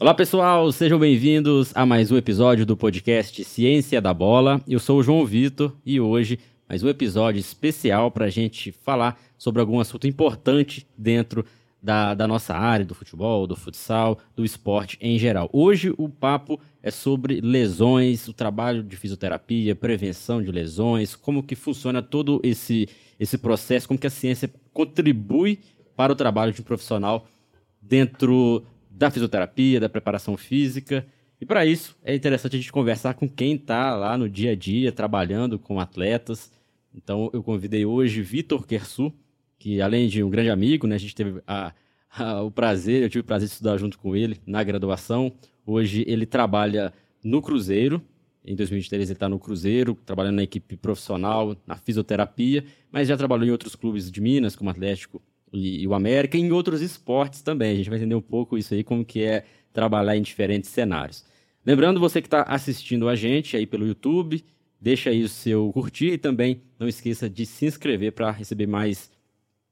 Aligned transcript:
Olá 0.00 0.14
pessoal, 0.14 0.72
sejam 0.72 0.98
bem-vindos 0.98 1.72
a 1.74 1.84
mais 1.84 2.10
um 2.10 2.16
episódio 2.16 2.64
do 2.64 2.74
podcast 2.74 3.44
Ciência 3.44 4.00
da 4.00 4.14
Bola. 4.14 4.58
Eu 4.66 4.80
sou 4.80 4.98
o 4.98 5.02
João 5.02 5.26
Vitor 5.26 5.76
e 5.84 6.00
hoje 6.00 6.38
mais 6.66 6.82
um 6.82 6.88
episódio 6.88 7.38
especial 7.38 8.10
para 8.10 8.24
a 8.24 8.30
gente 8.30 8.72
falar 8.72 9.20
sobre 9.36 9.60
algum 9.60 9.78
assunto 9.78 10.06
importante 10.06 10.88
dentro 10.96 11.44
da, 11.82 12.14
da, 12.14 12.26
nossa 12.26 12.54
área, 12.54 12.86
do 12.86 12.94
futebol, 12.94 13.46
do 13.46 13.54
futsal, 13.54 14.18
do 14.34 14.42
esporte 14.42 14.96
em 15.02 15.18
geral. 15.18 15.50
Hoje 15.52 15.92
o 15.98 16.08
papo 16.08 16.58
é 16.82 16.90
sobre 16.90 17.42
lesões, 17.42 18.26
o 18.26 18.32
trabalho 18.32 18.82
de 18.82 18.96
fisioterapia, 18.96 19.76
prevenção 19.76 20.42
de 20.42 20.50
lesões, 20.50 21.14
como 21.14 21.42
que 21.42 21.54
funciona 21.54 22.00
todo 22.00 22.40
esse, 22.42 22.88
esse 23.18 23.36
processo, 23.36 23.86
como 23.86 24.00
que 24.00 24.06
a 24.06 24.10
ciência 24.10 24.50
contribui 24.72 25.58
para 25.94 26.10
o 26.10 26.16
trabalho 26.16 26.54
de 26.54 26.62
um 26.62 26.64
profissional 26.64 27.28
dentro 27.82 28.64
da 29.00 29.10
fisioterapia, 29.10 29.80
da 29.80 29.88
preparação 29.88 30.36
física. 30.36 31.06
E 31.40 31.46
para 31.46 31.64
isso 31.64 31.96
é 32.04 32.14
interessante 32.14 32.56
a 32.56 32.58
gente 32.58 32.70
conversar 32.70 33.14
com 33.14 33.26
quem 33.26 33.54
está 33.54 33.96
lá 33.96 34.18
no 34.18 34.28
dia 34.28 34.52
a 34.52 34.54
dia 34.54 34.92
trabalhando 34.92 35.58
com 35.58 35.80
atletas. 35.80 36.52
Então 36.94 37.30
eu 37.32 37.42
convidei 37.42 37.86
hoje 37.86 38.20
Vitor 38.20 38.66
Kersu, 38.66 39.10
que 39.58 39.80
além 39.80 40.06
de 40.06 40.22
um 40.22 40.28
grande 40.28 40.50
amigo, 40.50 40.86
né, 40.86 40.96
a 40.96 40.98
gente 40.98 41.14
teve 41.14 41.40
a, 41.46 41.72
a, 42.10 42.42
o 42.42 42.50
prazer, 42.50 43.02
eu 43.02 43.08
tive 43.08 43.20
o 43.20 43.24
prazer 43.24 43.48
de 43.48 43.54
estudar 43.54 43.78
junto 43.78 43.98
com 43.98 44.14
ele 44.14 44.38
na 44.46 44.62
graduação. 44.62 45.32
Hoje 45.64 46.04
ele 46.06 46.26
trabalha 46.26 46.92
no 47.24 47.40
Cruzeiro. 47.40 48.02
Em 48.44 48.54
2023 48.54 49.08
ele 49.08 49.16
está 49.16 49.30
no 49.30 49.38
Cruzeiro, 49.38 49.94
trabalhando 50.04 50.36
na 50.36 50.42
equipe 50.42 50.76
profissional, 50.76 51.56
na 51.66 51.76
fisioterapia, 51.76 52.66
mas 52.92 53.08
já 53.08 53.16
trabalhou 53.16 53.46
em 53.46 53.50
outros 53.50 53.74
clubes 53.74 54.10
de 54.10 54.20
Minas, 54.20 54.54
como 54.54 54.68
Atlético 54.68 55.22
e, 55.52 55.82
e, 55.82 55.86
o 55.86 55.94
América, 55.94 56.36
em 56.36 56.50
outros 56.52 56.80
esportes 56.80 57.42
também. 57.42 57.72
A 57.72 57.76
gente 57.76 57.90
vai 57.90 57.98
entender 57.98 58.14
um 58.14 58.20
pouco 58.20 58.56
isso 58.56 58.74
aí, 58.74 58.84
como 58.84 59.04
que 59.04 59.22
é 59.22 59.44
trabalhar 59.72 60.16
em 60.16 60.22
diferentes 60.22 60.70
cenários. 60.70 61.24
Lembrando, 61.64 62.00
você 62.00 62.20
que 62.20 62.26
está 62.26 62.42
assistindo 62.42 63.08
a 63.08 63.14
gente 63.14 63.56
aí 63.56 63.66
pelo 63.66 63.86
YouTube, 63.86 64.44
deixa 64.80 65.10
aí 65.10 65.22
o 65.22 65.28
seu 65.28 65.70
curtir 65.72 66.12
e 66.12 66.18
também 66.18 66.62
não 66.78 66.88
esqueça 66.88 67.28
de 67.28 67.44
se 67.44 67.66
inscrever 67.66 68.12
para 68.12 68.30
receber 68.30 68.66
mais 68.66 69.10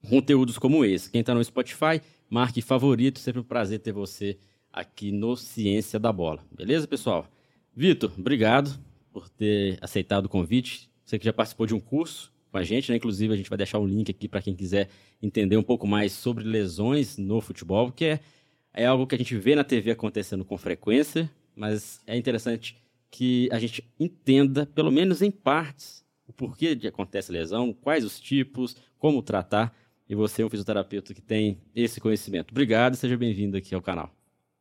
conteúdos 0.08 0.58
como 0.58 0.84
esse. 0.84 1.10
Quem 1.10 1.20
está 1.20 1.34
no 1.34 1.42
Spotify, 1.42 2.00
marque 2.28 2.60
favorito, 2.60 3.18
sempre 3.18 3.40
um 3.40 3.44
prazer 3.44 3.80
ter 3.80 3.92
você 3.92 4.38
aqui 4.72 5.10
no 5.10 5.36
Ciência 5.36 5.98
da 5.98 6.12
Bola. 6.12 6.44
Beleza, 6.54 6.86
pessoal? 6.86 7.26
Vitor, 7.74 8.12
obrigado 8.18 8.78
por 9.12 9.28
ter 9.28 9.78
aceitado 9.80 10.26
o 10.26 10.28
convite. 10.28 10.90
Você 11.04 11.18
que 11.18 11.24
já 11.24 11.32
participou 11.32 11.66
de 11.66 11.74
um 11.74 11.80
curso 11.80 12.32
a 12.58 12.62
gente, 12.64 12.90
né? 12.90 12.96
Inclusive, 12.96 13.32
a 13.32 13.36
gente 13.36 13.48
vai 13.48 13.56
deixar 13.56 13.78
um 13.78 13.86
link 13.86 14.10
aqui 14.10 14.28
para 14.28 14.42
quem 14.42 14.54
quiser 14.54 14.88
entender 15.22 15.56
um 15.56 15.62
pouco 15.62 15.86
mais 15.86 16.12
sobre 16.12 16.44
lesões 16.44 17.16
no 17.16 17.40
futebol, 17.40 17.90
que 17.90 18.04
é, 18.04 18.20
é 18.74 18.86
algo 18.86 19.06
que 19.06 19.14
a 19.14 19.18
gente 19.18 19.36
vê 19.36 19.54
na 19.54 19.64
TV 19.64 19.90
acontecendo 19.90 20.44
com 20.44 20.56
frequência, 20.58 21.30
mas 21.56 22.00
é 22.06 22.16
interessante 22.16 22.76
que 23.10 23.48
a 23.50 23.58
gente 23.58 23.82
entenda, 23.98 24.66
pelo 24.66 24.90
menos 24.90 25.22
em 25.22 25.30
partes, 25.30 26.04
o 26.26 26.32
porquê 26.32 26.74
de 26.74 26.86
acontece 26.86 27.32
lesão, 27.32 27.72
quais 27.72 28.04
os 28.04 28.20
tipos, 28.20 28.76
como 28.98 29.22
tratar. 29.22 29.74
E 30.08 30.14
você 30.14 30.42
é 30.42 30.46
um 30.46 30.50
fisioterapeuta 30.50 31.12
que 31.14 31.20
tem 31.20 31.58
esse 31.74 32.00
conhecimento. 32.00 32.50
Obrigado 32.50 32.96
seja 32.96 33.16
bem-vindo 33.16 33.56
aqui 33.56 33.74
ao 33.74 33.82
canal. 33.82 34.10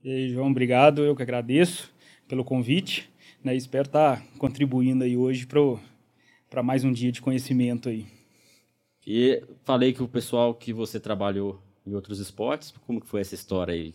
E 0.03 0.09
aí, 0.09 0.29
João, 0.29 0.49
obrigado. 0.49 1.03
Eu 1.03 1.15
que 1.15 1.23
agradeço 1.23 1.91
pelo 2.27 2.43
convite. 2.43 3.09
Né? 3.43 3.55
Espero 3.55 3.85
estar 3.85 4.25
contribuindo 4.37 5.03
aí 5.03 5.15
hoje 5.15 5.45
para 5.45 5.59
para 6.49 6.63
mais 6.63 6.83
um 6.83 6.91
dia 6.91 7.11
de 7.11 7.21
conhecimento 7.21 7.89
aí. 7.89 8.05
E 9.05 9.41
falei 9.63 9.93
que 9.93 10.03
o 10.03 10.07
pessoal 10.07 10.53
que 10.53 10.73
você 10.73 10.99
trabalhou 10.99 11.61
em 11.85 11.93
outros 11.93 12.19
esportes, 12.19 12.73
como 12.85 12.99
que 12.99 13.07
foi 13.07 13.21
essa 13.21 13.35
história 13.35 13.73
aí? 13.73 13.93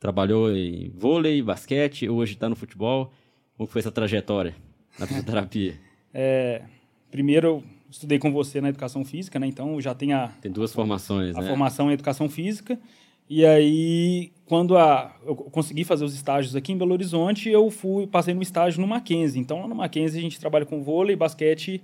Trabalhou 0.00 0.50
em 0.56 0.90
vôlei, 0.90 1.42
basquete, 1.42 2.08
hoje 2.08 2.34
está 2.34 2.48
no 2.48 2.56
futebol. 2.56 3.12
Como 3.56 3.68
foi 3.68 3.80
essa 3.80 3.92
trajetória 3.92 4.54
na 4.98 5.06
fisioterapia? 5.06 5.78
é, 6.12 6.62
primeiro, 7.10 7.46
eu 7.46 7.64
estudei 7.90 8.18
com 8.18 8.32
você 8.32 8.60
na 8.60 8.70
educação 8.70 9.04
física, 9.04 9.38
né? 9.38 9.46
Então 9.46 9.80
já 9.80 9.94
tem 9.94 10.12
a... 10.14 10.28
Tem 10.40 10.50
duas 10.50 10.72
formações, 10.72 11.36
a 11.36 11.40
né? 11.40 11.46
A 11.46 11.48
formação 11.50 11.90
em 11.90 11.94
educação 11.94 12.28
física. 12.28 12.80
E 13.28 13.46
aí, 13.46 14.32
quando 14.44 14.76
a, 14.76 15.16
eu 15.24 15.34
consegui 15.34 15.84
fazer 15.84 16.04
os 16.04 16.14
estágios 16.14 16.54
aqui 16.54 16.72
em 16.72 16.76
Belo 16.76 16.92
Horizonte, 16.92 17.48
eu 17.48 17.70
fui 17.70 18.06
passei 18.06 18.34
no 18.34 18.42
estágio 18.42 18.80
no 18.80 18.86
Mackenzie. 18.86 19.40
Então, 19.40 19.60
lá 19.60 19.68
no 19.68 19.74
Mackenzie 19.74 20.18
a 20.18 20.22
gente 20.22 20.38
trabalha 20.38 20.66
com 20.66 20.82
vôlei, 20.82 21.16
basquete 21.16 21.82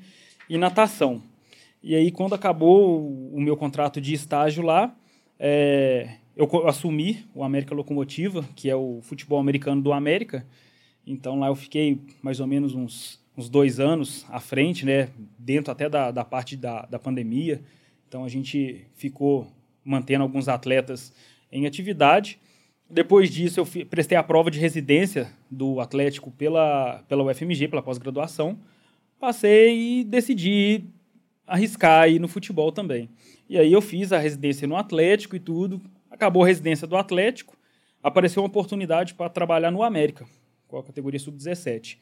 e 0.48 0.58
natação. 0.58 1.22
E 1.82 1.94
aí, 1.94 2.10
quando 2.10 2.34
acabou 2.34 3.08
o 3.32 3.40
meu 3.40 3.56
contrato 3.56 4.00
de 4.00 4.12
estágio 4.12 4.62
lá, 4.62 4.94
é, 5.38 6.16
eu 6.36 6.68
assumi 6.68 7.24
o 7.34 7.42
América 7.42 7.74
Locomotiva, 7.74 8.44
que 8.54 8.68
é 8.68 8.76
o 8.76 9.00
futebol 9.02 9.38
americano 9.38 9.80
do 9.80 9.92
América. 9.92 10.46
Então, 11.06 11.38
lá 11.38 11.46
eu 11.46 11.54
fiquei 11.54 12.00
mais 12.20 12.40
ou 12.40 12.46
menos 12.46 12.74
uns, 12.74 13.24
uns 13.36 13.48
dois 13.48 13.80
anos 13.80 14.26
à 14.28 14.40
frente, 14.40 14.84
né? 14.84 15.08
Dentro 15.38 15.72
até 15.72 15.88
da, 15.88 16.10
da 16.10 16.24
parte 16.24 16.56
da, 16.56 16.82
da 16.82 16.98
pandemia. 16.98 17.62
Então, 18.06 18.24
a 18.24 18.28
gente 18.28 18.84
ficou 18.94 19.46
mantendo 19.84 20.22
alguns 20.22 20.48
atletas 20.48 21.14
em 21.50 21.66
atividade. 21.66 22.38
Depois 22.90 23.30
disso, 23.30 23.60
eu 23.60 23.86
prestei 23.86 24.16
a 24.16 24.22
prova 24.22 24.50
de 24.50 24.58
residência 24.58 25.30
do 25.50 25.80
Atlético 25.80 26.30
pela, 26.30 27.04
pela 27.08 27.24
UFMG, 27.24 27.68
pela 27.68 27.82
pós-graduação. 27.82 28.58
Passei 29.20 30.00
e 30.00 30.04
decidi 30.04 30.84
arriscar 31.46 32.02
aí 32.04 32.18
no 32.18 32.28
futebol 32.28 32.72
também. 32.72 33.10
E 33.48 33.58
aí 33.58 33.72
eu 33.72 33.80
fiz 33.80 34.12
a 34.12 34.18
residência 34.18 34.66
no 34.68 34.76
Atlético 34.76 35.36
e 35.36 35.40
tudo. 35.40 35.80
Acabou 36.10 36.44
a 36.44 36.46
residência 36.46 36.86
do 36.86 36.96
Atlético, 36.96 37.56
apareceu 38.02 38.42
uma 38.42 38.48
oportunidade 38.48 39.14
para 39.14 39.28
trabalhar 39.28 39.70
no 39.70 39.82
América, 39.82 40.26
com 40.66 40.78
a 40.78 40.82
categoria 40.82 41.18
sub-17. 41.18 41.98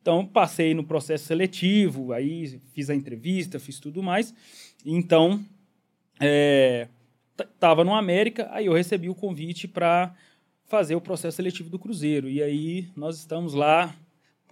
Então 0.00 0.24
passei 0.24 0.72
no 0.72 0.84
processo 0.84 1.26
seletivo, 1.26 2.12
aí 2.12 2.58
fiz 2.72 2.88
a 2.88 2.94
entrevista, 2.94 3.58
fiz 3.58 3.78
tudo 3.78 4.02
mais. 4.02 4.34
Então 4.84 5.44
é, 6.18 6.88
estava 7.42 7.84
no 7.84 7.94
América, 7.94 8.48
aí 8.50 8.66
eu 8.66 8.72
recebi 8.72 9.08
o 9.08 9.14
convite 9.14 9.66
para 9.68 10.14
fazer 10.66 10.94
o 10.94 11.00
processo 11.00 11.36
seletivo 11.36 11.68
do 11.68 11.78
Cruzeiro. 11.78 12.28
E 12.28 12.42
aí 12.42 12.88
nós 12.96 13.18
estamos 13.18 13.54
lá, 13.54 13.94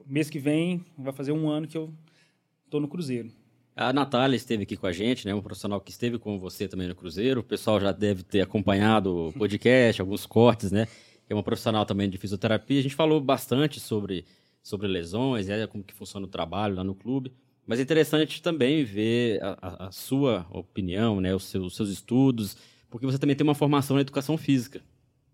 mês 0.06 0.28
que 0.28 0.38
vem, 0.38 0.84
vai 0.96 1.12
fazer 1.12 1.32
um 1.32 1.48
ano 1.48 1.66
que 1.66 1.76
eu 1.76 1.92
estou 2.64 2.80
no 2.80 2.88
Cruzeiro. 2.88 3.30
A 3.76 3.92
Natália 3.92 4.34
esteve 4.34 4.64
aqui 4.64 4.76
com 4.76 4.88
a 4.88 4.92
gente, 4.92 5.24
né? 5.24 5.32
Um 5.32 5.40
profissional 5.40 5.80
que 5.80 5.92
esteve 5.92 6.18
com 6.18 6.36
você 6.36 6.66
também 6.66 6.88
no 6.88 6.96
Cruzeiro. 6.96 7.40
O 7.40 7.44
pessoal 7.44 7.80
já 7.80 7.92
deve 7.92 8.24
ter 8.24 8.40
acompanhado 8.40 9.28
o 9.28 9.32
podcast, 9.32 10.00
alguns 10.00 10.26
cortes, 10.26 10.72
né? 10.72 10.88
É 11.30 11.34
uma 11.34 11.44
profissional 11.44 11.86
também 11.86 12.10
de 12.10 12.18
fisioterapia. 12.18 12.80
A 12.80 12.82
gente 12.82 12.96
falou 12.96 13.20
bastante 13.20 13.78
sobre, 13.78 14.24
sobre 14.60 14.88
lesões, 14.88 15.46
né? 15.46 15.64
como 15.68 15.84
que 15.84 15.94
funciona 15.94 16.26
o 16.26 16.28
trabalho 16.28 16.74
lá 16.74 16.82
no 16.82 16.94
clube. 16.94 17.32
Mas 17.64 17.78
é 17.78 17.82
interessante 17.82 18.42
também 18.42 18.82
ver 18.82 19.40
a, 19.42 19.86
a, 19.86 19.92
sua 19.92 20.46
opinião, 20.50 21.20
né? 21.20 21.32
Os 21.34 21.44
seus, 21.44 21.66
os 21.66 21.76
seus 21.76 21.90
estudos, 21.90 22.56
porque 22.90 23.06
você 23.06 23.18
também 23.18 23.36
tem 23.36 23.44
uma 23.44 23.54
formação 23.54 23.96
na 23.96 24.02
educação 24.02 24.36
física. 24.36 24.82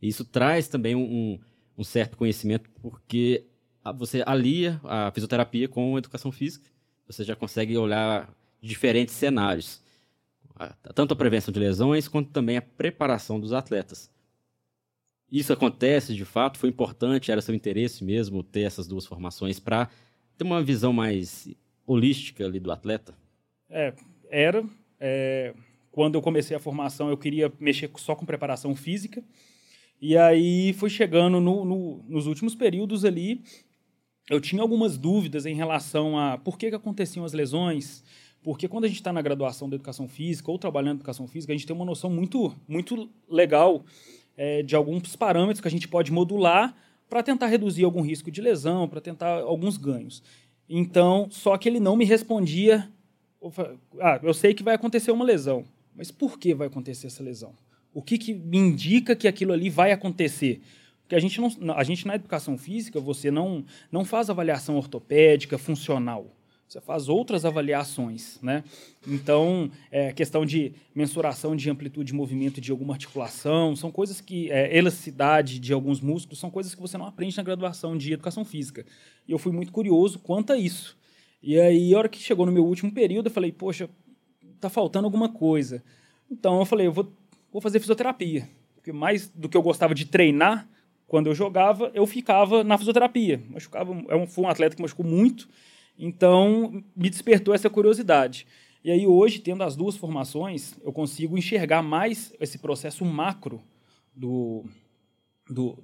E 0.01 0.09
isso 0.09 0.25
traz 0.25 0.69
também 0.69 0.95
um, 0.95 1.39
um 1.77 1.85
certo 1.85 2.17
conhecimento, 2.17 2.69
porque 2.83 3.47
você 3.97 4.23
alia 4.27 4.81
a 4.85 5.11
fisioterapia 5.11 5.69
com 5.69 5.97
a 5.97 5.99
educação 5.99 6.33
física. 6.33 6.69
Você 7.07 7.25
já 7.25 7.37
consegue 7.37 7.77
olhar 7.77 8.35
diferentes 8.61 9.15
cenários. 9.15 9.83
Tanto 10.95 11.13
a 11.13 11.17
prevenção 11.17 11.53
de 11.53 11.61
lesões, 11.61 12.09
quanto 12.09 12.31
também 12.31 12.57
a 12.57 12.63
preparação 12.63 13.41
dos 13.41 13.53
atletas. 13.53 14.11
Isso 15.31 15.53
acontece 15.53 16.15
de 16.15 16.25
fato, 16.25 16.59
foi 16.59 16.69
importante, 16.69 17.33
era 17.33 17.43
seu 17.43 17.55
interesse 17.55 18.05
mesmo 18.05 18.43
ter 18.43 18.61
essas 18.61 18.87
duas 18.87 19.05
formações 19.05 19.59
para 19.59 19.91
ter 20.39 20.45
uma 20.45 20.63
visão 20.63 20.93
mais 20.93 21.49
holística 21.87 22.45
ali 22.45 22.61
do 22.61 22.71
atleta? 22.71 23.15
É, 23.69 23.93
era. 24.31 24.65
É, 25.01 25.55
quando 25.95 26.17
eu 26.17 26.21
comecei 26.21 26.57
a 26.57 26.61
formação, 26.61 27.09
eu 27.09 27.17
queria 27.17 27.53
mexer 27.61 27.89
só 27.99 28.17
com 28.17 28.27
preparação 28.27 28.75
física. 28.75 29.23
E 30.03 30.17
aí 30.17 30.73
foi 30.73 30.91
chegando 30.91 31.41
no, 31.41 31.65
no, 31.65 32.05
nos 32.09 32.27
últimos 32.27 32.53
períodos 32.57 33.05
ali, 33.05 33.41
eu 34.29 34.41
tinha 34.41 34.61
algumas 34.61 34.99
dúvidas 34.99 35.47
em 35.47 35.55
relação 35.55 36.19
a 36.19 36.37
por 36.37 36.59
que, 36.59 36.69
que 36.69 36.75
aconteciam 36.75 37.25
as 37.25 37.33
lesões, 37.33 38.03
porque 38.43 38.67
quando 38.67 38.87
a 38.87 38.89
gente 38.89 38.97
está 38.97 39.13
na 39.13 39.23
graduação 39.23 39.69
da 39.69 39.77
educação 39.77 40.09
física 40.09 40.51
ou 40.51 40.59
trabalhando 40.59 40.97
em 40.97 40.99
educação 40.99 41.29
física, 41.29 41.53
a 41.53 41.57
gente 41.57 41.65
tem 41.65 41.77
uma 41.77 41.85
noção 41.85 42.11
muito, 42.11 42.53
muito 42.67 43.09
legal 43.29 43.85
é, 44.37 44.65
de 44.65 44.75
alguns 44.75 45.15
parâmetros 45.15 45.61
que 45.61 45.69
a 45.69 45.71
gente 45.71 45.87
pode 45.87 46.11
modular 46.11 46.77
para 47.09 47.23
tentar 47.23 47.47
reduzir 47.47 47.85
algum 47.85 48.03
risco 48.03 48.33
de 48.33 48.41
lesão, 48.41 48.89
para 48.89 49.01
tentar 49.01 49.43
alguns 49.43 49.77
ganhos. 49.77 50.25
Então, 50.69 51.29
só 51.31 51.57
que 51.57 51.69
ele 51.69 51.79
não 51.79 51.95
me 51.95 52.05
respondia. 52.05 52.91
Ah, 54.01 54.19
eu 54.21 54.35
sei 54.35 54.55
que 54.55 54.65
vai 54.65 54.75
acontecer 54.75 55.13
uma 55.13 55.25
lesão. 55.25 55.65
Mas 55.95 56.11
por 56.11 56.39
que 56.39 56.55
vai 56.55 56.67
acontecer 56.67 57.07
essa 57.07 57.23
lesão? 57.23 57.55
O 57.93 58.03
que, 58.03 58.19
que 58.19 58.35
me 58.35 58.59
indica 58.59 59.15
que 59.15 59.29
aquilo 59.29 59.53
ali 59.53 59.71
vai 59.71 59.93
acontecer? 59.93 60.61
Porque 61.03 61.15
a 61.15 61.21
gente, 61.21 61.41
não, 61.41 61.77
a 61.77 61.85
gente 61.85 62.07
na 62.07 62.17
educação 62.17 62.57
física, 62.57 62.99
você 62.99 63.31
não, 63.31 63.65
não 63.93 64.05
faz 64.05 64.31
avaliação 64.31 64.77
ortopédica 64.77 65.59
funcional. 65.59 66.35
você 66.67 66.81
faz 66.81 67.09
outras 67.09 67.45
avaliações, 67.45 68.41
né? 68.43 68.65
Então, 69.07 69.71
é, 69.91 70.13
questão 70.13 70.47
de 70.47 70.73
mensuração 70.95 71.55
de 71.55 71.69
amplitude 71.71 72.09
de 72.09 72.15
movimento 72.15 72.61
de 72.61 72.71
alguma 72.71 72.95
articulação, 72.95 73.77
são 73.77 73.93
coisas 73.93 74.21
que, 74.21 74.51
é, 74.51 74.77
elasticidade 74.77 75.61
de 75.61 75.73
alguns 75.73 76.01
músculos, 76.01 76.41
são 76.41 76.51
coisas 76.51 76.75
que 76.75 76.81
você 76.81 76.97
não 76.97 77.07
aprende 77.07 77.37
na 77.37 77.43
graduação 77.43 77.97
de 77.97 78.15
educação 78.15 78.45
física. 78.45 78.85
E 79.29 79.33
eu 79.33 79.39
fui 79.39 79.53
muito 79.53 79.71
curioso 79.71 80.19
quanto 80.19 80.53
a 80.55 80.57
isso. 80.57 80.97
E 81.43 81.61
aí, 81.61 81.95
a 81.95 81.99
hora 81.99 82.09
que 82.09 82.19
chegou 82.19 82.47
no 82.47 82.53
meu 82.53 82.65
último 82.65 82.91
período, 82.91 83.27
eu 83.27 83.31
falei, 83.31 83.53
poxa, 83.53 83.91
tá 84.69 84.71
faltando 84.71 85.07
alguma 85.07 85.29
coisa. 85.29 85.83
Então, 86.31 86.59
eu 86.59 86.65
falei, 86.65 86.87
eu 86.87 86.93
vou, 86.93 87.13
vou 87.53 87.61
fazer 87.61 87.81
fisioterapia. 87.81 88.49
Porque 88.75 88.93
mais 88.93 89.29
do 89.29 89.49
que 89.49 89.57
eu 89.57 89.63
gostava 89.63 89.95
de 89.95 90.05
treinar, 90.05 90.69
quando 91.07 91.27
eu 91.29 91.35
jogava, 91.35 91.91
eu 91.95 92.07
ficava 92.07 92.65
na 92.65 92.77
fisioterapia. 92.77 93.43
Machucava, 93.49 93.95
é 94.09 94.27
foi 94.27 94.45
um 94.45 94.49
atleta 94.49 94.75
que 94.77 94.83
machucou 94.83 95.07
muito, 95.07 95.49
então, 95.99 96.83
me 96.97 97.09
despertou 97.09 97.55
essa 97.55 97.71
curiosidade. 97.71 98.47
E 98.83 98.91
aí, 98.91 99.07
hoje, 99.07 99.39
tendo 99.39 99.63
as 99.63 99.77
duas 99.77 99.97
formações, 99.97 100.75
eu 100.83 100.93
consigo 100.93 101.39
enxergar 101.39 101.83
mais 101.83 102.35
esse 102.41 102.59
processo 102.59 103.05
macro 103.05 103.63
do, 104.15 104.65
do, 105.49 105.79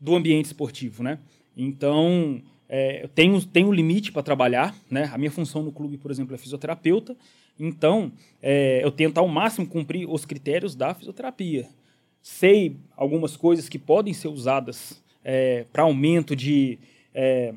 do 0.00 0.14
ambiente 0.14 0.46
esportivo, 0.46 1.02
né? 1.02 1.18
Então, 1.56 2.40
é, 2.68 3.04
eu 3.04 3.08
tenho, 3.08 3.44
tenho 3.44 3.68
um 3.68 3.72
limite 3.72 4.10
para 4.10 4.22
trabalhar, 4.22 4.74
né? 4.90 5.10
A 5.12 5.18
minha 5.18 5.30
função 5.30 5.62
no 5.62 5.72
clube, 5.72 5.98
por 5.98 6.10
exemplo, 6.10 6.34
é 6.34 6.38
fisioterapeuta. 6.38 7.16
Então, 7.58 8.12
é, 8.42 8.84
eu 8.84 8.90
tento 8.90 9.18
ao 9.18 9.28
máximo 9.28 9.66
cumprir 9.66 10.08
os 10.08 10.24
critérios 10.24 10.74
da 10.74 10.94
fisioterapia. 10.94 11.68
Sei 12.22 12.76
algumas 12.96 13.36
coisas 13.36 13.68
que 13.68 13.78
podem 13.78 14.12
ser 14.12 14.28
usadas 14.28 15.02
é, 15.22 15.64
para 15.72 15.82
aumento 15.82 16.34
de 16.34 16.78
é, 17.14 17.54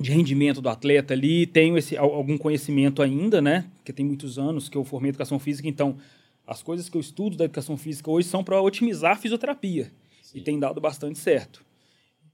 de 0.00 0.10
rendimento 0.10 0.62
do 0.62 0.68
atleta 0.70 1.12
ali, 1.12 1.46
tenho 1.46 1.76
esse, 1.76 1.94
algum 1.94 2.38
conhecimento 2.38 3.02
ainda, 3.02 3.42
né? 3.42 3.66
Porque 3.76 3.92
tem 3.92 4.06
muitos 4.06 4.38
anos 4.38 4.66
que 4.66 4.76
eu 4.76 4.82
formei 4.82 5.10
educação 5.10 5.38
física, 5.38 5.68
então 5.68 5.98
as 6.46 6.62
coisas 6.62 6.88
que 6.88 6.96
eu 6.96 7.00
estudo 7.00 7.36
da 7.36 7.44
educação 7.44 7.76
física 7.76 8.10
hoje 8.10 8.26
são 8.26 8.42
para 8.42 8.60
otimizar 8.60 9.12
a 9.12 9.16
fisioterapia. 9.16 9.92
Sim. 10.22 10.38
E 10.38 10.40
tem 10.40 10.58
dado 10.58 10.80
bastante 10.80 11.18
certo. 11.18 11.62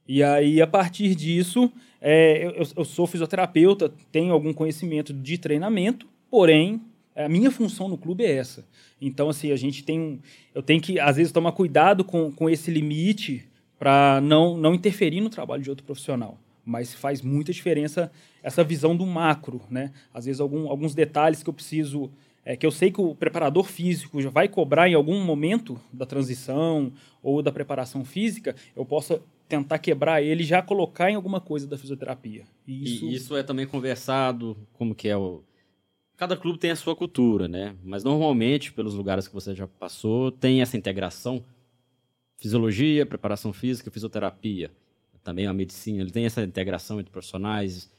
E 0.06 0.22
aí, 0.22 0.62
a 0.62 0.66
partir 0.66 1.16
disso, 1.16 1.70
é, 2.00 2.46
eu, 2.46 2.64
eu, 2.76 2.84
sou 2.84 3.06
fisioterapeuta, 3.06 3.92
tenho 4.12 4.32
algum 4.32 4.52
conhecimento 4.52 5.12
de 5.12 5.36
treinamento, 5.36 6.06
porém, 6.36 6.82
a 7.14 7.30
minha 7.30 7.50
função 7.50 7.88
no 7.88 7.96
clube 7.96 8.22
é 8.22 8.30
essa. 8.30 8.62
Então, 9.00 9.30
assim, 9.30 9.52
a 9.52 9.56
gente 9.56 9.82
tem. 9.82 10.20
Eu 10.54 10.62
tenho 10.62 10.82
que, 10.82 11.00
às 11.00 11.16
vezes, 11.16 11.32
tomar 11.32 11.52
cuidado 11.52 12.04
com, 12.04 12.30
com 12.30 12.50
esse 12.50 12.70
limite 12.70 13.48
para 13.78 14.20
não, 14.20 14.54
não 14.54 14.74
interferir 14.74 15.22
no 15.22 15.30
trabalho 15.30 15.62
de 15.62 15.70
outro 15.70 15.84
profissional 15.84 16.38
mas 16.68 16.92
faz 16.92 17.22
muita 17.22 17.52
diferença 17.52 18.10
essa 18.42 18.64
visão 18.64 18.96
do 18.96 19.06
macro, 19.06 19.60
né? 19.70 19.92
Às 20.12 20.24
vezes 20.24 20.40
algum, 20.40 20.68
alguns 20.68 20.96
detalhes 20.96 21.40
que 21.40 21.48
eu 21.48 21.54
preciso, 21.54 22.10
é, 22.44 22.56
que 22.56 22.66
eu 22.66 22.72
sei 22.72 22.90
que 22.90 23.00
o 23.00 23.14
preparador 23.14 23.62
físico 23.62 24.20
já 24.20 24.30
vai 24.30 24.48
cobrar 24.48 24.88
em 24.88 24.94
algum 24.94 25.22
momento 25.22 25.80
da 25.92 26.04
transição 26.04 26.92
ou 27.22 27.40
da 27.40 27.52
preparação 27.52 28.04
física, 28.04 28.56
eu 28.74 28.84
possa 28.84 29.22
tentar 29.48 29.78
quebrar 29.78 30.20
ele 30.20 30.42
e 30.42 30.46
já 30.46 30.60
colocar 30.60 31.08
em 31.08 31.14
alguma 31.14 31.40
coisa 31.40 31.68
da 31.68 31.78
fisioterapia. 31.78 32.42
E 32.66 32.82
isso... 32.82 33.04
E 33.04 33.14
isso 33.14 33.36
é 33.36 33.44
também 33.44 33.64
conversado, 33.64 34.56
como 34.72 34.92
que 34.92 35.06
é 35.06 35.16
o... 35.16 35.44
Cada 36.16 36.36
clube 36.36 36.58
tem 36.58 36.70
a 36.70 36.76
sua 36.76 36.96
cultura, 36.96 37.46
né? 37.46 37.76
Mas 37.84 38.02
normalmente, 38.02 38.72
pelos 38.72 38.94
lugares 38.94 39.28
que 39.28 39.34
você 39.34 39.54
já 39.54 39.66
passou, 39.66 40.32
tem 40.32 40.62
essa 40.62 40.76
integração 40.76 41.44
fisiologia, 42.38 43.04
preparação 43.04 43.52
física, 43.52 43.90
fisioterapia 43.90 44.70
também 45.26 45.46
a 45.48 45.52
medicina, 45.52 46.00
ele 46.00 46.12
tem 46.12 46.24
essa 46.24 46.40
integração 46.42 47.00
entre 47.00 47.10
profissionais 47.10 47.90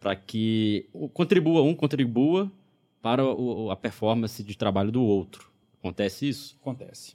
para 0.00 0.16
que 0.16 0.88
contribua 1.14 1.62
um 1.62 1.76
contribua 1.76 2.50
para 3.00 3.24
o, 3.24 3.70
a 3.70 3.76
performance 3.76 4.42
de 4.42 4.58
trabalho 4.58 4.90
do 4.90 5.00
outro. 5.00 5.48
Acontece 5.78 6.28
isso? 6.28 6.58
Acontece. 6.60 7.14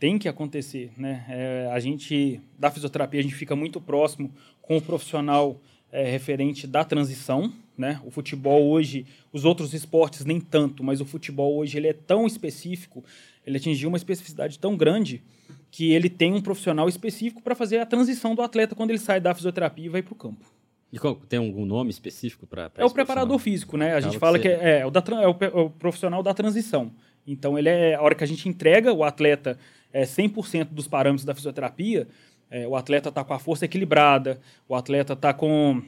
Tem 0.00 0.18
que 0.18 0.28
acontecer, 0.28 0.92
né? 0.96 1.24
É, 1.28 1.70
a 1.72 1.78
gente 1.78 2.40
da 2.58 2.72
fisioterapia 2.72 3.20
a 3.20 3.22
gente 3.22 3.36
fica 3.36 3.54
muito 3.54 3.80
próximo 3.80 4.32
com 4.60 4.76
o 4.76 4.82
profissional 4.82 5.60
é, 5.92 6.10
referente 6.10 6.66
da 6.66 6.84
transição, 6.84 7.52
né? 7.76 8.00
O 8.04 8.10
futebol 8.10 8.68
hoje, 8.68 9.06
os 9.32 9.44
outros 9.44 9.74
esportes 9.74 10.24
nem 10.24 10.40
tanto, 10.40 10.82
mas 10.82 11.00
o 11.00 11.04
futebol 11.04 11.56
hoje 11.56 11.76
ele 11.76 11.88
é 11.88 11.92
tão 11.92 12.26
específico, 12.26 13.04
ele 13.46 13.56
atingiu 13.56 13.88
uma 13.88 13.98
especificidade 13.98 14.58
tão 14.58 14.76
grande 14.76 15.22
que 15.70 15.92
ele 15.92 16.08
tem 16.08 16.32
um 16.32 16.40
profissional 16.40 16.88
específico 16.88 17.42
para 17.42 17.54
fazer 17.54 17.78
a 17.78 17.86
transição 17.86 18.34
do 18.34 18.42
atleta 18.42 18.74
quando 18.74 18.90
ele 18.90 18.98
sai 18.98 19.20
da 19.20 19.34
fisioterapia 19.34 19.86
e 19.86 19.88
vai 19.88 20.02
para 20.02 20.12
o 20.12 20.16
campo. 20.16 20.44
E 20.92 20.98
qual, 20.98 21.16
tem 21.16 21.40
algum 21.40 21.66
nome 21.66 21.90
específico 21.90 22.46
para 22.46 22.70
É 22.76 22.84
o 22.84 22.90
preparador 22.90 23.36
físico, 23.40 23.76
né? 23.76 23.94
A 23.94 24.00
gente 24.00 24.16
fala 24.16 24.38
que, 24.38 24.46
é, 24.46 24.78
é, 24.78 24.86
o 24.86 24.90
da, 24.90 25.02
é, 25.20 25.26
o, 25.26 25.36
é 25.40 25.60
o 25.60 25.68
profissional 25.68 26.22
da 26.22 26.32
transição. 26.32 26.92
Então, 27.26 27.58
ele 27.58 27.68
é 27.68 27.94
a 27.94 28.02
hora 28.02 28.14
que 28.14 28.22
a 28.22 28.26
gente 28.26 28.48
entrega 28.48 28.92
o 28.92 29.02
atleta 29.02 29.58
é, 29.92 30.04
100% 30.04 30.66
dos 30.66 30.86
parâmetros 30.86 31.24
da 31.24 31.34
fisioterapia, 31.34 32.06
é, 32.48 32.68
o 32.68 32.76
atleta 32.76 33.08
está 33.08 33.24
com 33.24 33.34
a 33.34 33.38
força 33.40 33.64
equilibrada, 33.64 34.40
o 34.68 34.76
atleta 34.76 35.14
está 35.14 35.34
com. 35.34 35.82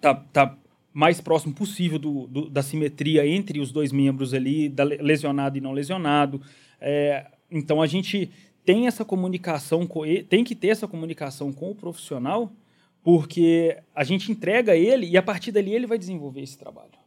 Tá, 0.00 0.14
tá 0.14 0.56
mais 0.98 1.20
próximo 1.20 1.54
possível 1.54 1.96
do, 1.96 2.26
do, 2.26 2.50
da 2.50 2.60
simetria 2.60 3.24
entre 3.24 3.60
os 3.60 3.70
dois 3.70 3.92
membros 3.92 4.34
ali, 4.34 4.74
lesionado 5.00 5.56
e 5.56 5.60
não 5.60 5.70
lesionado. 5.70 6.42
É, 6.80 7.24
então, 7.48 7.80
a 7.80 7.86
gente 7.86 8.28
tem 8.64 8.88
essa 8.88 9.04
comunicação, 9.04 9.86
com 9.86 10.04
ele, 10.04 10.24
tem 10.24 10.42
que 10.42 10.56
ter 10.56 10.70
essa 10.70 10.88
comunicação 10.88 11.52
com 11.52 11.70
o 11.70 11.74
profissional, 11.74 12.52
porque 13.00 13.78
a 13.94 14.02
gente 14.02 14.32
entrega 14.32 14.74
ele 14.74 15.06
e 15.06 15.16
a 15.16 15.22
partir 15.22 15.52
dali 15.52 15.72
ele 15.72 15.86
vai 15.86 15.98
desenvolver 15.98 16.42
esse 16.42 16.58
trabalho. 16.58 16.98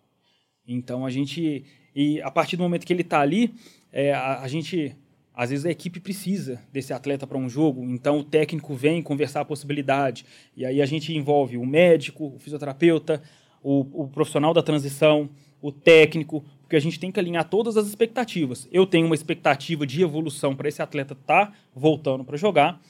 Então 0.65 1.05
a 1.05 1.09
gente, 1.09 1.65
e 1.93 2.21
a 2.21 2.31
partir 2.31 2.55
do 2.55 2.63
momento 2.63 2.85
que 2.85 2.93
ele 2.93 3.01
está 3.01 3.19
ali, 3.19 3.53
é, 3.91 4.13
a, 4.13 4.39
a, 4.39 4.47
gente, 4.47 4.95
às 5.35 5.49
vezes 5.49 5.65
a 5.65 5.69
equipe 5.69 5.99
precisa 5.99 6.61
desse 6.71 6.93
atleta 6.93 7.27
para 7.27 7.38
um 7.38 7.49
jogo, 7.49 7.83
então 7.83 8.19
o 8.19 8.23
técnico 8.23 8.73
vem 8.73 9.01
conversar 9.01 9.41
a 9.41 9.45
possibilidade, 9.45 10.25
e 10.55 10.65
aí 10.65 10.81
a 10.81 10.85
gente 10.85 11.13
envolve 11.13 11.57
o 11.57 11.65
médico, 11.65 12.33
o 12.35 12.39
fisioterapeuta, 12.39 13.21
o, 13.62 14.04
o 14.04 14.08
profissional 14.08 14.54
da 14.54 14.63
transição, 14.63 15.30
o 15.62 15.72
técnico, 15.72 16.44
porque 16.62 16.75
a 16.75 16.80
gente 16.80 17.00
tem 17.00 17.12
que 17.12 17.19
alinhar 17.19 17.48
todas 17.48 17.78
as 17.78 17.88
expectativas. 17.88 18.68
Eu 18.72 18.86
tenho 18.86 19.06
uma 19.06 19.16
expectativa 19.16 19.86
de 19.86 20.02
evolução 20.02 20.56
para 20.56 20.69
esse 20.69 20.81
atleta 20.81 21.13
estar 21.13 21.48
tá 21.48 21.54
voltando 21.75 22.24
para 22.24 22.38
jogar. 22.38 22.81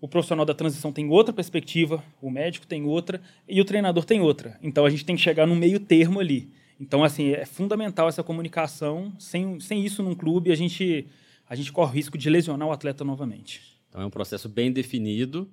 O 0.00 0.06
profissional 0.06 0.44
da 0.44 0.54
transição 0.54 0.92
tem 0.92 1.08
outra 1.08 1.32
perspectiva, 1.32 2.04
o 2.22 2.30
médico 2.30 2.66
tem 2.66 2.84
outra 2.84 3.20
e 3.48 3.60
o 3.60 3.64
treinador 3.64 4.04
tem 4.04 4.20
outra. 4.20 4.58
Então 4.62 4.84
a 4.84 4.90
gente 4.90 5.04
tem 5.04 5.16
que 5.16 5.22
chegar 5.22 5.46
no 5.46 5.56
meio 5.56 5.80
termo 5.80 6.20
ali. 6.20 6.50
Então, 6.80 7.02
assim, 7.02 7.32
é 7.32 7.44
fundamental 7.44 8.08
essa 8.08 8.22
comunicação. 8.22 9.12
Sem, 9.18 9.58
sem 9.58 9.84
isso 9.84 10.02
num 10.02 10.14
clube, 10.14 10.52
a 10.52 10.54
gente, 10.54 11.06
a 11.48 11.56
gente 11.56 11.72
corre 11.72 11.90
o 11.90 11.94
risco 11.94 12.16
de 12.16 12.30
lesionar 12.30 12.68
o 12.68 12.72
atleta 12.72 13.04
novamente. 13.04 13.60
Então 13.88 14.00
é 14.00 14.06
um 14.06 14.10
processo 14.10 14.48
bem 14.48 14.70
definido 14.70 15.50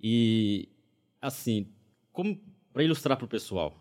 e, 0.00 0.68
assim, 1.20 1.66
para 2.72 2.84
ilustrar 2.84 3.16
para 3.16 3.24
o 3.24 3.28
pessoal, 3.28 3.79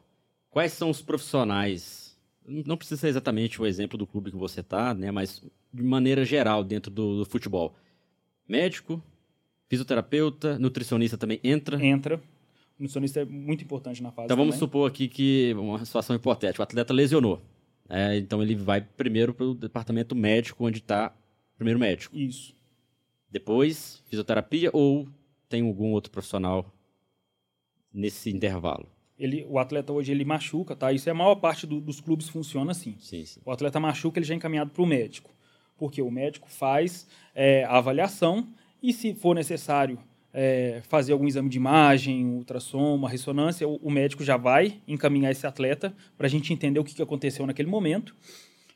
quais 0.50 0.74
são 0.74 0.89
os 0.89 1.01
profissionais 1.01 2.10
não 2.50 2.75
precisa 2.75 3.00
ser 3.00 3.08
exatamente 3.10 3.62
o 3.62 3.65
exemplo 3.65 3.98
do 3.98 4.08
clube 4.08 4.32
que 4.32 4.38
você 4.38 4.62
está, 4.62 4.94
né? 4.94 5.12
Mas 5.12 5.44
de 5.72 5.84
maneira 5.84 6.25
geral 6.25 6.63
dentro 6.63 6.91
do, 6.91 7.20
do, 7.20 7.25
futebol. 7.25 7.75
Médico, 8.48 9.01
fisioterapeuta, 9.68 10.58
nutricionista 10.58 11.18
também 11.18 11.39
entra. 11.44 11.84
Entra. 11.84 12.15
O 12.77 12.84
nutricionista 12.84 13.22
é 13.22 13.25
muito 13.25 13.63
importante 13.63 14.01
na 14.01 14.12
fase. 14.12 14.25
Então 14.25 14.38
vamos 14.38 14.56
também. 14.56 14.68
supor 14.68 14.89
aqui 14.89 15.08
que 15.08 15.53
uma 15.53 15.84
situação 15.86 16.15
hipotética, 16.15 16.62
o 16.62 16.63
atleta 16.63 16.94
lesionou. 16.94 17.41
É, 17.88 18.18
então 18.18 18.41
ele 18.41 18.56
vai 18.56 18.82
primeiro 18.82 19.34
para 19.34 19.46
o 19.46 19.53
departamento 19.53 20.15
médico, 20.15 20.65
onde 20.65 20.79
está 20.79 21.13
primeiro 21.56 21.79
médico. 21.79 22.15
Isso. 22.18 22.56
Depois 23.29 24.03
fisioterapia 24.08 24.72
ou 24.74 25.08
tem 25.48 25.68
algum 25.68 25.91
outro 25.91 26.12
profissional 26.12 26.74
nesse 27.94 28.29
intervalo? 28.32 28.88
Ele, 29.19 29.45
o 29.49 29.59
atleta 29.59 29.91
hoje 29.91 30.11
ele 30.11 30.23
machuca, 30.23 30.75
tá? 30.75 30.93
Isso 30.93 31.09
é 31.09 31.11
a 31.11 31.15
maior 31.15 31.35
parte 31.35 31.67
do, 31.67 31.81
dos 31.81 31.99
clubes 31.99 32.29
funciona 32.29 32.71
assim. 32.71 32.95
Sim, 32.99 33.25
sim. 33.25 33.41
O 33.43 33.51
atleta 33.51 33.79
machuca, 33.79 34.17
ele 34.17 34.25
já 34.25 34.33
é 34.33 34.38
encaminhado 34.38 34.71
para 34.71 34.81
o 34.81 34.85
médico, 34.85 35.29
porque 35.77 36.01
o 36.01 36.09
médico 36.09 36.49
faz 36.49 37.05
é, 37.35 37.65
a 37.65 37.77
avaliação 37.77 38.47
e 38.81 38.93
se 38.93 39.13
for 39.13 39.35
necessário 39.35 39.99
é, 40.33 40.81
fazer 40.88 41.11
algum 41.11 41.27
exame 41.27 41.49
de 41.49 41.57
imagem, 41.57 42.25
ultrassom, 42.25 42.95
uma 42.95 43.09
ressonância, 43.09 43.67
o, 43.67 43.75
o, 43.83 43.91
médico 43.91 44.23
já 44.23 44.38
vai 44.38 44.79
encaminhar 44.88 45.31
esse 45.31 45.45
atleta 45.45 45.93
para 46.17 46.27
a 46.27 46.29
gente 46.29 46.53
entender 46.53 46.79
o 46.79 46.83
que, 46.83 46.95
que 46.95 47.01
aconteceu 47.01 47.45
naquele 47.45 47.69
momento. 47.69 48.15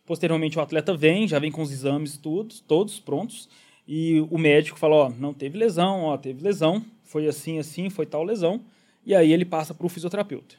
Posteriormente 0.06 0.58
o 0.58 0.62
atleta 0.62 0.94
vem, 0.96 1.26
já 1.26 1.40
vem 1.40 1.52
com 1.52 1.62
os 1.62 1.72
exames 1.72 2.18
todos, 2.18 2.60
todos 2.60 3.00
prontos, 3.00 3.48
e 3.88 4.20
o 4.30 4.38
médico 4.38 4.78
fala, 4.78 4.96
ó, 4.96 5.10
não 5.10 5.34
teve 5.34 5.58
lesão, 5.58 6.02
ó, 6.02 6.18
teve 6.18 6.44
lesão, 6.44 6.84
foi 7.04 7.28
assim, 7.28 7.60
assim, 7.60 7.90
foi 7.90 8.06
tal 8.06 8.24
lesão 8.24 8.62
e 9.06 9.14
aí 9.14 9.32
ele 9.32 9.46
passa 9.46 9.74
para 9.74 9.86
o 9.86 9.90
fisioterapeuta. 9.90 10.56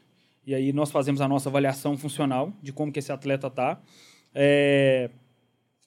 E 0.46 0.54
aí 0.54 0.72
nós 0.72 0.90
fazemos 0.90 1.20
a 1.20 1.28
nossa 1.28 1.48
avaliação 1.48 1.96
funcional 1.96 2.52
de 2.62 2.72
como 2.72 2.92
que 2.92 2.98
esse 2.98 3.10
atleta 3.10 3.46
está. 3.46 3.80
É... 4.34 5.10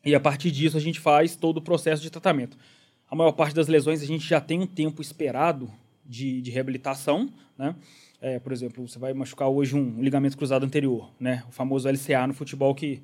E 0.04 0.16
a 0.16 0.20
partir 0.20 0.52
disso 0.52 0.78
a 0.78 0.80
gente 0.80 1.00
faz 1.00 1.36
todo 1.36 1.58
o 1.58 1.62
processo 1.62 2.02
de 2.02 2.10
tratamento. 2.10 2.58
A 3.10 3.16
maior 3.16 3.32
parte 3.32 3.56
das 3.56 3.68
lesões 3.68 4.02
a 4.02 4.06
gente 4.06 4.28
já 4.28 4.42
tem 4.42 4.60
um 4.60 4.68
tempo 4.68 5.02
esperado 5.02 5.72
de, 6.06 6.42
de 6.42 6.52
reabilitação, 6.52 7.30
né? 7.58 7.76
É, 8.20 8.40
por 8.40 8.52
exemplo, 8.52 8.88
você 8.88 8.98
vai 8.98 9.14
machucar 9.14 9.48
hoje 9.48 9.76
um 9.76 10.02
ligamento 10.02 10.36
cruzado 10.36 10.66
anterior, 10.66 11.12
né? 11.20 11.44
O 11.48 11.52
famoso 11.52 11.88
LCA 11.88 12.26
no 12.26 12.34
futebol 12.34 12.74
que 12.74 13.04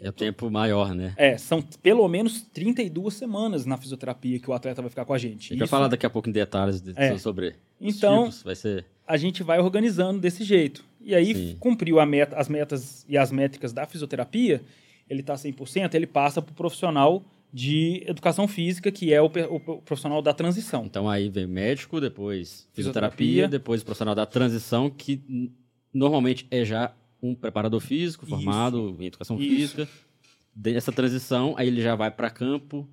é 0.00 0.08
o 0.08 0.12
tempo 0.12 0.50
maior, 0.50 0.94
né? 0.94 1.12
É, 1.16 1.36
são 1.36 1.62
pelo 1.62 2.06
menos 2.08 2.42
32 2.42 3.14
semanas 3.14 3.66
na 3.66 3.76
fisioterapia 3.76 4.38
que 4.38 4.50
o 4.50 4.52
atleta 4.52 4.80
vai 4.80 4.88
ficar 4.88 5.04
com 5.04 5.12
a 5.12 5.18
gente. 5.18 5.52
A 5.52 5.54
gente 5.54 5.58
vai 5.58 5.68
falar 5.68 5.88
daqui 5.88 6.06
a 6.06 6.10
pouco 6.10 6.28
em 6.28 6.32
detalhes 6.32 6.80
de, 6.80 6.92
é. 6.96 7.16
sobre 7.18 7.54
então, 7.80 8.24
tipos, 8.24 8.42
vai 8.42 8.56
ser... 8.56 8.84
a 9.06 9.16
gente 9.16 9.42
vai 9.42 9.60
organizando 9.60 10.18
desse 10.18 10.42
jeito. 10.42 10.84
E 11.00 11.14
aí, 11.14 11.34
Sim. 11.34 11.56
cumpriu 11.60 12.04
meta, 12.06 12.36
as 12.36 12.48
metas 12.48 13.04
e 13.08 13.16
as 13.16 13.30
métricas 13.30 13.72
da 13.72 13.86
fisioterapia, 13.86 14.62
ele 15.08 15.20
está 15.20 15.34
100%, 15.34 15.94
ele 15.94 16.06
passa 16.06 16.42
para 16.42 16.52
o 16.52 16.54
profissional 16.54 17.24
de 17.52 18.04
educação 18.06 18.46
física, 18.46 18.90
que 18.92 19.12
é 19.12 19.20
o, 19.20 19.26
o, 19.26 19.82
profissional 19.82 20.22
da 20.22 20.32
transição. 20.32 20.84
Então 20.86 21.08
aí 21.08 21.28
vem 21.28 21.46
médico, 21.46 22.00
depois 22.00 22.68
fisioterapia, 22.72 23.16
fisioterapia. 23.16 23.48
depois 23.48 23.82
o 23.82 23.84
profissional 23.84 24.14
da 24.14 24.24
transição, 24.24 24.88
que 24.88 25.20
normalmente 25.92 26.46
é 26.50 26.64
já 26.64 26.94
um 27.22 27.34
preparador 27.34 27.80
físico 27.80 28.26
formado 28.26 28.90
Isso. 28.90 29.02
em 29.02 29.06
educação 29.06 29.40
Isso. 29.40 29.54
física. 29.54 29.88
Dessa 30.54 30.92
transição, 30.92 31.54
aí 31.56 31.68
ele 31.68 31.80
já 31.80 31.94
vai 31.94 32.10
para 32.10 32.28
campo, 32.28 32.88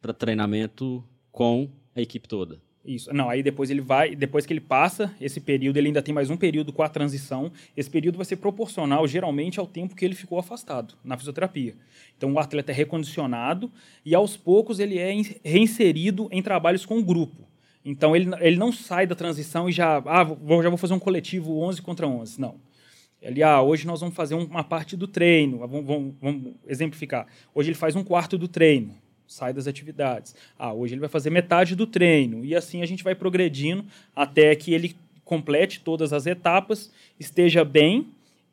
para 0.00 0.12
treinamento 0.12 1.04
com 1.32 1.68
a 1.94 2.00
equipe 2.00 2.28
toda. 2.28 2.60
Isso. 2.84 3.12
Não, 3.12 3.28
aí 3.28 3.42
depois 3.42 3.70
ele 3.70 3.80
vai, 3.80 4.16
depois 4.16 4.46
que 4.46 4.52
ele 4.52 4.60
passa 4.60 5.14
esse 5.20 5.40
período, 5.40 5.76
ele 5.76 5.88
ainda 5.88 6.00
tem 6.00 6.14
mais 6.14 6.30
um 6.30 6.36
período 6.36 6.72
com 6.72 6.82
a 6.82 6.88
transição. 6.88 7.52
Esse 7.76 7.90
período 7.90 8.16
vai 8.16 8.24
ser 8.24 8.36
proporcional, 8.36 9.06
geralmente, 9.06 9.60
ao 9.60 9.66
tempo 9.66 9.94
que 9.94 10.04
ele 10.04 10.14
ficou 10.14 10.38
afastado 10.38 10.94
na 11.04 11.16
fisioterapia. 11.16 11.74
Então, 12.16 12.32
o 12.32 12.38
atleta 12.38 12.72
é 12.72 12.74
recondicionado 12.74 13.70
e, 14.04 14.14
aos 14.14 14.36
poucos, 14.36 14.80
ele 14.80 14.98
é 14.98 15.12
reinserido 15.44 16.28
em 16.32 16.42
trabalhos 16.42 16.86
com 16.86 16.98
o 16.98 17.04
grupo. 17.04 17.46
Então, 17.84 18.16
ele, 18.16 18.30
ele 18.40 18.56
não 18.56 18.72
sai 18.72 19.06
da 19.06 19.14
transição 19.14 19.68
e 19.68 19.72
já, 19.72 20.02
ah, 20.06 20.24
vou, 20.24 20.62
já 20.62 20.68
vou 20.68 20.78
fazer 20.78 20.94
um 20.94 20.98
coletivo 20.98 21.58
11 21.60 21.82
contra 21.82 22.06
11. 22.06 22.40
Não. 22.40 22.56
Ele, 23.22 23.42
ah, 23.42 23.60
hoje 23.60 23.86
nós 23.86 24.00
vamos 24.00 24.14
fazer 24.14 24.34
uma 24.34 24.64
parte 24.64 24.96
do 24.96 25.06
treino, 25.06 25.58
vamos, 25.58 25.84
vamos, 25.84 26.14
vamos 26.20 26.54
exemplificar. 26.66 27.26
Hoje 27.54 27.70
ele 27.70 27.76
faz 27.76 27.94
um 27.94 28.04
quarto 28.04 28.38
do 28.38 28.48
treino 28.48 28.94
sai 29.30 29.52
das 29.52 29.68
atividades. 29.68 30.34
Ah, 30.58 30.72
hoje 30.72 30.94
ele 30.94 31.00
vai 31.00 31.08
fazer 31.08 31.30
metade 31.30 31.76
do 31.76 31.86
treino. 31.86 32.44
E 32.44 32.54
assim 32.54 32.82
a 32.82 32.86
gente 32.86 33.04
vai 33.04 33.14
progredindo 33.14 33.84
até 34.14 34.54
que 34.56 34.74
ele 34.74 34.96
complete 35.24 35.80
todas 35.80 36.12
as 36.12 36.26
etapas, 36.26 36.90
esteja 37.18 37.64
bem, 37.64 38.08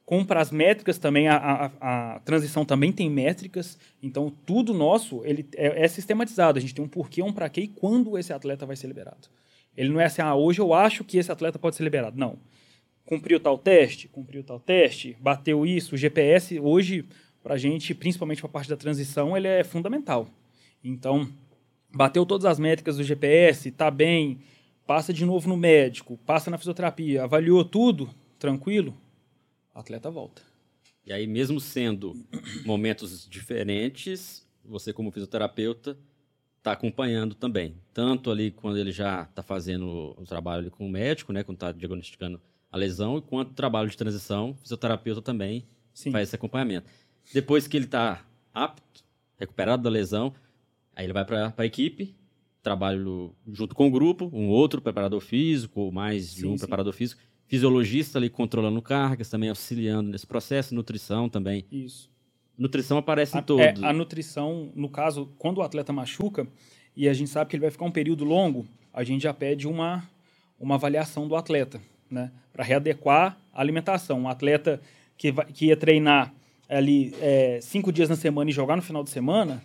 cumpra 0.06 0.40
as 0.40 0.52
métricas 0.52 1.00
também, 1.00 1.28
a, 1.28 1.36
a, 1.82 2.16
a 2.16 2.20
transição 2.20 2.64
também 2.64 2.92
tem 2.92 3.10
métricas, 3.10 3.80
então 4.02 4.32
tudo 4.46 4.74
nosso 4.74 5.22
ele 5.26 5.46
é, 5.56 5.84
é 5.84 5.88
sistematizado. 5.88 6.60
A 6.60 6.62
gente 6.62 6.76
tem 6.76 6.86
um 6.86 6.88
porquê, 6.88 7.24
um 7.24 7.34
para 7.34 7.50
quê 7.50 7.62
e 7.62 7.68
quando 7.68 8.18
esse 8.18 8.32
atleta 8.32 8.66
vai 8.66 8.76
ser 8.76 8.86
liberado. 8.86 9.28
Ele 9.76 9.90
não 9.90 10.00
é 10.00 10.06
assim, 10.06 10.22
ah, 10.22 10.36
hoje 10.36 10.60
eu 10.60 10.74
acho 10.74 11.04
que 11.04 11.18
esse 11.18 11.32
atleta 11.32 11.58
pode 11.58 11.76
ser 11.76 11.84
liberado. 11.84 12.18
Não. 12.18 12.38
Cumpriu 13.08 13.40
tal 13.40 13.58
teste, 13.58 14.10
cumpriu 14.10 14.44
tal 14.44 14.60
teste, 14.60 15.16
bateu 15.18 15.66
isso. 15.66 15.96
O 15.96 15.98
GPS, 15.98 16.60
hoje, 16.60 17.06
para 17.42 17.54
a 17.54 17.58
gente, 17.58 17.96
principalmente 17.96 18.42
para 18.42 18.50
a 18.50 18.52
parte 18.52 18.70
da 18.70 18.76
transição, 18.76 19.38
ele 19.38 19.48
é 19.48 19.64
fundamental. 19.64 20.28
Então, 20.84 21.26
bateu 21.90 22.26
todas 22.26 22.44
as 22.44 22.60
métricas 22.60 22.98
do 22.98 23.04
GPS, 23.06 23.72
tá 23.72 23.90
bem, 23.90 24.40
passa 24.86 25.14
de 25.14 25.26
novo 25.26 25.48
no 25.48 25.56
médico, 25.56 26.20
passa 26.26 26.52
na 26.52 26.58
fisioterapia, 26.58 27.24
avaliou 27.24 27.64
tudo, 27.64 28.10
tranquilo, 28.38 28.94
o 29.74 29.80
atleta 29.80 30.12
volta. 30.12 30.42
E 31.06 31.14
aí, 31.14 31.26
mesmo 31.26 31.62
sendo 31.62 32.14
momentos 32.66 33.26
diferentes, 33.30 34.46
você 34.66 34.92
como 34.92 35.12
fisioterapeuta 35.12 35.98
está 36.58 36.74
acompanhando 36.74 37.36
também. 37.36 37.74
Tanto 37.94 38.30
ali 38.30 38.52
quando 38.52 38.78
ele 38.78 38.92
já 38.92 39.22
está 39.22 39.42
fazendo 39.42 40.14
o 40.18 40.26
trabalho 40.26 40.70
com 40.70 40.86
o 40.86 40.90
médico, 40.90 41.32
né, 41.32 41.42
quando 41.42 41.56
está 41.56 41.72
diagnosticando 41.72 42.42
a 42.78 42.80
lesão, 42.80 43.20
quanto 43.20 43.52
o 43.52 43.54
trabalho 43.54 43.90
de 43.90 43.98
transição, 43.98 44.52
o 44.52 44.56
fisioterapeuta 44.56 45.22
também 45.22 45.66
Sim. 45.94 46.12
faz 46.12 46.30
esse 46.30 46.36
acompanhamento. 46.36 46.88
Depois 47.34 47.68
que 47.68 47.76
ele 47.76 47.86
está 47.86 48.24
apto, 48.54 49.04
recuperado 49.38 49.84
da 49.84 49.90
lesão, 49.90 50.34
Aí 50.98 51.06
ele 51.06 51.14
vai 51.14 51.24
para 51.24 51.54
a 51.56 51.64
equipe, 51.64 52.16
trabalho 52.64 53.32
junto 53.54 53.76
com 53.76 53.88
o 53.88 53.92
grupo, 53.92 54.32
um 54.34 54.50
outro 54.50 54.82
preparador 54.82 55.22
físico, 55.22 55.92
mais 55.92 56.34
de 56.34 56.42
sim, 56.42 56.48
um 56.48 56.54
sim. 56.54 56.58
preparador 56.58 56.92
físico, 56.92 57.22
fisiologista 57.46 58.18
ali 58.18 58.32
controlando 58.32 58.82
cargas, 58.82 59.30
também 59.30 59.48
auxiliando 59.48 60.10
nesse 60.10 60.26
processo, 60.26 60.74
nutrição 60.74 61.30
também. 61.30 61.64
Isso. 61.72 62.10
Nutrição 62.58 62.98
aparece 62.98 63.38
a, 63.38 63.42
em 63.42 63.44
todo. 63.44 63.62
É, 63.62 63.76
a 63.84 63.94
nutrição, 63.94 64.72
no 64.74 64.90
caso, 64.90 65.32
quando 65.38 65.60
o 65.60 65.62
atleta 65.62 65.94
machuca 65.94 66.48
e 66.96 67.08
a 67.08 67.14
gente 67.14 67.30
sabe 67.30 67.48
que 67.52 67.56
ele 67.56 67.62
vai 67.62 67.70
ficar 67.70 67.86
um 67.86 67.92
período 67.92 68.26
longo, 68.26 68.66
a 68.92 69.04
gente 69.04 69.22
já 69.22 69.34
pede 69.36 69.68
uma, 69.68 70.04
uma 70.60 70.76
avaliação 70.76 71.28
do 71.28 71.36
atleta, 71.36 71.80
né? 72.10 72.32
Para 72.52 72.64
readequar 72.64 73.38
a 73.54 73.62
alimentação. 73.62 74.22
Um 74.22 74.30
atleta 74.30 74.82
que, 75.18 75.32
vai, 75.32 75.46
que 75.46 75.68
ia 75.68 75.78
treinar 75.78 76.34
ali 76.70 77.14
é, 77.22 77.60
cinco 77.62 77.92
dias 77.92 78.10
na 78.10 78.16
semana 78.16 78.50
e 78.50 78.54
jogar 78.54 78.76
no 78.76 78.82
final 78.82 79.04
de 79.04 79.10
semana, 79.10 79.64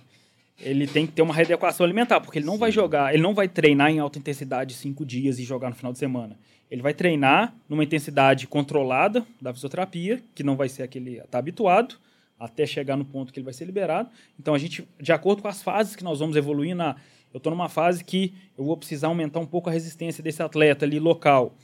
ele 0.61 0.87
tem 0.87 1.07
que 1.07 1.13
ter 1.13 1.23
uma 1.23 1.35
readequação 1.35 1.85
alimentar, 1.85 2.21
porque 2.21 2.39
ele 2.39 2.47
não 2.47 2.55
Sim. 2.55 2.61
vai 2.61 2.73
jogar, 2.73 3.13
ele 3.13 3.23
não 3.23 3.35
vai 3.35 3.49
treinar 3.49 3.91
em 3.91 3.99
alta 3.99 4.19
intensidade 4.19 4.75
cinco 4.75 5.05
dias 5.05 5.39
e 5.39 5.45
jogar 5.45 5.71
no 5.71 5.75
final 5.75 5.93
de 5.93 5.99
semana. 5.99 6.39
Ele 6.71 6.81
vai 6.81 6.95
treinar 6.95 7.55
numa 7.69 7.85
intensidade 7.85 8.47
controlada 8.47 9.27
da 9.41 9.53
fisioterapia, 9.53 10.23
que 10.35 10.43
não 10.43 10.57
vai 10.57 10.69
ser 10.69 10.83
aquele 10.83 11.19
está 11.19 11.39
habituado, 11.39 11.97
até 12.39 12.67
chegar 12.67 12.97
no 12.97 13.05
ponto 13.05 13.33
que 13.33 13.39
ele 13.39 13.45
vai 13.45 13.53
ser 13.53 13.65
liberado. 13.65 14.09
Então 14.39 14.55
a 14.55 14.59
gente, 14.59 14.87
de 15.01 15.13
acordo 15.13 15.43
com 15.43 15.49
as 15.49 15.63
fases 15.63 15.95
que 15.95 16.03
nós 16.03 16.19
vamos 16.19 16.37
evoluir 16.37 16.75
na, 16.75 16.97
eu 17.33 17.39
estou 17.39 17.51
numa 17.51 17.69
fase 17.69 18.05
que 18.05 18.33
eu 18.57 18.65
vou 18.65 18.77
precisar 18.77 19.09
aumentar 19.09 19.41
um 19.41 19.47
pouco 19.47 19.69
a 19.69 19.73
resistência 19.73 20.23
desse 20.23 20.43
atleta 20.43 20.85
ali 20.85 20.99
local. 20.99 21.55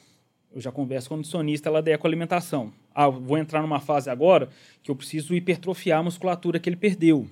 Eu 0.52 0.60
já 0.60 0.72
converso 0.72 1.08
com 1.08 1.14
o 1.14 1.18
nutricionista, 1.18 1.68
ela 1.68 1.82
com 1.98 2.06
alimentação. 2.06 2.72
Ah, 2.94 3.08
vou 3.08 3.36
entrar 3.36 3.62
numa 3.62 3.80
fase 3.80 4.08
agora 4.08 4.48
que 4.82 4.90
eu 4.90 4.96
preciso 4.96 5.34
hipertrofiar 5.34 6.00
a 6.00 6.02
musculatura 6.02 6.58
que 6.58 6.68
ele 6.68 6.76
perdeu 6.76 7.28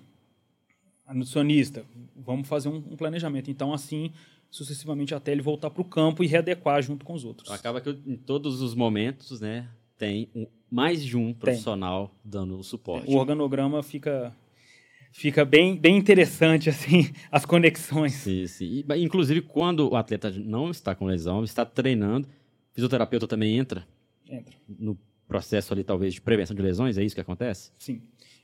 a 1.06 1.14
nutricionista, 1.14 1.84
vamos 2.16 2.48
fazer 2.48 2.68
um, 2.68 2.76
um, 2.76 2.96
planejamento. 2.96 3.50
Então, 3.50 3.72
assim, 3.72 4.10
sucessivamente 4.50 5.14
até 5.14 5.32
ele 5.32 5.40
voltar 5.40 5.70
para 5.70 5.80
o 5.80 5.84
campo 5.84 6.24
e 6.24 6.26
readequar 6.26 6.82
junto 6.82 7.04
com 7.04 7.14
os 7.14 7.24
outros. 7.24 7.50
Acaba 7.50 7.80
que 7.80 7.90
em 7.90 8.16
todos 8.16 8.60
os 8.60 8.74
momentos, 8.74 9.40
né, 9.40 9.68
tem 9.96 10.28
um, 10.34 10.46
mais 10.70 11.02
de 11.04 11.16
um 11.16 11.32
profissional 11.32 12.08
tem. 12.08 12.16
dando 12.24 12.58
o 12.58 12.64
suporte. 12.64 13.08
O 13.08 13.16
organograma 13.16 13.82
fica 13.82 14.34
fica 15.12 15.46
bem, 15.46 15.76
bem 15.76 15.96
interessante 15.96 16.68
assim 16.70 17.10
as 17.30 17.46
conexões. 17.46 18.14
Sim, 18.14 18.46
sim. 18.46 18.84
E, 18.88 19.04
inclusive 19.04 19.40
quando 19.42 19.88
o 19.90 19.96
atleta 19.96 20.30
não 20.30 20.70
está 20.70 20.94
com 20.94 21.06
lesão, 21.06 21.44
está 21.44 21.64
treinando, 21.64 22.28
fisioterapeuta 22.76 23.26
também 23.26 23.56
entra. 23.56 23.86
Entra. 24.28 24.54
No 24.68 24.96
processo 25.26 25.72
ali 25.72 25.82
talvez 25.82 26.14
de 26.14 26.20
prevenção 26.20 26.54
de 26.54 26.62
lesões, 26.62 26.98
é 26.98 27.02
isso 27.02 27.14
que 27.14 27.20
acontece? 27.20 27.72
Sim. 27.78 28.02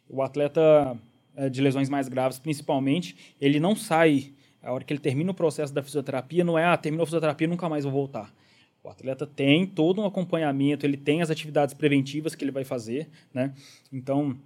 O 0.09 0.23
atleta 0.23 0.99
eh, 1.37 1.51
de 1.51 1.61
lesões 1.61 1.89
mais 1.91 2.09
graves, 2.09 2.39
principalmente, 2.39 3.35
ele 3.41 3.61
não 3.61 3.77
sai. 3.77 4.33
A 4.63 4.73
hora 4.73 4.85
que 4.85 4.93
ele 4.93 5.01
termina 5.01 5.31
o 5.31 5.35
processo 5.35 5.73
da 5.73 5.83
fisioterapia, 5.83 6.43
não 6.43 6.59
é, 6.59 6.65
ah, 6.65 6.77
terminou 6.77 7.03
a 7.05 7.07
fisioterapia, 7.07 7.47
nunca 7.47 7.69
mais 7.69 7.85
vou 7.85 7.93
voltar. 7.93 8.35
O 8.83 8.89
atleta 8.89 9.27
tem 9.27 9.67
todo 9.67 10.01
um 10.01 10.07
acompanhamento, 10.07 10.87
ele 10.87 10.97
tem 10.97 11.21
as 11.21 11.31
atividades 11.31 11.75
preventivas 11.75 12.35
que 12.35 12.43
ele 12.43 12.51
vai 12.51 12.65
fazer, 12.65 13.09
né? 13.35 13.53
Então, 13.93 14.37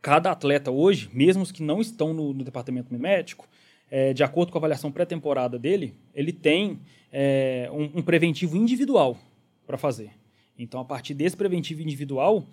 cada 0.00 0.30
atleta 0.30 0.70
hoje, 0.70 1.10
mesmo 1.12 1.42
os 1.42 1.50
que 1.50 1.62
não 1.62 1.80
estão 1.80 2.14
no, 2.14 2.32
no 2.32 2.44
departamento 2.44 2.94
médico, 2.94 3.48
é, 3.90 4.12
de 4.12 4.22
acordo 4.22 4.52
com 4.52 4.58
a 4.58 4.60
avaliação 4.60 4.92
pré-temporada 4.92 5.58
dele, 5.58 5.94
ele 6.14 6.32
tem 6.32 6.78
é, 7.12 7.68
um, 7.72 7.98
um, 7.98 8.02
preventivo 8.02 8.56
individual 8.56 9.18
para 9.66 9.76
fazer. 9.76 10.10
Então, 10.58 10.80
a 10.80 10.84
partir 10.84 11.14
desse 11.14 11.36
preventivo 11.36 11.82
individual, 11.82 12.44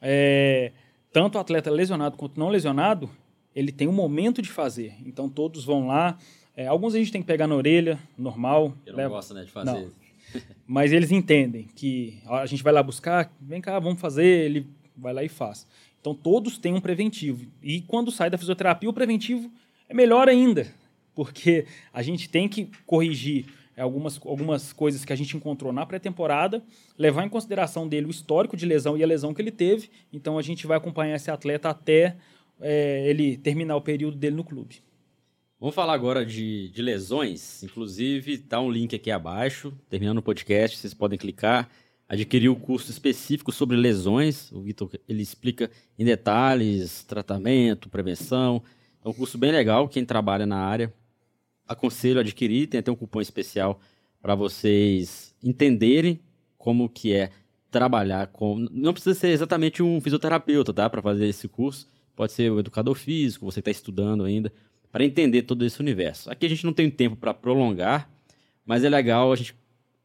é, 0.00 0.72
tanto 1.12 1.36
o 1.36 1.40
atleta 1.40 1.70
lesionado 1.70 2.16
quanto 2.16 2.38
não 2.38 2.48
lesionado, 2.48 3.08
ele 3.54 3.70
tem 3.70 3.86
um 3.86 3.92
momento 3.92 4.40
de 4.40 4.48
fazer. 4.48 4.94
Então 5.04 5.28
todos 5.28 5.64
vão 5.64 5.86
lá. 5.86 6.18
É, 6.56 6.66
alguns 6.66 6.94
a 6.94 6.98
gente 6.98 7.12
tem 7.12 7.20
que 7.20 7.26
pegar 7.26 7.46
na 7.46 7.54
orelha, 7.54 7.98
normal. 8.16 8.74
Eu 8.84 8.92
não 8.92 8.98
leva... 8.98 9.14
gosto 9.14 9.34
né, 9.34 9.44
de 9.44 9.50
fazer. 9.50 9.70
Não. 9.70 9.90
Mas 10.66 10.92
eles 10.92 11.10
entendem 11.10 11.68
que 11.76 12.18
a 12.26 12.46
gente 12.46 12.62
vai 12.62 12.72
lá 12.72 12.82
buscar, 12.82 13.30
vem 13.40 13.60
cá, 13.60 13.78
vamos 13.78 14.00
fazer, 14.00 14.24
ele 14.24 14.66
vai 14.96 15.12
lá 15.12 15.22
e 15.22 15.28
faz. 15.28 15.66
Então 16.00 16.14
todos 16.14 16.56
têm 16.58 16.72
um 16.72 16.80
preventivo. 16.80 17.46
E 17.62 17.82
quando 17.82 18.10
sai 18.10 18.30
da 18.30 18.38
fisioterapia, 18.38 18.88
o 18.88 18.94
preventivo 18.94 19.50
é 19.88 19.94
melhor 19.94 20.28
ainda, 20.28 20.66
porque 21.14 21.66
a 21.92 22.02
gente 22.02 22.28
tem 22.28 22.48
que 22.48 22.70
corrigir 22.86 23.46
algumas, 23.80 24.20
algumas 24.24 24.72
coisas 24.72 25.04
que 25.04 25.12
a 25.12 25.16
gente 25.16 25.36
encontrou 25.36 25.72
na 25.72 25.86
pré-temporada, 25.86 26.62
levar 26.98 27.24
em 27.24 27.28
consideração 27.28 27.88
dele 27.88 28.06
o 28.06 28.10
histórico 28.10 28.56
de 28.56 28.66
lesão 28.66 28.96
e 28.96 29.02
a 29.02 29.06
lesão 29.06 29.32
que 29.32 29.40
ele 29.40 29.50
teve. 29.50 29.88
Então 30.12 30.36
a 30.36 30.42
gente 30.42 30.66
vai 30.66 30.76
acompanhar 30.76 31.16
esse 31.16 31.30
atleta 31.30 31.70
até 31.70 32.16
é, 32.60 33.08
ele 33.08 33.36
terminar 33.36 33.76
o 33.76 33.80
período 33.80 34.16
dele 34.16 34.36
no 34.36 34.44
clube. 34.44 34.82
Vamos 35.58 35.74
falar 35.74 35.94
agora 35.94 36.26
de, 36.26 36.68
de 36.70 36.82
lesões. 36.82 37.62
Inclusive, 37.62 38.38
tá 38.38 38.60
um 38.60 38.70
link 38.70 38.96
aqui 38.96 39.10
abaixo. 39.10 39.72
Terminando 39.88 40.18
o 40.18 40.22
podcast, 40.22 40.76
vocês 40.76 40.92
podem 40.92 41.18
clicar, 41.18 41.70
adquirir 42.08 42.48
o 42.48 42.56
curso 42.56 42.90
específico 42.90 43.52
sobre 43.52 43.76
lesões. 43.76 44.50
O 44.50 44.60
Vitor 44.60 44.90
ele 45.08 45.22
explica 45.22 45.70
em 45.96 46.04
detalhes 46.04 47.04
tratamento, 47.04 47.88
prevenção. 47.88 48.62
É 49.04 49.08
um 49.08 49.12
curso 49.12 49.38
bem 49.38 49.52
legal. 49.52 49.88
Quem 49.88 50.04
trabalha 50.04 50.44
na 50.44 50.58
área 50.58 50.92
aconselho 51.66 52.18
a 52.18 52.20
adquirir, 52.20 52.66
tem 52.66 52.80
até 52.80 52.90
um 52.90 52.96
cupom 52.96 53.20
especial 53.20 53.80
para 54.20 54.34
vocês 54.34 55.34
entenderem 55.42 56.20
como 56.56 56.88
que 56.88 57.12
é 57.12 57.30
trabalhar 57.70 58.28
com... 58.28 58.68
Não 58.70 58.92
precisa 58.92 59.18
ser 59.18 59.28
exatamente 59.28 59.82
um 59.82 60.00
fisioterapeuta, 60.00 60.72
tá? 60.72 60.88
Para 60.88 61.02
fazer 61.02 61.26
esse 61.26 61.48
curso. 61.48 61.88
Pode 62.14 62.32
ser 62.32 62.52
o 62.52 62.60
educador 62.60 62.94
físico, 62.94 63.46
você 63.46 63.60
está 63.60 63.70
estudando 63.70 64.24
ainda, 64.24 64.52
para 64.90 65.04
entender 65.04 65.42
todo 65.42 65.64
esse 65.64 65.80
universo. 65.80 66.30
Aqui 66.30 66.46
a 66.46 66.48
gente 66.48 66.64
não 66.64 66.72
tem 66.72 66.90
tempo 66.90 67.16
para 67.16 67.32
prolongar, 67.32 68.10
mas 68.64 68.84
é 68.84 68.88
legal 68.88 69.32
a 69.32 69.36
gente 69.36 69.56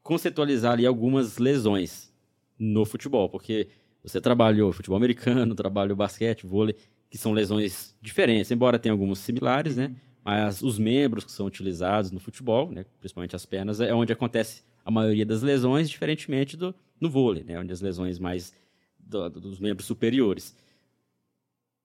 conceitualizar 0.02 0.72
ali 0.72 0.86
algumas 0.86 1.36
lesões 1.36 2.10
no 2.58 2.86
futebol, 2.86 3.28
porque 3.28 3.68
você 4.02 4.20
trabalhou 4.20 4.72
futebol 4.72 4.96
americano, 4.96 5.54
trabalhou 5.54 5.94
basquete, 5.94 6.46
vôlei, 6.46 6.74
que 7.10 7.18
são 7.18 7.32
lesões 7.32 7.94
diferentes, 8.00 8.50
embora 8.50 8.78
tenha 8.78 8.92
algumas 8.92 9.18
similares, 9.18 9.76
né? 9.76 9.94
Mas 10.24 10.62
os 10.62 10.78
membros 10.78 11.24
que 11.24 11.32
são 11.32 11.46
utilizados 11.46 12.10
no 12.10 12.20
futebol, 12.20 12.70
né, 12.70 12.84
principalmente 13.00 13.34
as 13.34 13.46
pernas, 13.46 13.80
é 13.80 13.94
onde 13.94 14.12
acontece 14.12 14.62
a 14.84 14.90
maioria 14.90 15.24
das 15.24 15.42
lesões, 15.42 15.88
diferentemente 15.88 16.56
do 16.56 16.74
no 17.00 17.08
vôlei, 17.08 17.44
né, 17.44 17.58
onde 17.58 17.72
as 17.72 17.80
lesões 17.80 18.18
mais 18.18 18.52
do, 18.98 19.28
dos 19.30 19.60
membros 19.60 19.86
superiores. 19.86 20.56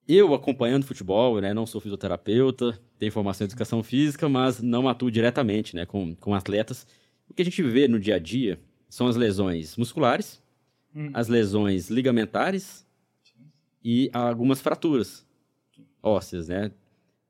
Eu 0.08 0.34
acompanhando 0.34 0.86
futebol, 0.86 1.40
né, 1.40 1.54
não 1.54 1.66
sou 1.66 1.80
fisioterapeuta, 1.80 2.78
tenho 2.98 3.12
formação 3.12 3.46
em 3.46 3.50
educação 3.50 3.82
física, 3.82 4.28
mas 4.28 4.62
não 4.62 4.90
atuo 4.90 5.12
diretamente, 5.12 5.76
né, 5.76 5.86
com, 5.86 6.16
com 6.16 6.34
atletas. 6.34 6.86
O 7.30 7.34
que 7.34 7.42
a 7.42 7.46
gente 7.46 7.62
vê 7.64 7.88
no 7.88 8.00
dia 8.00 8.16
a 8.16 8.20
dia 8.20 8.60
são 8.90 9.08
as 9.08 9.16
lesões 9.16 9.78
musculares, 9.78 10.42
hum. 10.94 11.10
as 11.14 11.28
lesões 11.28 11.90
ligamentares 11.90 12.86
e 13.84 14.10
algumas 14.14 14.62
fraturas 14.62 15.26
ósseas, 16.02 16.48
né? 16.50 16.72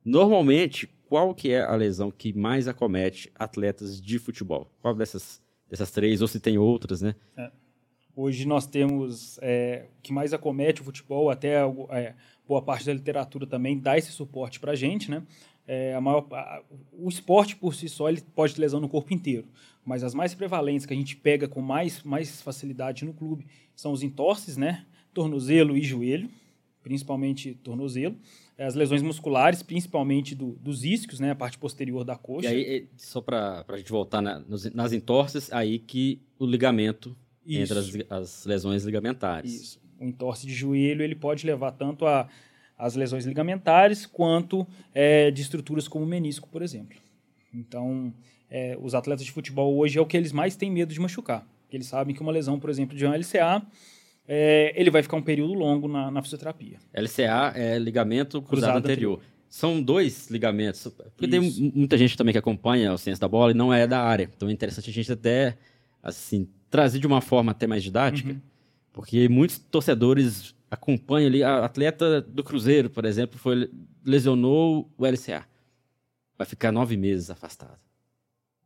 Normalmente, 0.06 0.90
qual 1.08 1.34
que 1.34 1.52
é 1.52 1.62
a 1.62 1.76
lesão 1.76 2.12
que 2.12 2.34
mais 2.34 2.68
acomete 2.68 3.32
atletas 3.36 4.02
de 4.02 4.20
futebol? 4.20 4.70
Qual 4.82 4.96
dessas, 4.96 5.42
dessas 5.70 5.92
três, 5.92 6.22
ou 6.22 6.28
se 6.28 6.40
tem 6.40 6.58
outras, 6.58 7.02
né? 7.02 7.16
É. 7.38 7.52
Hoje 8.16 8.46
nós 8.46 8.68
temos 8.68 9.40
é, 9.42 9.88
que 10.02 10.14
mais 10.14 10.34
acomete 10.34 10.82
o 10.82 10.84
futebol, 10.84 11.32
até 11.32 11.56
é, 11.90 12.14
boa 12.48 12.62
parte 12.62 12.86
da 12.86 12.94
literatura 12.94 13.48
também 13.48 13.80
dá 13.80 13.98
esse 13.98 14.12
suporte 14.12 14.60
para 14.60 14.74
a 14.74 14.76
gente, 14.76 15.10
né? 15.10 15.24
É, 15.66 15.96
a 15.96 16.02
maior, 16.02 16.28
a, 16.32 16.62
o 16.92 17.08
esporte 17.08 17.56
por 17.56 17.74
si 17.74 17.88
só 17.88 18.10
ele 18.10 18.22
pode 18.36 18.54
ter 18.54 18.62
lesão 18.62 18.80
no 18.80 18.90
corpo 18.90 19.14
inteiro, 19.14 19.48
mas 19.86 20.04
as 20.04 20.14
mais 20.14 20.36
prevalentes 20.36 20.86
que 20.86 20.94
a 20.94 20.98
gente 20.98 21.16
pega 21.16 21.48
com 21.48 21.62
mais, 21.62 22.04
mais 22.04 22.42
facilidade 22.42 23.06
no 23.06 23.14
clube 23.14 23.48
são 23.76 23.92
os 23.92 24.04
entorces, 24.04 24.58
né? 24.58 24.86
Tornozelo 25.14 25.78
e 25.78 25.82
joelho, 25.82 26.30
principalmente 26.84 27.56
tornozelo. 27.64 28.16
As 28.58 28.76
lesões 28.76 29.02
musculares, 29.02 29.64
principalmente 29.64 30.36
do, 30.36 30.52
dos 30.54 30.84
isquios, 30.84 31.20
né? 31.20 31.32
A 31.32 31.36
parte 31.36 31.58
posterior 31.58 32.04
da 32.04 32.16
coxa. 32.16 32.54
E 32.54 32.66
aí, 32.66 32.88
só 32.96 33.20
para 33.20 33.66
a 33.68 33.78
gente 33.78 33.92
voltar 33.92 34.22
na, 34.22 34.44
nas 34.74 34.94
entorces, 34.94 35.52
aí 35.52 35.80
que 35.80 36.22
o 36.38 36.46
ligamento 36.46 37.16
Isso. 37.46 37.74
entre 37.74 38.04
as, 38.10 38.12
as 38.12 38.46
lesões 38.46 38.84
ligamentares. 38.84 39.52
Isso. 39.52 39.82
O 40.00 40.06
entorse 40.06 40.46
de 40.46 40.54
joelho, 40.54 41.02
ele 41.02 41.16
pode 41.16 41.46
levar 41.46 41.72
tanto 41.72 42.06
a 42.06 42.30
as 42.78 42.96
lesões 42.96 43.26
ligamentares 43.26 44.06
quanto 44.06 44.68
é, 44.94 45.32
de 45.32 45.42
estruturas 45.42 45.88
como 45.88 46.04
o 46.04 46.08
menisco, 46.08 46.50
por 46.50 46.62
exemplo. 46.62 46.98
Então, 47.54 48.14
é, 48.50 48.78
os 48.82 48.94
atletas 48.94 49.26
de 49.26 49.32
futebol 49.32 49.78
hoje 49.78 49.98
é 49.98 50.02
o 50.02 50.06
que 50.06 50.18
eles 50.18 50.32
mais 50.32 50.56
têm 50.56 50.72
medo 50.72 50.94
de 50.94 51.00
machucar. 51.00 51.48
Eles 51.72 51.88
sabem 51.88 52.14
que 52.14 52.22
uma 52.22 52.32
lesão, 52.32 52.60
por 52.60 52.70
exemplo, 52.70 52.96
de 52.98 53.06
um 53.06 53.12
LCA 53.12 53.66
é, 54.28 54.74
ele 54.80 54.90
vai 54.90 55.04
ficar 55.04 55.18
um 55.18 55.22
período 55.22 55.54
longo 55.54 55.88
na, 55.88 56.10
na 56.10 56.22
fisioterapia. 56.22 56.80
LCA 56.94 57.54
é 57.56 57.78
ligamento 57.78 58.42
cruzado, 58.42 58.50
cruzado 58.50 58.78
anterior. 58.78 59.14
anterior. 59.16 59.34
São 59.50 59.82
dois 59.82 60.30
ligamentos. 60.30 60.88
Porque 60.88 61.26
Isso. 61.26 61.62
tem 61.62 61.72
muita 61.76 61.98
gente 61.98 62.18
também 62.18 62.32
que 62.32 62.40
acompanha 62.40 62.94
o 62.94 62.98
ciência 62.98 63.22
da 63.22 63.28
bola 63.28 63.52
e 63.52 63.54
não 63.54 63.74
é 63.74 63.86
da 63.86 64.02
área. 64.02 64.30
Então 64.36 64.50
é 64.50 64.52
interessante 64.52 64.90
a 64.90 64.94
gente 64.94 65.12
até 65.12 65.58
assim 66.02 66.48
trazer 66.70 67.00
de 67.00 67.06
uma 67.06 67.22
forma 67.22 67.52
até 67.52 67.68
mais 67.68 67.84
didática, 67.84 68.32
uhum. 68.32 68.42
porque 68.92 69.30
muitos 69.30 69.60
torcedores 69.60 70.56
acompanham 70.72 71.28
ali 71.28 71.44
a 71.44 71.64
atleta 71.64 72.20
do 72.20 72.44
Cruzeiro, 72.44 72.90
por 72.90 73.06
exemplo, 73.06 73.38
foi 73.38 73.70
lesionou 74.04 74.92
o 74.98 75.06
LCA, 75.06 75.46
vai 76.36 76.48
ficar 76.48 76.72
nove 76.72 76.98
meses 76.98 77.30
afastado. 77.30 77.78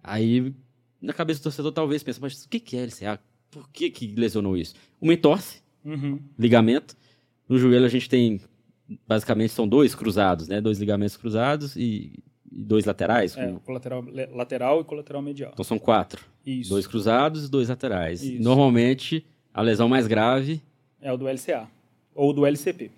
Aí 0.02 0.56
na 1.02 1.12
cabeça 1.12 1.42
do 1.42 1.44
torcedor 1.44 1.74
talvez 1.74 2.02
pense, 2.02 2.22
mas 2.22 2.46
o 2.46 2.48
que 2.48 2.78
é 2.78 2.86
LCA? 2.86 3.20
Por 3.50 3.70
que, 3.70 3.90
que 3.90 4.08
lesionou 4.16 4.58
isso? 4.58 4.76
Uma 5.02 5.14
entorse, 5.14 5.62
uhum. 5.84 6.20
ligamento. 6.38 6.96
No 7.48 7.58
joelho 7.58 7.86
a 7.86 7.90
gente 7.90 8.10
tem, 8.10 8.42
basicamente, 9.08 9.54
são 9.54 9.68
dois 9.68 9.96
cruzados, 9.96 10.48
né? 10.48 10.60
Dois 10.60 10.80
ligamentos 10.80 11.16
cruzados 11.16 11.76
e, 11.76 12.24
e 12.52 12.64
dois 12.64 12.86
laterais. 12.86 13.38
É, 13.38 13.48
com... 13.48 13.60
colateral, 13.60 14.04
lateral 14.32 14.82
e 14.82 14.84
colateral 14.84 15.22
medial. 15.22 15.52
Então 15.54 15.64
são 15.64 15.80
quatro. 15.80 16.26
Isso. 16.46 16.70
Dois 16.70 16.86
cruzados 16.86 17.46
e 17.46 17.52
dois 17.52 17.70
laterais. 17.70 18.22
Isso. 18.22 18.44
Normalmente, 18.44 19.26
a 19.54 19.62
lesão 19.62 19.88
mais 19.88 20.08
grave... 20.08 20.62
É 21.02 21.12
o 21.12 21.18
do 21.18 21.28
LCA. 21.28 21.70
Ou 22.14 22.34
do 22.34 22.46
LCP, 22.46 22.92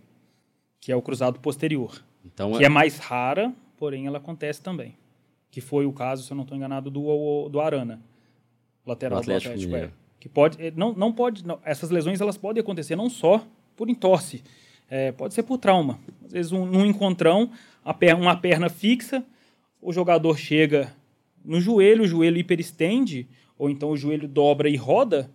que 0.79 0.91
é 0.91 0.95
o 0.95 1.01
cruzado 1.01 1.39
posterior. 1.39 2.01
Então, 2.25 2.53
que 2.53 2.63
é... 2.63 2.67
é 2.67 2.69
mais 2.69 2.97
rara, 2.97 3.53
porém 3.77 4.07
ela 4.07 4.17
acontece 4.17 4.61
também. 4.61 4.95
Que 5.51 5.61
foi 5.61 5.85
o 5.85 5.91
caso, 5.91 6.23
se 6.23 6.31
eu 6.31 6.35
não 6.35 6.43
estou 6.43 6.55
enganado, 6.55 6.89
do, 6.89 7.49
do 7.49 7.59
Arana. 7.59 8.01
Lateral 8.85 9.19
do 9.19 9.21
Atlético. 9.21 9.55
Do 9.55 9.65
Atlético 9.65 9.75
é 9.75 9.98
que 10.19 10.27
pode 10.27 10.61
eh, 10.61 10.73
não, 10.75 10.93
não 10.93 11.11
pode 11.11 11.45
não, 11.45 11.59
essas 11.63 11.89
lesões 11.89 12.19
elas 12.19 12.37
podem 12.37 12.61
acontecer 12.61 12.95
não 12.95 13.09
só 13.09 13.45
por 13.75 13.89
entorse 13.89 14.43
é, 14.89 15.11
pode 15.11 15.35
ser 15.35 15.43
por 15.43 15.59
trauma. 15.59 15.99
Às 16.25 16.31
vezes 16.31 16.51
um, 16.51 16.65
num 16.65 16.85
encontrão 16.85 17.51
perna, 17.97 18.21
uma 18.21 18.35
perna 18.35 18.69
fixa 18.69 19.23
o 19.81 19.93
jogador 19.93 20.37
chega 20.37 20.93
no 21.45 21.61
joelho 21.61 22.03
o 22.03 22.07
joelho 22.07 22.37
hiperestende 22.37 23.27
ou 23.57 23.69
então 23.69 23.91
o 23.91 23.97
joelho 23.97 24.27
dobra 24.27 24.67
e 24.67 24.75
roda 24.75 25.29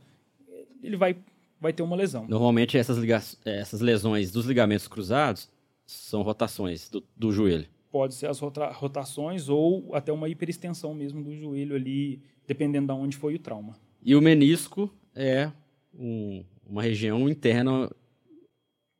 ele 0.82 0.96
vai 0.96 1.16
vai 1.60 1.72
ter 1.72 1.82
uma 1.82 1.96
lesão. 1.96 2.26
Normalmente 2.28 2.76
essas 2.76 2.98
essas 3.44 3.80
lesões 3.80 4.30
dos 4.30 4.44
ligamentos 4.44 4.86
cruzados 4.86 5.48
são 5.86 6.22
rotações 6.22 6.90
do, 6.90 7.02
do 7.16 7.32
joelho. 7.32 7.66
Pode 7.90 8.14
ser 8.14 8.26
as 8.26 8.40
rotações 8.40 9.48
ou 9.48 9.94
até 9.94 10.12
uma 10.12 10.28
hiperextensão 10.28 10.92
mesmo 10.92 11.22
do 11.22 11.34
joelho 11.34 11.76
ali 11.76 12.20
dependendo 12.46 12.92
de 12.92 12.92
onde 12.92 13.16
foi 13.16 13.36
o 13.36 13.38
trauma 13.38 13.76
e 14.04 14.14
o 14.14 14.20
menisco 14.20 14.92
é 15.14 15.50
um, 15.98 16.44
uma 16.68 16.82
região 16.82 17.28
interna 17.28 17.90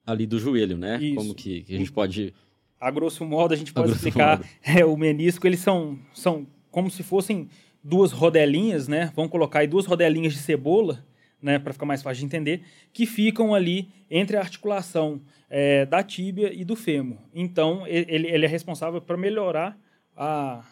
ali 0.06 0.26
do 0.26 0.38
joelho, 0.38 0.78
né? 0.78 0.98
Isso. 1.00 1.14
Como 1.14 1.34
que, 1.34 1.62
que, 1.62 1.74
a 1.74 1.78
gente 1.78 1.92
pode... 1.92 2.32
A 2.80 2.90
grosso 2.90 3.24
modo, 3.24 3.52
a 3.52 3.56
gente 3.56 3.72
pode 3.72 3.92
a 3.92 3.94
explicar 3.94 4.42
é, 4.62 4.84
o 4.84 4.96
menisco, 4.96 5.46
eles 5.46 5.60
são, 5.60 5.98
são 6.12 6.46
como 6.70 6.90
se 6.90 7.02
fossem 7.02 7.48
duas 7.82 8.12
rodelinhas, 8.12 8.88
né? 8.88 9.12
Vamos 9.14 9.30
colocar 9.30 9.60
aí 9.60 9.66
duas 9.66 9.86
rodelinhas 9.86 10.32
de 10.32 10.38
cebola, 10.38 11.04
né? 11.40 11.58
Para 11.58 11.72
ficar 11.72 11.86
mais 11.86 12.02
fácil 12.02 12.20
de 12.20 12.26
entender, 12.26 12.62
que 12.92 13.04
ficam 13.06 13.54
ali 13.54 13.88
entre 14.10 14.36
a 14.36 14.40
articulação 14.40 15.20
é, 15.50 15.84
da 15.84 16.02
tíbia 16.02 16.52
e 16.52 16.64
do 16.64 16.74
fêmur. 16.74 17.18
Então, 17.34 17.86
ele, 17.86 18.28
ele 18.28 18.44
é 18.44 18.48
responsável 18.48 19.00
para 19.00 19.16
melhorar 19.16 19.78
a, 20.16 20.64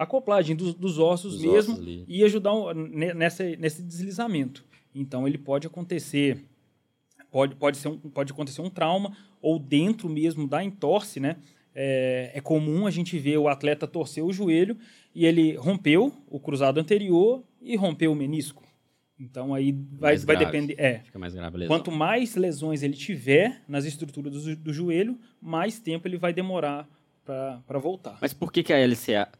acoplagem 0.00 0.56
dos, 0.56 0.72
dos 0.72 0.98
ossos 0.98 1.34
dos 1.34 1.42
mesmo 1.42 1.74
ossos 1.74 2.04
e 2.08 2.24
ajudar 2.24 2.74
nessa, 2.74 3.44
nesse 3.56 3.82
deslizamento. 3.82 4.64
Então 4.94 5.28
ele 5.28 5.36
pode 5.36 5.66
acontecer, 5.66 6.42
pode, 7.30 7.54
pode, 7.54 7.76
ser 7.76 7.88
um, 7.88 7.98
pode 7.98 8.32
acontecer 8.32 8.62
um 8.62 8.70
trauma 8.70 9.14
ou 9.42 9.58
dentro 9.58 10.08
mesmo 10.08 10.48
da 10.48 10.64
entorse, 10.64 11.20
né? 11.20 11.36
É, 11.74 12.32
é, 12.34 12.40
comum 12.40 12.86
a 12.86 12.90
gente 12.90 13.16
ver 13.18 13.36
o 13.36 13.46
atleta 13.46 13.86
torcer 13.86 14.24
o 14.24 14.32
joelho 14.32 14.76
e 15.14 15.24
ele 15.24 15.54
rompeu 15.54 16.12
o 16.26 16.40
cruzado 16.40 16.80
anterior 16.80 17.44
e 17.60 17.76
rompeu 17.76 18.10
o 18.10 18.14
menisco. 18.14 18.64
Então 19.18 19.54
aí 19.54 19.70
vai, 19.92 20.16
vai 20.16 20.36
depender. 20.36 20.74
É, 20.78 21.00
Fica 21.00 21.18
mais 21.18 21.34
grave 21.34 21.66
Quanto 21.66 21.92
mais 21.92 22.34
lesões 22.34 22.82
ele 22.82 22.94
tiver 22.94 23.62
nas 23.68 23.84
estruturas 23.84 24.32
do, 24.32 24.56
do 24.56 24.72
joelho, 24.72 25.18
mais 25.40 25.78
tempo 25.78 26.08
ele 26.08 26.16
vai 26.16 26.32
demorar 26.32 26.88
para 27.24 27.78
voltar. 27.78 28.18
Mas 28.20 28.32
por 28.32 28.50
que, 28.50 28.62
que 28.62 28.72
a 28.72 28.78
LCA 28.78 29.30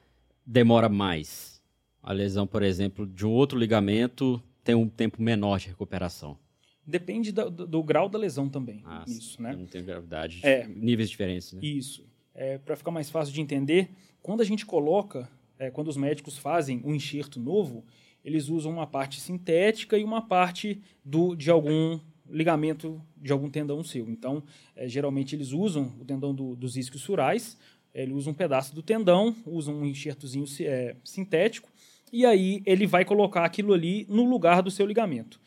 demora 0.51 0.89
mais? 0.89 1.63
A 2.03 2.13
lesão, 2.13 2.47
por 2.47 2.63
exemplo, 2.63 3.07
de 3.07 3.25
um 3.25 3.31
outro 3.31 3.57
ligamento 3.57 4.43
tem 4.65 4.75
um 4.75 4.89
tempo 4.89 5.23
menor 5.23 5.61
de 5.61 5.69
recuperação. 5.69 6.37
Depende 6.85 7.31
do, 7.31 7.49
do, 7.49 7.67
do 7.67 7.83
grau 7.85 8.09
da 8.09 8.19
lesão 8.19 8.49
também. 8.49 8.83
Ah, 8.85 9.05
isso, 9.07 9.41
né? 9.41 9.55
Não 9.55 9.67
tem 9.67 9.85
gravidade, 9.85 10.41
é, 10.43 10.67
níveis 10.67 11.09
diferentes. 11.09 11.53
Né? 11.53 11.61
Isso. 11.63 12.05
É, 12.35 12.59
Para 12.59 12.75
ficar 12.75 12.91
mais 12.91 13.09
fácil 13.09 13.33
de 13.33 13.41
entender, 13.41 13.91
quando 14.21 14.41
a 14.41 14.45
gente 14.45 14.67
coloca, 14.67 15.29
é, 15.59 15.71
quando 15.71 15.89
os 15.89 15.97
médicos 15.97 16.37
fazem 16.37 16.83
um 16.85 16.95
enxerto 16.95 17.39
novo, 17.39 17.85
eles 18.25 18.49
usam 18.49 18.73
uma 18.73 18.87
parte 18.87 19.21
sintética 19.21 19.97
e 19.97 20.03
uma 20.03 20.21
parte 20.21 20.83
do, 21.05 21.37
de 21.37 21.51
algum 21.51 22.01
ligamento 22.29 23.01
de 23.17 23.33
algum 23.33 23.49
tendão 23.49 23.85
seu. 23.85 24.09
Então, 24.09 24.43
é, 24.75 24.89
geralmente 24.89 25.37
eles 25.37 25.53
usam 25.53 25.93
o 26.01 26.05
tendão 26.05 26.35
do, 26.35 26.57
dos 26.57 26.77
isquios 26.77 27.03
surais 27.03 27.57
ele 27.95 28.13
usa 28.13 28.31
um 28.31 28.35
pedaço 28.35 28.75
do 28.75 28.83
tendão, 28.83 29.35
usa 29.47 29.71
um 29.71 29.85
enxertozinho 29.85 30.45
é, 30.61 30.97
sintético, 31.05 31.69
e 32.13 32.27
aí 32.27 32.63
ele 32.67 32.87
vai 32.87 33.05
colocar 33.05 33.45
aquilo 33.45 33.73
ali 33.73 34.07
no 34.09 34.25
lugar 34.25 34.63
do 34.63 34.71
seu 34.71 34.87
ligamento. 34.87 35.41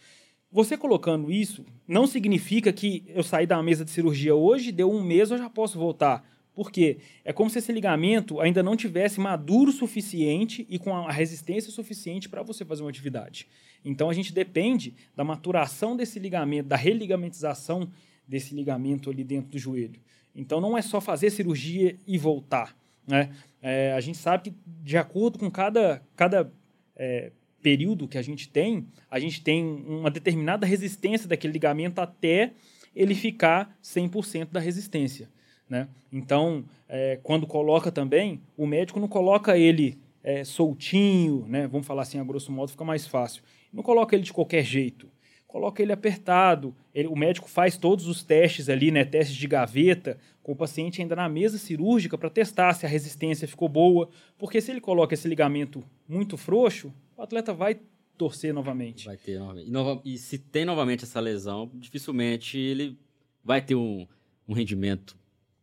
Você 0.51 0.77
colocando 0.77 1.32
isso, 1.32 1.65
não 1.88 2.06
significa 2.06 2.71
que 2.71 3.03
eu 3.08 3.23
saí 3.23 3.47
da 3.47 3.62
mesa 3.63 3.84
de 3.84 3.91
cirurgia 3.91 4.36
hoje, 4.36 4.71
deu 4.71 4.91
um 4.91 5.03
mês, 5.03 5.32
eu 5.32 5.38
já 5.38 5.49
posso 5.49 5.79
voltar 5.79 6.23
Por 6.53 6.71
quê? 6.71 6.99
É 7.25 7.34
como 7.34 7.49
se 7.49 7.58
esse 7.58 7.71
ligamento 7.71 8.39
ainda 8.39 8.62
não 8.62 8.75
tivesse 8.75 9.19
maduro 9.19 9.71
o 9.71 9.73
suficiente 9.73 10.65
e 10.69 10.77
com 10.77 10.95
a 10.95 11.12
resistência 11.12 11.71
suficiente 11.71 12.29
para 12.29 12.43
você 12.43 12.63
fazer 12.63 12.84
uma 12.84 12.89
atividade. 12.89 13.47
Então 13.84 14.10
a 14.10 14.13
gente 14.13 14.32
depende 14.32 14.93
da 15.15 15.23
maturação 15.23 15.97
desse 15.97 16.19
ligamento, 16.19 16.69
da 16.69 16.75
religamentização 16.75 17.89
desse 18.27 18.53
ligamento 18.53 19.10
ali 19.10 19.23
dentro 19.23 19.49
do 19.49 19.58
joelho. 19.58 19.99
Então 20.35 20.59
não 20.59 20.77
é 20.77 20.81
só 20.81 20.99
fazer 20.99 21.29
cirurgia 21.29 21.97
e 22.07 22.17
voltar. 22.17 22.75
Né? 23.07 23.29
É, 23.61 23.93
a 23.93 23.99
gente 23.99 24.17
sabe 24.17 24.49
que 24.49 24.55
de 24.65 24.97
acordo 24.97 25.37
com 25.37 25.49
cada, 25.49 26.01
cada 26.15 26.51
é, 26.95 27.31
período 27.61 28.07
que 28.07 28.17
a 28.17 28.21
gente 28.21 28.49
tem, 28.49 28.87
a 29.09 29.19
gente 29.19 29.41
tem 29.41 29.63
uma 29.63 30.11
determinada 30.11 30.65
resistência 30.65 31.27
daquele 31.27 31.53
ligamento 31.53 31.99
até 31.99 32.51
ele 32.95 33.15
ficar 33.15 33.75
100% 33.83 34.49
da 34.51 34.59
resistência. 34.59 35.29
Né? 35.69 35.87
Então, 36.11 36.65
é, 36.87 37.19
quando 37.23 37.47
coloca 37.47 37.91
também, 37.91 38.41
o 38.57 38.67
médico 38.67 38.99
não 38.99 39.07
coloca 39.07 39.57
ele 39.57 39.97
é, 40.23 40.43
soltinho, 40.43 41.45
né? 41.47 41.67
vamos 41.67 41.87
falar 41.87 42.03
assim 42.03 42.19
a 42.19 42.23
grosso 42.23 42.51
modo, 42.51 42.71
fica 42.71 42.83
mais 42.83 43.07
fácil. 43.07 43.41
Não 43.71 43.81
coloca 43.81 44.15
ele 44.15 44.23
de 44.23 44.33
qualquer 44.33 44.63
jeito. 44.63 45.09
Coloca 45.53 45.83
ele 45.83 45.91
apertado. 45.91 46.75
Ele, 46.95 47.07
o 47.07 47.15
médico 47.15 47.47
faz 47.47 47.77
todos 47.77 48.07
os 48.07 48.23
testes 48.23 48.69
ali, 48.69 48.89
né? 48.89 49.05
Testes 49.05 49.35
de 49.35 49.47
gaveta, 49.47 50.17
com 50.41 50.53
o 50.53 50.55
paciente 50.55 50.99
ainda 50.99 51.15
na 51.15 51.29
mesa 51.29 51.59
cirúrgica 51.59 52.17
para 52.17 52.27
testar 52.27 52.73
se 52.73 52.87
a 52.87 52.89
resistência 52.89 53.47
ficou 53.47 53.69
boa. 53.69 54.09
Porque 54.35 54.59
se 54.59 54.71
ele 54.71 54.81
coloca 54.81 55.13
esse 55.13 55.27
ligamento 55.27 55.83
muito 56.09 56.37
frouxo, 56.37 56.91
o 57.15 57.21
atleta 57.21 57.53
vai 57.53 57.79
torcer 58.17 58.51
novamente. 58.51 59.05
Vai 59.05 59.15
ter 59.15 59.37
novamente. 59.37 59.67
E, 59.67 59.71
nova, 59.71 60.01
e 60.03 60.17
se 60.17 60.39
tem 60.39 60.65
novamente 60.65 61.03
essa 61.03 61.19
lesão, 61.19 61.69
dificilmente 61.75 62.57
ele 62.57 62.97
vai 63.43 63.61
ter 63.61 63.75
um, 63.75 64.07
um 64.47 64.55
rendimento 64.55 65.15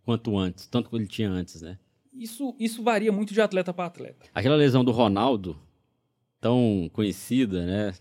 quanto 0.05 0.39
antes, 0.39 0.69
tanto 0.69 0.89
quanto 0.89 1.03
ele 1.03 1.11
tinha 1.11 1.29
antes, 1.29 1.63
né? 1.63 1.77
Isso, 2.15 2.55
isso 2.61 2.81
varia 2.85 3.11
muito 3.11 3.35
de 3.35 3.41
atleta 3.41 3.75
para 3.75 3.87
atleta. 3.87 4.27
Aquela 4.33 4.55
lesão 4.55 4.85
do 4.85 4.93
Ronaldo, 4.93 5.61
tão 6.41 6.89
conhecida, 6.93 7.67
né? 7.67 7.93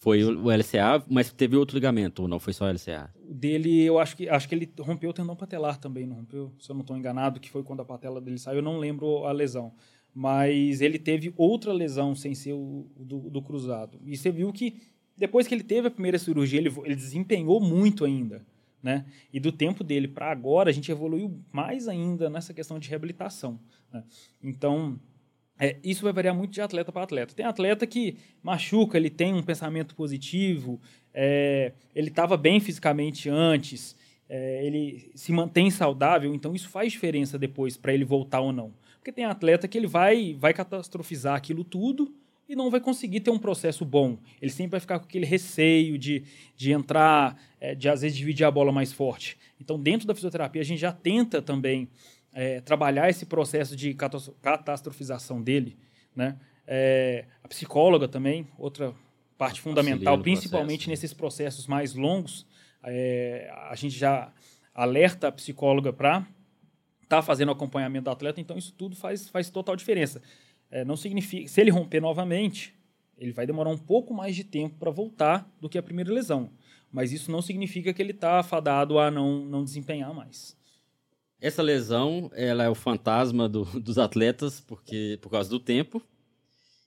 Foi 0.00 0.24
o 0.24 0.50
LCA, 0.50 1.04
mas 1.08 1.30
teve 1.30 1.56
outro 1.56 1.76
ligamento, 1.76 2.22
ou 2.22 2.28
não? 2.28 2.40
Foi 2.40 2.52
só 2.52 2.64
LCA? 2.70 3.12
Dele, 3.28 3.82
eu 3.82 3.98
acho 3.98 4.16
que, 4.16 4.28
acho 4.28 4.48
que 4.48 4.54
ele 4.54 4.72
rompeu 4.80 5.10
o 5.10 5.12
tendão 5.12 5.36
patelar 5.36 5.76
também, 5.76 6.06
não 6.06 6.16
rompeu? 6.16 6.50
Se 6.58 6.70
eu 6.70 6.74
não 6.74 6.80
estou 6.80 6.96
enganado, 6.96 7.38
que 7.38 7.50
foi 7.50 7.62
quando 7.62 7.80
a 7.80 7.84
patela 7.84 8.20
dele 8.20 8.38
saiu, 8.38 8.56
eu 8.56 8.62
não 8.62 8.78
lembro 8.78 9.24
a 9.26 9.32
lesão 9.32 9.72
mas 10.14 10.80
ele 10.80 10.98
teve 10.98 11.32
outra 11.36 11.72
lesão 11.72 12.14
sem 12.14 12.34
ser 12.34 12.52
o 12.52 12.86
do, 12.96 13.30
do, 13.30 13.42
cruzado. 13.42 14.00
E 14.04 14.16
você 14.16 14.30
viu 14.30 14.52
que 14.52 14.80
depois 15.16 15.46
que 15.46 15.54
ele 15.54 15.62
teve 15.62 15.88
a 15.88 15.90
primeira 15.90 16.18
cirurgia, 16.18 16.58
ele, 16.58 16.72
ele 16.84 16.96
desempenhou 16.96 17.60
muito 17.60 18.04
ainda. 18.04 18.44
Né? 18.82 19.04
E 19.32 19.38
do 19.38 19.52
tempo 19.52 19.84
dele 19.84 20.08
para 20.08 20.30
agora, 20.30 20.70
a 20.70 20.72
gente 20.72 20.90
evoluiu 20.90 21.38
mais 21.52 21.86
ainda 21.86 22.30
nessa 22.30 22.54
questão 22.54 22.78
de 22.78 22.88
reabilitação. 22.88 23.60
Né? 23.92 24.02
Então, 24.42 24.98
é, 25.60 25.76
isso 25.84 26.02
vai 26.02 26.12
variar 26.12 26.34
muito 26.34 26.52
de 26.52 26.62
atleta 26.62 26.90
para 26.90 27.02
atleta. 27.02 27.34
Tem 27.34 27.44
atleta 27.44 27.86
que 27.86 28.16
machuca, 28.42 28.96
ele 28.96 29.10
tem 29.10 29.34
um 29.34 29.42
pensamento 29.42 29.94
positivo, 29.94 30.80
é, 31.12 31.72
ele 31.94 32.08
estava 32.08 32.34
bem 32.38 32.58
fisicamente 32.58 33.28
antes, 33.28 33.94
é, 34.26 34.64
ele 34.64 35.10
se 35.14 35.30
mantém 35.32 35.70
saudável, 35.70 36.34
então 36.34 36.54
isso 36.54 36.70
faz 36.70 36.92
diferença 36.92 37.38
depois 37.38 37.76
para 37.76 37.92
ele 37.92 38.06
voltar 38.06 38.40
ou 38.40 38.52
não. 38.52 38.72
Porque 38.96 39.12
tem 39.12 39.26
atleta 39.26 39.68
que 39.68 39.76
ele 39.76 39.86
vai, 39.86 40.34
vai 40.38 40.54
catastrofizar 40.54 41.34
aquilo 41.34 41.62
tudo 41.62 42.10
e 42.48 42.56
não 42.56 42.70
vai 42.70 42.80
conseguir 42.80 43.20
ter 43.20 43.30
um 43.30 43.38
processo 43.38 43.84
bom. 43.84 44.16
Ele 44.40 44.50
sempre 44.50 44.72
vai 44.72 44.80
ficar 44.80 44.98
com 44.98 45.04
aquele 45.04 45.26
receio 45.26 45.98
de, 45.98 46.24
de 46.56 46.72
entrar, 46.72 47.40
é, 47.60 47.74
de 47.74 47.86
às 47.86 48.00
vezes 48.00 48.16
dividir 48.16 48.44
a 48.44 48.50
bola 48.50 48.72
mais 48.72 48.92
forte. 48.92 49.36
Então, 49.60 49.78
dentro 49.78 50.06
da 50.06 50.14
fisioterapia, 50.14 50.62
a 50.62 50.64
gente 50.64 50.80
já 50.80 50.90
tenta 50.90 51.42
também 51.42 51.86
é, 52.32 52.60
trabalhar 52.60 53.08
esse 53.08 53.26
processo 53.26 53.74
de 53.76 53.94
catastrofização 53.94 55.42
dele. 55.42 55.76
Né? 56.14 56.38
É, 56.66 57.24
a 57.42 57.48
psicóloga 57.48 58.08
também, 58.08 58.46
outra 58.58 58.94
parte 59.36 59.60
fundamental, 59.60 60.18
principalmente 60.20 60.84
processo. 60.84 60.90
nesses 60.90 61.14
processos 61.14 61.66
mais 61.66 61.94
longos, 61.94 62.46
é, 62.82 63.50
a 63.68 63.74
gente 63.74 63.96
já 63.96 64.32
alerta 64.74 65.28
a 65.28 65.32
psicóloga 65.32 65.92
para 65.92 66.26
está 67.02 67.20
fazendo 67.20 67.50
acompanhamento 67.50 68.04
do 68.04 68.10
atleta, 68.10 68.40
então 68.40 68.56
isso 68.56 68.72
tudo 68.72 68.94
faz, 68.94 69.28
faz 69.28 69.50
total 69.50 69.74
diferença. 69.74 70.22
É, 70.70 70.84
não 70.84 70.96
significa, 70.96 71.48
se 71.48 71.60
ele 71.60 71.70
romper 71.70 72.00
novamente, 72.00 72.72
ele 73.18 73.32
vai 73.32 73.44
demorar 73.46 73.70
um 73.70 73.76
pouco 73.76 74.14
mais 74.14 74.36
de 74.36 74.44
tempo 74.44 74.76
para 74.78 74.92
voltar 74.92 75.50
do 75.60 75.68
que 75.68 75.76
a 75.76 75.82
primeira 75.82 76.12
lesão. 76.12 76.52
Mas 76.92 77.12
isso 77.12 77.30
não 77.30 77.42
significa 77.42 77.92
que 77.92 78.00
ele 78.00 78.12
está 78.12 78.38
afadado 78.38 78.98
a 78.98 79.10
não, 79.10 79.44
não 79.44 79.64
desempenhar 79.64 80.14
mais. 80.14 80.56
Essa 81.40 81.62
lesão, 81.62 82.30
ela 82.34 82.64
é 82.64 82.68
o 82.68 82.74
fantasma 82.74 83.48
do, 83.48 83.64
dos 83.80 83.98
atletas 83.98 84.60
porque 84.60 85.18
por 85.22 85.30
causa 85.30 85.48
do 85.48 85.58
tempo 85.58 86.02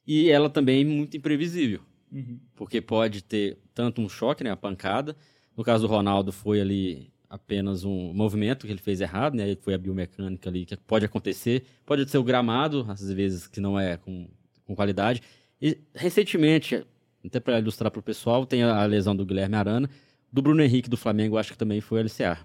e 0.05 0.29
ela 0.29 0.49
também 0.49 0.81
é 0.81 0.85
muito 0.85 1.15
imprevisível, 1.15 1.79
uhum. 2.11 2.39
porque 2.55 2.81
pode 2.81 3.23
ter 3.23 3.57
tanto 3.73 4.01
um 4.01 4.09
choque, 4.09 4.43
né, 4.43 4.51
a 4.51 4.55
pancada. 4.55 5.15
No 5.55 5.63
caso 5.63 5.87
do 5.87 5.93
Ronaldo 5.93 6.31
foi 6.31 6.59
ali 6.59 7.13
apenas 7.33 7.83
um 7.83 8.13
movimento 8.13 8.67
que 8.67 8.71
ele 8.71 8.81
fez 8.81 9.01
errado, 9.01 9.33
né? 9.33 9.55
Foi 9.61 9.73
a 9.73 9.77
biomecânica 9.77 10.49
ali, 10.49 10.65
que 10.65 10.77
pode 10.77 11.03
acontecer. 11.03 11.63
Pode 11.83 12.07
ser 12.07 12.19
o 12.19 12.23
gramado, 12.23 12.85
às 12.87 13.11
vezes, 13.11 13.47
que 13.47 13.59
não 13.59 13.79
é 13.79 13.97
com, 13.97 14.27
com 14.65 14.75
qualidade. 14.75 15.19
E 15.59 15.79
recentemente, 15.95 16.85
até 17.25 17.39
para 17.39 17.57
ilustrar 17.57 17.89
para 17.89 17.99
o 17.99 18.03
pessoal, 18.03 18.45
tem 18.45 18.61
a 18.61 18.85
lesão 18.85 19.15
do 19.15 19.25
Guilherme 19.25 19.55
Arana. 19.55 19.89
Do 20.31 20.43
Bruno 20.43 20.61
Henrique 20.61 20.89
do 20.89 20.97
Flamengo, 20.97 21.37
acho 21.37 21.53
que 21.53 21.57
também 21.57 21.81
foi 21.81 22.01
o 22.01 22.05
LCA. 22.05 22.37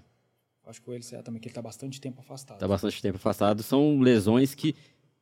Acho 0.69 0.81
que 0.83 0.89
o 0.89 0.93
LCA 0.93 1.23
também, 1.23 1.41
que 1.41 1.47
ele 1.47 1.51
está 1.51 1.63
bastante 1.63 1.99
tempo 1.99 2.21
afastado. 2.21 2.57
Está 2.57 2.67
bastante 2.67 3.01
tempo 3.01 3.15
afastado. 3.15 3.63
São 3.63 3.99
lesões 3.99 4.53
que 4.53 4.75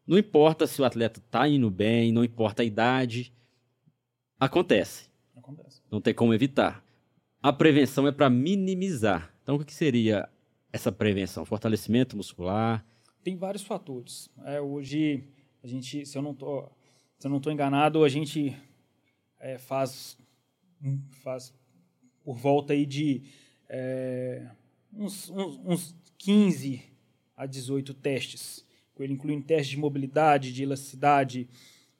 não 0.05 0.17
importa 0.17 0.67
se 0.67 0.81
o 0.81 0.85
atleta 0.85 1.21
está 1.21 1.47
indo 1.47 1.71
bem, 1.71 2.11
não 2.11 2.21
importa 2.21 2.63
a 2.63 2.65
idade, 2.65 3.33
acontece. 4.37 5.09
Acontece. 5.35 5.81
Não 5.89 6.01
tem 6.01 6.13
como 6.13 6.33
evitar. 6.33 6.83
A 7.41 7.53
prevenção 7.53 8.05
é 8.07 8.11
para 8.11 8.29
minimizar. 8.29 9.33
Então, 9.41 9.55
o 9.55 9.63
que 9.63 9.73
seria 9.73 10.27
essa 10.73 10.91
prevenção? 10.91 11.45
Fortalecimento 11.45 12.17
muscular? 12.17 12.85
Tem 13.23 13.37
vários 13.37 13.63
fatores. 13.63 14.29
É, 14.43 14.59
hoje, 14.59 15.29
a 15.63 15.67
gente, 15.67 16.05
se 16.05 16.17
eu 16.17 16.21
não 16.21 16.33
tô, 16.33 16.69
se 17.17 17.25
eu 17.25 17.29
não 17.29 17.37
estou 17.37 17.53
enganado, 17.53 18.03
a 18.03 18.09
gente 18.09 18.53
é, 19.39 19.57
faz, 19.57 20.17
faz 21.23 21.53
por 22.21 22.35
volta 22.35 22.73
aí 22.73 22.85
de 22.85 23.23
é, 23.69 24.49
uns, 24.97 25.29
uns, 25.29 25.59
uns 25.63 25.95
15 26.17 26.83
a 27.35 27.45
18 27.45 27.93
testes, 27.93 28.65
ele 28.99 29.13
incluindo 29.13 29.45
testes 29.45 29.69
de 29.69 29.77
mobilidade, 29.77 30.51
de 30.51 30.63
elasticidade, 30.63 31.47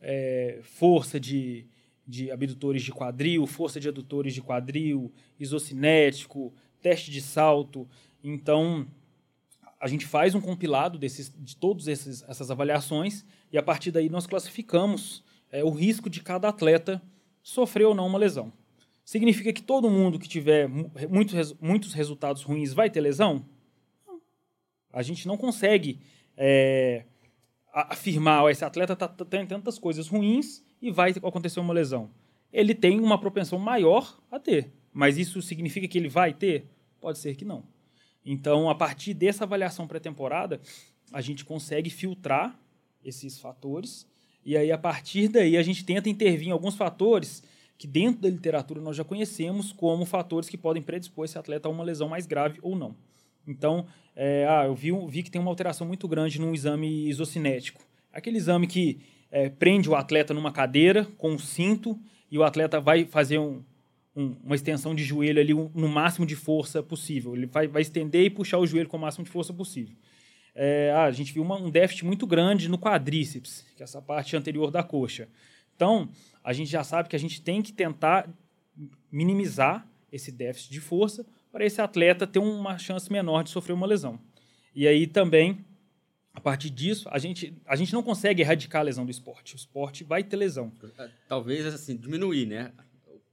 é, 0.01 0.59
força 0.63 1.19
de, 1.19 1.67
de 2.07 2.31
abdutores 2.31 2.81
de 2.81 2.91
quadril, 2.91 3.45
força 3.45 3.79
de 3.79 3.87
adutores 3.87 4.33
de 4.33 4.41
quadril, 4.41 5.13
isocinético, 5.39 6.51
teste 6.81 7.11
de 7.11 7.21
salto. 7.21 7.87
Então, 8.23 8.87
a 9.79 9.87
gente 9.87 10.07
faz 10.07 10.33
um 10.33 10.41
compilado 10.41 10.97
desses, 10.97 11.31
de 11.37 11.55
todas 11.55 11.87
essas 11.87 12.49
avaliações 12.49 13.23
e 13.51 13.59
a 13.59 13.63
partir 13.63 13.91
daí 13.91 14.09
nós 14.09 14.25
classificamos 14.25 15.23
é, 15.51 15.63
o 15.63 15.69
risco 15.69 16.09
de 16.09 16.21
cada 16.21 16.49
atleta 16.49 17.01
sofrer 17.43 17.85
ou 17.85 17.93
não 17.93 18.07
uma 18.07 18.17
lesão. 18.17 18.51
Significa 19.07 19.53
que 19.53 19.61
todo 19.61 19.89
mundo 19.89 20.19
que 20.19 20.27
tiver 20.27 20.67
muitos, 20.67 21.53
muitos 21.61 21.93
resultados 21.93 22.43
ruins 22.43 22.73
vai 22.73 22.89
ter 22.89 22.99
lesão? 22.99 23.45
A 24.91 25.01
gente 25.01 25.25
não 25.25 25.37
consegue 25.37 26.01
é, 26.35 27.05
afirmar 27.71 28.51
esse 28.51 28.65
atleta 28.65 28.91
está 28.91 29.07
tá 29.07 29.23
tendo 29.23 29.47
tantas 29.47 29.79
coisas 29.79 30.09
ruins 30.09 30.61
e 30.81 30.91
vai 30.91 31.11
acontecer 31.11 31.61
uma 31.61 31.73
lesão. 31.73 32.11
Ele 32.51 32.75
tem 32.75 32.99
uma 32.99 33.17
propensão 33.17 33.57
maior 33.57 34.19
a 34.29 34.37
ter, 34.41 34.73
mas 34.91 35.17
isso 35.17 35.41
significa 35.41 35.87
que 35.87 35.97
ele 35.97 36.09
vai 36.09 36.33
ter? 36.33 36.69
Pode 36.99 37.17
ser 37.17 37.33
que 37.37 37.45
não. 37.45 37.63
Então, 38.25 38.69
a 38.69 38.75
partir 38.75 39.13
dessa 39.13 39.45
avaliação 39.45 39.87
pré-temporada, 39.87 40.59
a 41.13 41.21
gente 41.21 41.45
consegue 41.45 41.89
filtrar 41.89 42.59
esses 43.01 43.39
fatores 43.39 44.05
e 44.43 44.57
aí 44.57 44.69
a 44.69 44.77
partir 44.77 45.29
daí 45.29 45.55
a 45.55 45.63
gente 45.63 45.85
tenta 45.85 46.09
intervir 46.09 46.49
em 46.49 46.51
alguns 46.51 46.75
fatores 46.75 47.41
que 47.77 47.87
dentro 47.87 48.21
da 48.21 48.29
literatura 48.29 48.81
nós 48.81 48.95
já 48.95 49.03
conhecemos 49.03 49.71
como 49.71 50.05
fatores 50.05 50.49
que 50.49 50.57
podem 50.57 50.81
predispor 50.81 51.25
esse 51.25 51.37
atleta 51.37 51.67
a 51.67 51.71
uma 51.71 51.83
lesão 51.83 52.09
mais 52.09 52.25
grave 52.25 52.59
ou 52.61 52.75
não. 52.75 52.95
Então, 53.47 53.85
é, 54.15 54.45
ah, 54.49 54.65
eu 54.65 54.75
vi, 54.75 54.91
vi, 55.07 55.23
que 55.23 55.31
tem 55.31 55.39
uma 55.39 55.51
alteração 55.51 55.85
muito 55.87 56.07
grande 56.07 56.41
no 56.41 56.53
exame 56.53 57.07
isocinético. 57.07 57.81
Aquele 58.11 58.37
exame 58.37 58.67
que 58.67 58.99
é, 59.31 59.49
prende 59.49 59.89
o 59.89 59.95
atleta 59.95 60.33
numa 60.33 60.51
cadeira 60.51 61.05
com 61.17 61.31
um 61.31 61.39
cinto 61.39 61.99
e 62.31 62.37
o 62.37 62.43
atleta 62.43 62.81
vai 62.81 63.05
fazer 63.05 63.37
um, 63.37 63.63
um, 64.15 64.35
uma 64.43 64.55
extensão 64.55 64.95
de 64.95 65.03
joelho 65.03 65.39
ali 65.39 65.53
um, 65.53 65.69
no 65.73 65.87
máximo 65.87 66.25
de 66.25 66.35
força 66.35 66.81
possível. 66.81 67.35
Ele 67.35 67.45
vai, 67.45 67.67
vai, 67.67 67.81
estender 67.83 68.25
e 68.25 68.29
puxar 68.29 68.57
o 68.57 68.65
joelho 68.65 68.89
com 68.89 68.97
o 68.97 68.99
máximo 68.99 69.23
de 69.23 69.29
força 69.29 69.53
possível. 69.53 69.95
É, 70.55 70.91
ah, 70.95 71.03
a 71.03 71.11
gente 71.11 71.31
viu 71.31 71.43
uma, 71.43 71.55
um 71.55 71.69
déficit 71.69 72.03
muito 72.03 72.25
grande 72.25 72.67
no 72.67 72.79
quadríceps, 72.79 73.63
que 73.75 73.83
é 73.83 73.85
essa 73.85 74.01
parte 74.01 74.35
anterior 74.35 74.71
da 74.71 74.81
coxa. 74.81 75.29
Então, 75.75 76.09
a 76.47 76.53
gente 76.53 76.71
já 76.71 76.81
sabe 76.81 77.09
que 77.09 77.15
a 77.15 77.19
gente 77.19 77.41
tem 77.41 77.61
que 77.61 77.73
tentar 77.73 78.25
minimizar 79.11 79.85
esse 80.09 80.31
déficit 80.31 80.71
de 80.71 80.79
força 80.79 81.25
para 81.51 81.65
esse 81.65 81.81
atleta 81.81 82.25
ter 82.25 82.39
uma 82.39 82.77
chance 82.77 83.11
menor 83.11 83.43
de 83.43 83.49
sofrer 83.49 83.73
uma 83.73 83.85
lesão. 83.85 84.17
E 84.73 84.87
aí 84.87 85.05
também, 85.05 85.65
a 86.33 86.39
partir 86.39 86.69
disso, 86.69 87.09
a 87.11 87.19
gente, 87.19 87.53
a 87.65 87.75
gente 87.75 87.91
não 87.91 88.01
consegue 88.01 88.41
erradicar 88.41 88.79
a 88.79 88.85
lesão 88.85 89.03
do 89.03 89.11
esporte. 89.11 89.55
O 89.55 89.57
esporte 89.57 90.05
vai 90.05 90.23
ter 90.23 90.37
lesão. 90.37 90.71
Talvez, 91.27 91.65
assim, 91.65 91.97
diminuir, 91.97 92.45
né? 92.45 92.71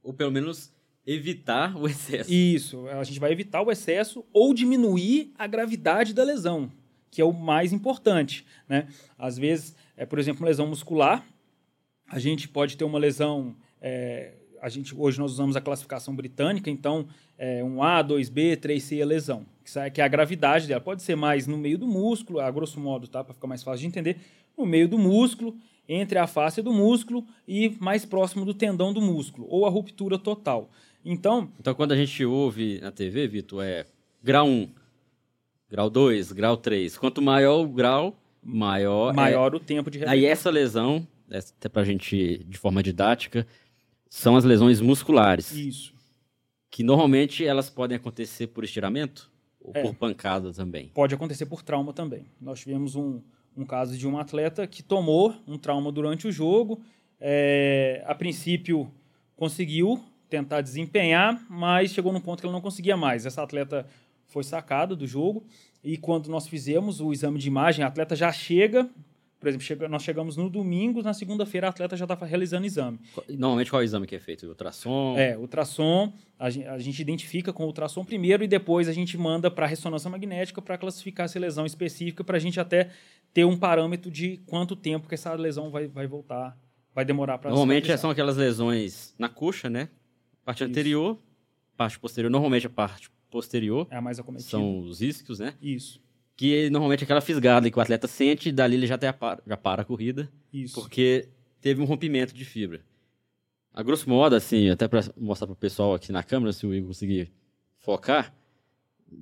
Ou 0.02 0.12
pelo 0.12 0.32
menos 0.32 0.72
evitar 1.06 1.76
o 1.76 1.86
excesso. 1.86 2.32
Isso, 2.32 2.88
a 2.88 3.04
gente 3.04 3.20
vai 3.20 3.30
evitar 3.30 3.62
o 3.62 3.70
excesso 3.70 4.24
ou 4.32 4.52
diminuir 4.52 5.32
a 5.38 5.46
gravidade 5.46 6.12
da 6.12 6.24
lesão, 6.24 6.68
que 7.12 7.20
é 7.20 7.24
o 7.24 7.32
mais 7.32 7.72
importante, 7.72 8.44
né? 8.68 8.88
Às 9.16 9.38
vezes, 9.38 9.76
é, 9.96 10.04
por 10.04 10.18
exemplo, 10.18 10.42
uma 10.42 10.48
lesão 10.48 10.66
muscular, 10.66 11.24
a 12.08 12.18
gente 12.18 12.48
pode 12.48 12.76
ter 12.76 12.84
uma 12.84 12.98
lesão 12.98 13.56
é, 13.80 14.32
a 14.64 14.70
gente 14.70 14.94
hoje 14.96 15.18
nós 15.18 15.32
usamos 15.32 15.56
a 15.56 15.60
classificação 15.60 16.16
britânica, 16.16 16.70
então 16.70 17.06
é, 17.36 17.62
um 17.62 17.82
A, 17.82 18.02
2B, 18.02 18.56
3C 18.56 18.98
é 18.98 19.04
lesão, 19.04 19.44
que 19.92 20.00
é 20.00 20.04
a 20.04 20.08
gravidade 20.08 20.66
dela. 20.66 20.80
Pode 20.80 21.02
ser 21.02 21.14
mais 21.14 21.46
no 21.46 21.58
meio 21.58 21.76
do 21.76 21.86
músculo, 21.86 22.40
a 22.40 22.50
grosso 22.50 22.80
modo, 22.80 23.06
tá, 23.06 23.22
para 23.22 23.34
ficar 23.34 23.46
mais 23.46 23.62
fácil 23.62 23.80
de 23.80 23.88
entender, 23.88 24.16
no 24.56 24.64
meio 24.64 24.88
do 24.88 24.98
músculo, 24.98 25.54
entre 25.86 26.18
a 26.18 26.26
face 26.26 26.62
do 26.62 26.72
músculo 26.72 27.26
e 27.46 27.76
mais 27.78 28.06
próximo 28.06 28.46
do 28.46 28.54
tendão 28.54 28.90
do 28.90 29.02
músculo, 29.02 29.46
ou 29.50 29.66
a 29.66 29.68
ruptura 29.68 30.18
total. 30.18 30.70
Então, 31.04 31.50
então 31.60 31.74
quando 31.74 31.92
a 31.92 31.96
gente 31.96 32.24
ouve 32.24 32.80
na 32.80 32.90
TV, 32.90 33.28
Vitor, 33.28 33.62
é 33.62 33.84
grau 34.22 34.46
1, 34.46 34.70
grau 35.68 35.90
2, 35.90 36.32
grau 36.32 36.56
3. 36.56 36.96
Quanto 36.96 37.20
maior 37.20 37.60
o 37.60 37.68
grau, 37.68 38.16
maior, 38.42 39.12
maior 39.12 39.52
é... 39.52 39.56
o 39.56 39.60
tempo 39.60 39.90
de 39.90 40.06
Aí 40.06 40.24
essa 40.24 40.48
lesão, 40.48 41.06
até 41.38 41.68
para 41.68 41.82
a 41.82 41.84
gente, 41.84 42.44
de 42.44 42.58
forma 42.58 42.82
didática, 42.82 43.46
são 44.08 44.36
as 44.36 44.44
lesões 44.44 44.80
musculares. 44.80 45.52
Isso. 45.52 45.94
Que 46.70 46.82
normalmente 46.82 47.44
elas 47.44 47.70
podem 47.70 47.96
acontecer 47.96 48.48
por 48.48 48.64
estiramento 48.64 49.30
ou 49.60 49.72
é. 49.74 49.82
por 49.82 49.94
pancada 49.94 50.52
também. 50.52 50.90
Pode 50.94 51.14
acontecer 51.14 51.46
por 51.46 51.62
trauma 51.62 51.92
também. 51.92 52.26
Nós 52.40 52.60
tivemos 52.60 52.94
um, 52.94 53.20
um 53.56 53.64
caso 53.64 53.96
de 53.96 54.06
um 54.06 54.18
atleta 54.18 54.66
que 54.66 54.82
tomou 54.82 55.34
um 55.46 55.58
trauma 55.58 55.90
durante 55.90 56.28
o 56.28 56.32
jogo. 56.32 56.80
É, 57.20 58.04
a 58.06 58.14
princípio 58.14 58.90
conseguiu 59.36 60.02
tentar 60.28 60.60
desempenhar, 60.60 61.44
mas 61.48 61.92
chegou 61.92 62.12
num 62.12 62.20
ponto 62.20 62.40
que 62.40 62.46
ele 62.46 62.52
não 62.52 62.60
conseguia 62.60 62.96
mais. 62.96 63.24
Essa 63.24 63.42
atleta 63.42 63.86
foi 64.26 64.42
sacada 64.42 64.96
do 64.96 65.06
jogo 65.06 65.44
e 65.82 65.96
quando 65.96 66.28
nós 66.28 66.46
fizemos 66.48 67.00
o 67.00 67.12
exame 67.12 67.38
de 67.38 67.46
imagem, 67.46 67.84
a 67.84 67.88
atleta 67.88 68.16
já 68.16 68.32
chega 68.32 68.88
por 69.44 69.48
exemplo, 69.48 69.88
nós 69.88 70.02
chegamos 70.02 70.38
no 70.38 70.48
domingo, 70.48 71.02
na 71.02 71.12
segunda-feira 71.12 71.66
a 71.66 71.70
atleta 71.70 71.96
já 71.96 72.04
está 72.06 72.14
realizando 72.24 72.64
exame. 72.64 72.98
Normalmente 73.28 73.70
qual 73.70 73.82
é 73.82 73.84
o 73.84 73.86
exame 73.86 74.06
que 74.06 74.16
é 74.16 74.18
feito? 74.18 74.46
ultrassom? 74.46 75.18
É, 75.18 75.36
ultrassom. 75.36 76.12
A 76.38 76.48
gente, 76.48 76.66
a 76.66 76.78
gente 76.78 77.00
identifica 77.00 77.52
com 77.52 77.64
o 77.64 77.66
ultrassom 77.66 78.04
primeiro 78.04 78.42
e 78.42 78.48
depois 78.48 78.88
a 78.88 78.92
gente 78.92 79.18
manda 79.18 79.50
para 79.50 79.66
a 79.66 79.68
ressonância 79.68 80.08
magnética 80.08 80.62
para 80.62 80.78
classificar 80.78 81.26
essa 81.26 81.38
lesão 81.38 81.66
específica, 81.66 82.24
para 82.24 82.38
a 82.38 82.40
gente 82.40 82.58
até 82.58 82.90
ter 83.34 83.44
um 83.44 83.56
parâmetro 83.56 84.10
de 84.10 84.38
quanto 84.46 84.74
tempo 84.74 85.06
que 85.08 85.14
essa 85.14 85.34
lesão 85.34 85.70
vai, 85.70 85.86
vai 85.88 86.06
voltar, 86.06 86.56
vai 86.94 87.04
demorar 87.04 87.36
para 87.36 87.50
Normalmente 87.50 87.96
são 87.98 88.08
aquelas 88.08 88.38
lesões 88.38 89.14
na 89.18 89.28
coxa, 89.28 89.68
né? 89.68 89.90
Parte 90.42 90.62
Isso. 90.62 90.70
anterior, 90.70 91.18
parte 91.76 91.98
posterior. 91.98 92.30
Normalmente 92.30 92.66
a 92.66 92.70
parte 92.70 93.10
posterior. 93.30 93.86
É 93.90 93.96
a 93.96 94.00
mais 94.00 94.18
acometida. 94.18 94.50
São 94.50 94.80
os 94.80 95.02
isquios, 95.02 95.38
né? 95.38 95.52
Isso 95.60 96.03
que 96.36 96.68
normalmente 96.70 97.02
é 97.02 97.04
aquela 97.04 97.20
fisgada 97.20 97.70
que 97.70 97.78
o 97.78 97.80
atleta 97.80 98.06
sente, 98.06 98.48
e 98.48 98.52
dali 98.52 98.76
ele 98.76 98.86
já, 98.86 98.96
até 98.96 99.12
para, 99.12 99.42
já 99.46 99.56
para 99.56 99.82
a 99.82 99.84
corrida, 99.84 100.28
Isso. 100.52 100.74
porque 100.74 101.28
teve 101.60 101.80
um 101.80 101.84
rompimento 101.84 102.34
de 102.34 102.44
fibra. 102.44 102.80
A 103.72 103.82
grosso 103.82 104.08
modo, 104.08 104.36
assim, 104.36 104.68
até 104.70 104.86
para 104.86 105.00
mostrar 105.16 105.46
para 105.46 105.54
o 105.54 105.56
pessoal 105.56 105.94
aqui 105.94 106.12
na 106.12 106.22
câmera, 106.22 106.52
se 106.52 106.66
o 106.66 106.74
Igor 106.74 106.88
conseguir 106.88 107.32
focar, 107.78 108.34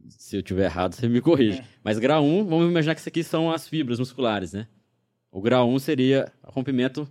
se 0.08 0.36
eu 0.36 0.42
tiver 0.42 0.64
errado, 0.64 0.94
você 0.94 1.08
me 1.08 1.20
corrige. 1.20 1.58
É. 1.58 1.66
Mas 1.82 1.98
grau 1.98 2.24
1, 2.24 2.44
vamos 2.46 2.70
imaginar 2.70 2.94
que 2.94 3.00
isso 3.00 3.08
aqui 3.08 3.22
são 3.22 3.50
as 3.50 3.68
fibras 3.68 3.98
musculares, 3.98 4.52
né? 4.52 4.68
O 5.30 5.40
grau 5.40 5.68
1 5.70 5.78
seria 5.78 6.32
rompimento... 6.42 7.10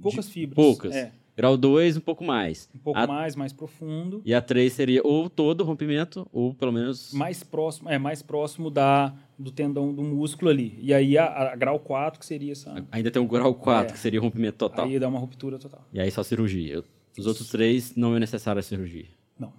Poucas 0.00 0.28
fibras. 0.28 0.56
Poucas. 0.56 0.94
É. 0.94 1.12
Grau 1.34 1.56
2, 1.56 1.96
um 1.96 2.00
pouco 2.00 2.22
mais. 2.22 2.68
Um 2.74 2.78
pouco 2.78 2.98
a... 2.98 3.06
mais, 3.06 3.34
mais 3.34 3.52
profundo. 3.52 4.20
E 4.24 4.34
a 4.34 4.42
3 4.42 4.70
seria 4.70 5.00
ou 5.02 5.30
todo 5.30 5.62
o 5.62 5.64
rompimento, 5.64 6.26
ou 6.30 6.52
pelo 6.52 6.72
menos. 6.72 7.12
Mais 7.14 7.42
próximo, 7.42 7.88
é, 7.88 7.98
mais 7.98 8.20
próximo 8.20 8.70
da, 8.70 9.14
do 9.38 9.50
tendão 9.50 9.94
do 9.94 10.02
músculo 10.02 10.50
ali. 10.50 10.78
E 10.80 10.92
aí 10.92 11.16
a, 11.16 11.52
a 11.52 11.56
grau 11.56 11.78
4, 11.78 12.20
que 12.20 12.26
seria 12.26 12.52
essa. 12.52 12.86
Ainda 12.92 13.10
tem 13.10 13.22
o 13.22 13.26
grau 13.26 13.54
4, 13.54 13.90
é. 13.90 13.92
que 13.92 13.98
seria 13.98 14.20
o 14.20 14.22
rompimento 14.22 14.58
total. 14.58 14.84
Aí 14.84 14.98
dá 14.98 15.08
uma 15.08 15.18
ruptura 15.18 15.58
total. 15.58 15.86
E 15.92 16.00
aí 16.00 16.10
só 16.10 16.22
cirurgia. 16.22 16.84
Os 17.18 17.26
outros 17.26 17.48
três 17.48 17.96
não 17.96 18.14
é 18.14 18.20
necessária 18.20 18.60
a 18.60 18.62
cirurgia. 18.62 19.06
Não. 19.38 19.52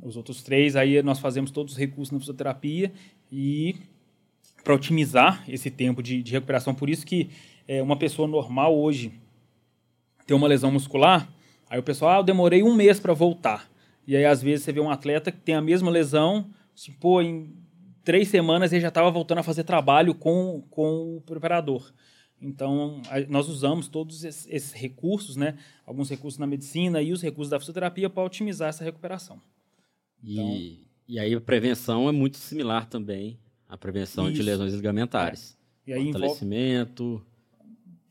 Os 0.00 0.16
outros 0.16 0.42
três, 0.42 0.76
aí 0.76 1.02
nós 1.02 1.18
fazemos 1.18 1.50
todos 1.50 1.72
os 1.72 1.78
recursos 1.78 2.12
na 2.12 2.20
fisioterapia 2.20 2.92
e 3.32 3.74
para 4.62 4.74
otimizar 4.74 5.44
esse 5.48 5.70
tempo 5.70 6.02
de, 6.02 6.22
de 6.22 6.32
recuperação. 6.32 6.74
Por 6.74 6.88
isso 6.88 7.04
que 7.06 7.30
é, 7.66 7.82
uma 7.82 7.96
pessoa 7.96 8.28
normal 8.28 8.76
hoje 8.76 9.12
tem 10.26 10.36
uma 10.36 10.48
lesão 10.48 10.72
muscular, 10.72 11.28
aí 11.70 11.78
o 11.78 11.82
pessoal, 11.82 12.12
ah, 12.12 12.18
eu 12.18 12.24
demorei 12.24 12.62
um 12.62 12.74
mês 12.74 12.98
para 12.98 13.14
voltar. 13.14 13.70
E 14.06 14.16
aí, 14.16 14.24
às 14.24 14.42
vezes, 14.42 14.64
você 14.64 14.72
vê 14.72 14.80
um 14.80 14.90
atleta 14.90 15.32
que 15.32 15.38
tem 15.38 15.54
a 15.54 15.60
mesma 15.60 15.90
lesão, 15.90 16.50
se 16.74 16.90
pô, 16.92 17.22
em 17.22 17.54
três 18.04 18.28
semanas 18.28 18.72
ele 18.72 18.80
já 18.80 18.88
estava 18.88 19.10
voltando 19.10 19.38
a 19.38 19.42
fazer 19.42 19.64
trabalho 19.64 20.14
com, 20.14 20.62
com 20.70 21.16
o 21.16 21.20
preparador. 21.20 21.92
Então, 22.40 23.00
a, 23.08 23.20
nós 23.28 23.48
usamos 23.48 23.88
todos 23.88 24.22
esses, 24.22 24.46
esses, 24.48 24.72
recursos, 24.72 25.36
né? 25.36 25.56
Alguns 25.84 26.10
recursos 26.10 26.38
na 26.38 26.46
medicina 26.46 27.00
e 27.00 27.12
os 27.12 27.22
recursos 27.22 27.50
da 27.50 27.58
fisioterapia 27.58 28.10
para 28.10 28.22
otimizar 28.22 28.68
essa 28.68 28.84
recuperação. 28.84 29.40
Então, 30.22 30.44
e, 30.44 30.86
e 31.08 31.18
aí 31.18 31.34
a 31.34 31.40
prevenção 31.40 32.08
é 32.08 32.12
muito 32.12 32.36
similar 32.36 32.86
também 32.86 33.38
à 33.68 33.76
prevenção 33.76 34.26
isso. 34.26 34.34
de 34.34 34.42
lesões 34.42 34.74
ligamentares. 34.74 35.56
É. 35.86 35.90
E 35.90 35.94
aí 35.94 36.12
Fortalecimento... 36.12 37.04
Envolve 37.04 37.35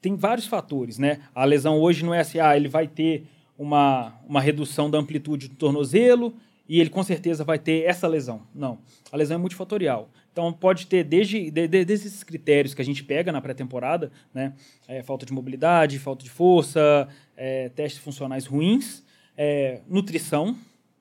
tem 0.06 0.16
vários 0.16 0.46
fatores, 0.46 1.00
né? 1.00 1.20
A 1.34 1.44
lesão 1.44 1.80
hoje 1.80 2.06
não 2.06 2.14
é 2.14 2.20
assim, 2.20 2.38
ah, 2.38 2.56
ele 2.56 2.68
vai 2.68 2.88
ter 2.88 3.26
uma, 3.58 4.14
uma 4.28 4.40
redução 4.40 4.88
da 4.88 5.00
amplitude 5.00 5.48
do 5.48 5.56
tornozelo 5.56 6.36
e 6.70 6.80
ele 6.80 6.92
com 6.92 7.02
certeza 7.02 7.44
vai 7.44 7.58
ter 7.58 7.86
essa 7.86 8.08
lesão. 8.08 8.44
Não. 8.54 8.78
A 9.12 9.18
lesão 9.18 9.34
é 9.34 9.40
multifatorial. 9.40 10.12
Então 10.32 10.54
pode 10.54 10.86
ter 10.86 11.04
desde, 11.04 11.50
de, 11.50 11.68
desde 11.68 11.94
esses 11.94 12.24
critérios 12.24 12.76
que 12.76 12.82
a 12.84 12.86
gente 12.86 13.04
pega 13.04 13.32
na 13.32 13.42
pré-temporada, 13.42 14.12
né? 14.32 14.54
É, 14.88 15.02
falta 15.02 15.26
de 15.26 15.34
mobilidade, 15.34 15.98
falta 15.98 16.24
de 16.24 16.30
força, 16.30 17.08
é, 17.36 17.70
testes 17.70 18.00
funcionais 18.00 18.46
ruins, 18.46 19.04
é, 19.36 19.82
nutrição 19.90 20.56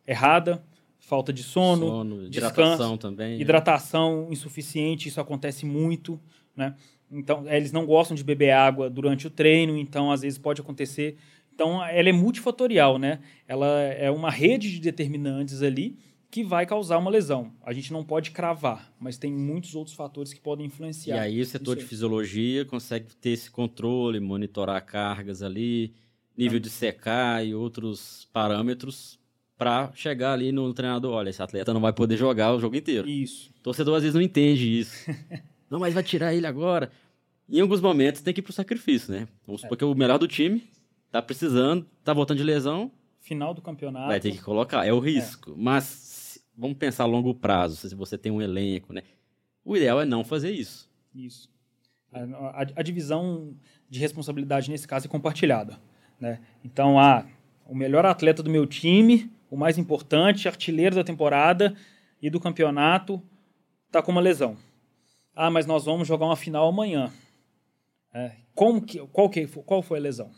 errada, 0.06 0.64
falta 0.98 1.30
de 1.30 1.42
sono, 1.42 1.88
sono 1.88 2.30
descanso, 2.30 2.54
hidratação 2.54 2.96
também. 2.96 3.34
Né? 3.34 3.42
Hidratação 3.42 4.28
insuficiente, 4.30 5.10
isso 5.10 5.20
acontece 5.20 5.66
muito, 5.66 6.18
né? 6.56 6.74
Então, 7.10 7.44
eles 7.48 7.72
não 7.72 7.86
gostam 7.86 8.14
de 8.14 8.24
beber 8.24 8.50
água 8.50 8.90
durante 8.90 9.26
o 9.26 9.30
treino, 9.30 9.76
então 9.76 10.10
às 10.10 10.22
vezes 10.22 10.38
pode 10.38 10.60
acontecer. 10.60 11.16
Então, 11.54 11.84
ela 11.84 12.08
é 12.08 12.12
multifatorial, 12.12 12.98
né? 12.98 13.20
Ela 13.46 13.80
é 13.82 14.10
uma 14.10 14.30
rede 14.30 14.70
de 14.70 14.80
determinantes 14.80 15.62
ali 15.62 15.96
que 16.30 16.42
vai 16.42 16.66
causar 16.66 16.98
uma 16.98 17.10
lesão. 17.10 17.52
A 17.62 17.72
gente 17.72 17.92
não 17.92 18.02
pode 18.02 18.32
cravar, 18.32 18.92
mas 18.98 19.16
tem 19.16 19.32
muitos 19.32 19.76
outros 19.76 19.94
fatores 19.94 20.32
que 20.32 20.40
podem 20.40 20.66
influenciar. 20.66 21.16
E 21.16 21.20
aí 21.20 21.40
o 21.40 21.46
setor 21.46 21.76
de 21.76 21.84
fisiologia 21.84 22.64
consegue 22.64 23.14
ter 23.14 23.30
esse 23.30 23.48
controle, 23.48 24.18
monitorar 24.18 24.84
cargas 24.84 25.42
ali, 25.42 25.94
nível 26.36 26.58
de 26.58 26.68
secar 26.68 27.46
e 27.46 27.54
outros 27.54 28.28
parâmetros 28.32 29.16
para 29.56 29.92
chegar 29.94 30.32
ali 30.32 30.50
no 30.50 30.74
treinador, 30.74 31.12
olha, 31.12 31.30
esse 31.30 31.40
atleta 31.40 31.72
não 31.72 31.80
vai 31.80 31.92
poder 31.92 32.16
jogar 32.16 32.52
o 32.52 32.58
jogo 32.58 32.74
inteiro. 32.74 33.08
Isso. 33.08 33.50
O 33.60 33.62
torcedor 33.62 33.96
às 33.96 34.02
vezes 34.02 34.14
não 34.14 34.22
entende 34.22 34.80
isso. 34.80 34.92
não, 35.74 35.80
mas 35.80 35.94
vai 35.94 36.02
tirar 36.02 36.34
ele 36.34 36.46
agora 36.46 36.90
em 37.48 37.60
alguns 37.60 37.80
momentos 37.80 38.20
tem 38.20 38.32
que 38.32 38.40
ir 38.40 38.42
pro 38.42 38.52
sacrifício, 38.52 39.12
né? 39.12 39.28
Vamos 39.46 39.60
supor 39.60 39.76
é. 39.76 39.78
que 39.78 39.84
o 39.84 39.94
melhor 39.94 40.18
do 40.18 40.26
time 40.26 40.66
tá 41.10 41.20
precisando, 41.20 41.86
tá 42.02 42.12
voltando 42.12 42.38
de 42.38 42.44
lesão. 42.44 42.90
Final 43.20 43.54
do 43.54 43.62
campeonato. 43.62 44.08
Vai 44.08 44.20
ter 44.20 44.32
que 44.32 44.42
colocar, 44.42 44.86
é 44.86 44.92
o 44.92 44.98
risco. 44.98 45.52
É. 45.52 45.54
Mas 45.56 46.42
vamos 46.56 46.76
pensar 46.76 47.04
a 47.04 47.06
longo 47.06 47.34
prazo, 47.34 47.88
se 47.88 47.94
você 47.94 48.16
tem 48.16 48.32
um 48.32 48.40
elenco, 48.40 48.92
né? 48.92 49.02
O 49.64 49.76
ideal 49.76 50.00
é 50.00 50.04
não 50.04 50.24
fazer 50.24 50.52
isso. 50.52 50.90
Isso. 51.14 51.50
A, 52.12 52.20
a, 52.20 52.66
a 52.76 52.82
divisão 52.82 53.54
de 53.88 53.98
responsabilidade 53.98 54.70
nesse 54.70 54.86
caso 54.86 55.06
é 55.06 55.10
compartilhada. 55.10 55.78
Né? 56.20 56.40
Então, 56.64 56.98
ah, 56.98 57.26
o 57.66 57.74
melhor 57.74 58.06
atleta 58.06 58.42
do 58.42 58.50
meu 58.50 58.66
time, 58.66 59.30
o 59.50 59.56
mais 59.56 59.78
importante, 59.78 60.48
artilheiro 60.48 60.94
da 60.94 61.04
temporada 61.04 61.74
e 62.20 62.30
do 62.30 62.40
campeonato, 62.40 63.22
tá 63.90 64.02
com 64.02 64.12
uma 64.12 64.20
lesão. 64.20 64.56
Ah, 65.34 65.50
mas 65.50 65.66
nós 65.66 65.84
vamos 65.84 66.06
jogar 66.06 66.26
uma 66.26 66.36
final 66.36 66.68
amanhã. 66.68 67.12
É, 68.12 68.32
como 68.54 68.80
que, 68.80 68.98
qual, 69.08 69.28
que, 69.28 69.46
qual 69.46 69.82
foi 69.82 69.98
a 69.98 70.02
lesão? 70.02 70.30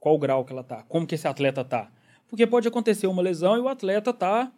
Qual 0.00 0.14
o 0.14 0.18
grau 0.18 0.44
que 0.44 0.52
ela 0.52 0.64
tá? 0.64 0.82
Como 0.88 1.06
que 1.06 1.14
esse 1.14 1.28
atleta 1.28 1.62
tá? 1.64 1.90
Porque 2.26 2.46
pode 2.46 2.66
acontecer 2.66 3.06
uma 3.06 3.20
lesão 3.20 3.56
e 3.56 3.60
o 3.60 3.68
atleta 3.68 4.12
tá 4.12 4.50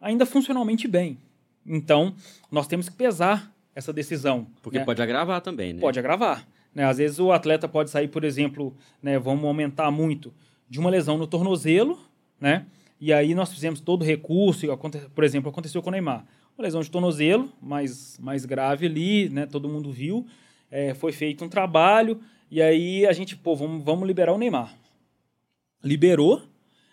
ainda 0.00 0.24
funcionalmente 0.24 0.86
bem. 0.86 1.18
Então, 1.66 2.14
nós 2.50 2.68
temos 2.68 2.88
que 2.88 2.94
pesar 2.94 3.52
essa 3.74 3.92
decisão. 3.92 4.46
Porque 4.62 4.78
né? 4.78 4.84
pode 4.84 5.02
agravar 5.02 5.40
também, 5.40 5.72
né? 5.72 5.80
Pode 5.80 5.98
agravar. 5.98 6.46
Né? 6.72 6.84
Às 6.84 6.98
vezes 6.98 7.18
o 7.18 7.32
atleta 7.32 7.66
pode 7.66 7.90
sair, 7.90 8.08
por 8.08 8.22
exemplo, 8.22 8.76
né, 9.02 9.18
vamos 9.18 9.44
aumentar 9.44 9.90
muito, 9.90 10.32
de 10.68 10.78
uma 10.78 10.88
lesão 10.88 11.18
no 11.18 11.26
tornozelo, 11.26 11.98
né? 12.40 12.66
E 13.00 13.12
aí 13.12 13.34
nós 13.34 13.52
fizemos 13.52 13.80
todo 13.80 14.02
o 14.02 14.04
recurso, 14.04 14.66
por 15.14 15.24
exemplo, 15.24 15.50
aconteceu 15.50 15.82
com 15.82 15.88
o 15.88 15.92
Neymar. 15.92 16.24
Uma 16.56 16.64
lesão 16.64 16.80
de 16.80 16.90
tornozelo, 16.90 17.52
mais, 17.60 18.18
mais 18.18 18.46
grave 18.46 18.86
ali, 18.86 19.28
né? 19.28 19.44
Todo 19.44 19.68
mundo 19.68 19.92
viu. 19.92 20.26
É, 20.70 20.94
foi 20.94 21.12
feito 21.12 21.44
um 21.44 21.50
trabalho, 21.50 22.18
e 22.50 22.62
aí 22.62 23.04
a 23.06 23.12
gente, 23.12 23.36
pô, 23.36 23.54
vamos, 23.54 23.84
vamos 23.84 24.06
liberar 24.06 24.32
o 24.32 24.38
Neymar. 24.38 24.74
Liberou, 25.84 26.42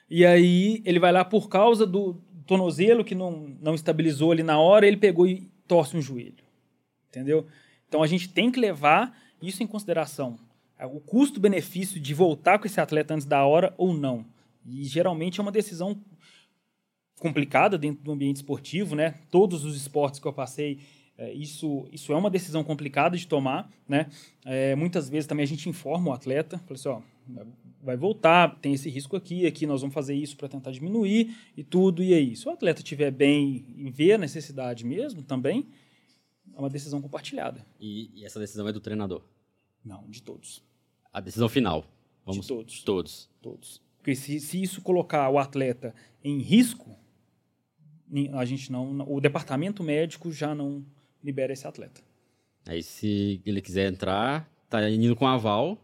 e 0.10 0.26
aí 0.26 0.82
ele 0.84 1.00
vai 1.00 1.14
lá 1.14 1.24
por 1.24 1.48
causa 1.48 1.88
do 1.88 2.16
tornozelo 2.46 3.06
que 3.06 3.16
não, 3.16 3.56
não 3.62 3.74
estabilizou 3.74 4.34
ali 4.34 4.44
na 4.44 4.60
hora, 4.60 4.86
ele 4.86 4.98
pegou 4.98 5.26
e 5.26 5.50
torce 5.66 5.96
um 5.96 6.02
joelho. 6.02 6.44
Entendeu? 7.08 7.48
Então 7.88 8.04
a 8.04 8.08
gente 8.08 8.28
tem 8.28 8.52
que 8.52 8.60
levar 8.60 9.18
isso 9.42 9.64
em 9.64 9.68
consideração. 9.68 10.38
O 10.92 11.00
custo-benefício 11.00 12.02
de 12.02 12.14
voltar 12.14 12.60
com 12.60 12.68
esse 12.68 12.82
atleta 12.82 13.14
antes 13.14 13.26
da 13.26 13.46
hora 13.46 13.74
ou 13.78 13.94
não. 13.94 14.26
E 14.66 14.84
geralmente 14.84 15.40
é 15.40 15.42
uma 15.42 15.52
decisão 15.54 15.98
complicada 17.20 17.78
dentro 17.78 18.04
do 18.04 18.12
ambiente 18.12 18.38
esportivo, 18.38 18.96
né? 18.96 19.16
Todos 19.30 19.64
os 19.64 19.76
esportes 19.76 20.20
que 20.20 20.28
eu 20.28 20.34
passei, 20.34 20.80
é, 21.18 21.32
isso, 21.34 21.88
isso 21.92 22.12
é 22.12 22.16
uma 22.18 22.30
decisão 22.30 22.64
complicada 22.64 23.16
de 23.16 23.28
tomar, 23.28 23.72
né? 23.88 24.10
É, 24.46 24.76
muitas 24.76 25.10
vezes 25.10 25.28
também 25.28 25.44
a 25.44 25.48
gente 25.48 25.70
informa 25.70 26.12
o 26.12 26.14
atleta, 26.14 26.58
fala 26.60 26.74
assim, 26.74 26.90
ó, 26.90 27.02
vai 27.82 27.96
voltar, 27.96 28.58
tem 28.60 28.74
esse 28.74 28.90
risco 28.90 29.16
aqui, 29.16 29.46
aqui 29.46 29.68
nós 29.68 29.82
vamos 29.82 29.94
fazer 29.94 30.16
isso 30.16 30.36
para 30.38 30.48
tentar 30.48 30.72
diminuir 30.72 31.36
e 31.56 31.64
tudo, 31.64 32.04
e 32.04 32.14
aí? 32.14 32.36
Se 32.36 32.48
o 32.48 32.52
atleta 32.52 32.82
estiver 32.82 33.12
bem 33.12 33.66
e 33.76 33.92
ver 33.92 34.14
a 34.14 34.18
necessidade 34.18 34.86
mesmo, 34.86 35.22
também 35.22 35.68
é 36.56 36.60
uma 36.60 36.70
decisão 36.70 37.02
compartilhada. 37.02 37.66
E, 37.80 38.10
e, 38.16 38.26
essa 38.26 38.40
decisão 38.40 38.68
é 38.68 38.72
do 38.72 38.80
treinador? 38.80 39.22
Não, 39.84 40.10
de 40.10 40.22
todos. 40.22 40.64
A 41.12 41.20
decisão 41.20 41.50
final? 41.50 41.86
Vamos, 42.26 42.42
de 42.42 42.48
todos. 42.48 42.84
Todos. 42.84 43.30
Todos. 43.42 43.82
Porque 43.98 44.16
se, 44.16 44.40
se 44.40 44.62
isso 44.62 44.82
colocar 44.82 45.30
o 45.30 45.38
atleta 45.38 45.94
em 46.24 46.40
risco, 46.40 46.98
a 48.34 48.46
gente 48.46 48.72
não, 48.72 49.06
o 49.08 49.20
departamento 49.20 49.84
médico 49.84 50.32
já 50.32 50.54
não 50.54 50.84
libera 51.24 51.54
esse 51.54 51.68
atleta. 51.68 52.02
Aí 52.66 52.82
se 52.82 53.42
ele 53.46 53.62
quiser 53.62 53.92
entrar, 53.92 54.50
tá 54.70 54.90
indo 54.90 55.16
com 55.16 55.28
aval, 55.28 55.78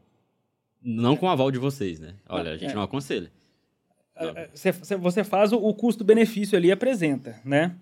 não 0.81 1.15
com 1.15 1.29
aval 1.29 1.51
de 1.51 1.57
vocês, 1.57 1.99
né? 1.99 2.15
Olha, 2.27 2.51
a 2.51 2.57
gente 2.57 2.71
é. 2.71 2.75
não 2.75 2.81
aconselha. 2.81 3.31
É, 4.15 4.49
é, 4.53 4.97
você 4.97 5.23
faz 5.23 5.53
o 5.53 5.73
custo-benefício 5.73 6.57
ali 6.57 6.71
apresenta, 6.71 7.39
né? 7.43 7.75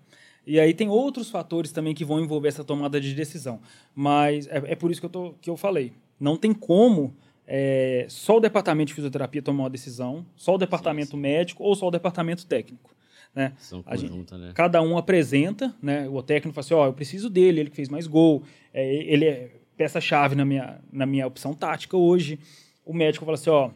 E 0.46 0.58
aí 0.58 0.72
tem 0.72 0.88
outros 0.88 1.30
fatores 1.30 1.72
também 1.72 1.94
que 1.94 2.04
vão 2.04 2.20
envolver 2.20 2.48
essa 2.48 2.64
tomada 2.64 3.00
de 3.00 3.14
decisão. 3.14 3.60
Mas 3.94 4.46
é, 4.46 4.72
é 4.72 4.74
por 4.74 4.90
isso 4.90 5.00
que 5.00 5.06
eu, 5.06 5.10
tô, 5.10 5.34
que 5.40 5.50
eu 5.50 5.56
falei. 5.56 5.92
Não 6.18 6.36
tem 6.36 6.54
como 6.54 7.14
é, 7.46 8.06
só 8.08 8.36
o 8.36 8.40
departamento 8.40 8.88
de 8.88 8.94
fisioterapia 8.94 9.42
tomar 9.42 9.64
uma 9.64 9.70
decisão, 9.70 10.24
só 10.36 10.54
o 10.54 10.58
departamento 10.58 11.10
sim, 11.10 11.16
sim. 11.16 11.20
médico 11.20 11.62
ou 11.62 11.74
só 11.74 11.88
o 11.88 11.90
departamento 11.90 12.46
técnico. 12.46 12.94
Né? 13.34 13.52
São 13.58 13.82
conjunta, 13.82 14.36
gente, 14.36 14.46
né? 14.48 14.52
Cada 14.54 14.82
um 14.82 14.98
apresenta, 14.98 15.74
né? 15.80 16.08
o 16.08 16.22
técnico 16.22 16.54
fala 16.54 16.64
assim, 16.64 16.74
ó, 16.74 16.84
oh, 16.84 16.86
eu 16.86 16.92
preciso 16.92 17.30
dele, 17.30 17.60
ele 17.60 17.70
que 17.70 17.76
fez 17.76 17.88
mais 17.88 18.06
gol, 18.06 18.42
é, 18.72 18.94
ele 19.04 19.24
é 19.24 19.50
peça-chave 19.76 20.34
na 20.34 20.44
minha, 20.44 20.80
na 20.92 21.06
minha 21.06 21.26
opção 21.26 21.54
tática 21.54 21.96
hoje. 21.96 22.38
O 22.84 22.92
médico 22.92 23.24
fala 23.24 23.36
assim, 23.36 23.50
ó, 23.50 23.68
oh, 23.68 23.70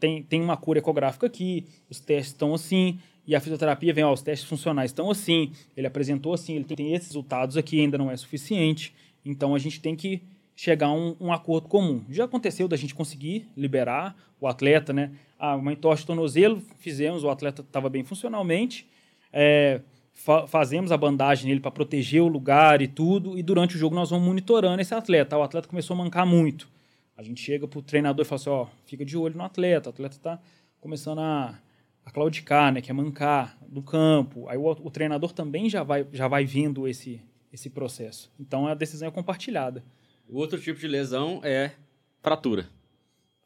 tem, 0.00 0.22
tem 0.22 0.40
uma 0.40 0.56
cura 0.56 0.78
ecográfica 0.78 1.26
aqui, 1.26 1.66
os 1.90 2.00
testes 2.00 2.32
estão 2.32 2.54
assim, 2.54 2.98
e 3.26 3.36
a 3.36 3.40
fisioterapia 3.40 3.92
vem, 3.92 4.02
ó, 4.02 4.12
os 4.12 4.22
testes 4.22 4.48
funcionais 4.48 4.90
estão 4.90 5.10
assim, 5.10 5.52
ele 5.76 5.86
apresentou 5.86 6.32
assim, 6.32 6.56
ele 6.56 6.64
tem 6.64 6.92
esses 6.92 7.08
resultados 7.08 7.56
aqui, 7.56 7.80
ainda 7.80 7.96
não 7.96 8.10
é 8.10 8.16
suficiente, 8.16 8.94
então 9.24 9.54
a 9.54 9.58
gente 9.58 9.80
tem 9.80 9.94
que 9.94 10.22
chegar 10.56 10.88
a 10.88 10.92
um, 10.92 11.16
um, 11.20 11.32
acordo 11.32 11.68
comum. 11.68 12.02
Já 12.08 12.24
aconteceu 12.24 12.66
da 12.66 12.76
gente 12.76 12.94
conseguir 12.94 13.48
liberar 13.56 14.16
o 14.40 14.46
atleta, 14.46 14.92
né? 14.92 15.12
Ah, 15.38 15.56
uma 15.56 15.72
entorse 15.72 16.02
de 16.02 16.06
tornozelo, 16.06 16.60
fizemos, 16.78 17.24
o 17.24 17.30
atleta 17.30 17.62
estava 17.62 17.88
bem 17.88 18.04
funcionalmente, 18.04 18.86
é, 19.32 19.80
fa 20.12 20.46
fazemos 20.46 20.92
a 20.92 20.96
bandagem 20.96 21.48
nele 21.48 21.60
para 21.60 21.70
proteger 21.70 22.22
o 22.22 22.28
lugar 22.28 22.82
e 22.82 22.88
tudo, 22.88 23.38
e 23.38 23.42
durante 23.42 23.76
o 23.76 23.78
jogo 23.78 23.94
nós 23.94 24.10
vamos 24.10 24.26
monitorando 24.26 24.80
esse 24.80 24.94
atleta. 24.94 25.36
O 25.36 25.42
atleta 25.42 25.68
começou 25.68 25.94
a 25.94 25.98
mancar 25.98 26.26
muito. 26.26 26.68
A 27.16 27.22
gente 27.22 27.40
chega 27.40 27.66
para 27.66 27.78
o 27.78 27.82
treinador 27.82 28.24
e 28.24 28.28
fala 28.28 28.40
assim, 28.40 28.50
ó, 28.50 28.66
fica 28.84 29.04
de 29.04 29.16
olho 29.16 29.36
no 29.36 29.44
atleta, 29.44 29.88
o 29.88 29.92
atleta 29.92 30.16
está 30.16 30.40
começando 30.80 31.20
a, 31.20 31.58
a 32.04 32.10
claudicar, 32.10 32.72
né, 32.72 32.80
que 32.80 32.90
é 32.90 32.94
mancar 32.94 33.56
do 33.68 33.82
campo. 33.82 34.48
Aí 34.48 34.58
o, 34.58 34.64
o 34.64 34.90
treinador 34.90 35.32
também 35.32 35.68
já 35.68 35.82
vai, 35.82 36.06
já 36.12 36.26
vai 36.28 36.44
vendo 36.44 36.88
esse, 36.88 37.20
esse 37.52 37.70
processo. 37.70 38.30
Então 38.38 38.66
a 38.66 38.74
decisão 38.74 39.08
é 39.08 39.10
compartilhada. 39.10 39.84
O 40.28 40.38
outro 40.38 40.60
tipo 40.60 40.80
de 40.80 40.88
lesão 40.88 41.40
é 41.44 41.72
fratura. 42.20 42.66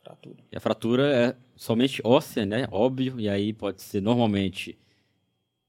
Fratura. 0.03 0.37
E 0.53 0.57
a 0.57 0.61
fratura 0.61 1.13
é 1.13 1.37
somente 1.57 2.01
óssea, 2.05 2.47
né? 2.47 2.69
Óbvio, 2.71 3.19
e 3.19 3.29
aí 3.29 3.53
pode 3.53 3.83
ser 3.83 4.01
normalmente 4.01 4.79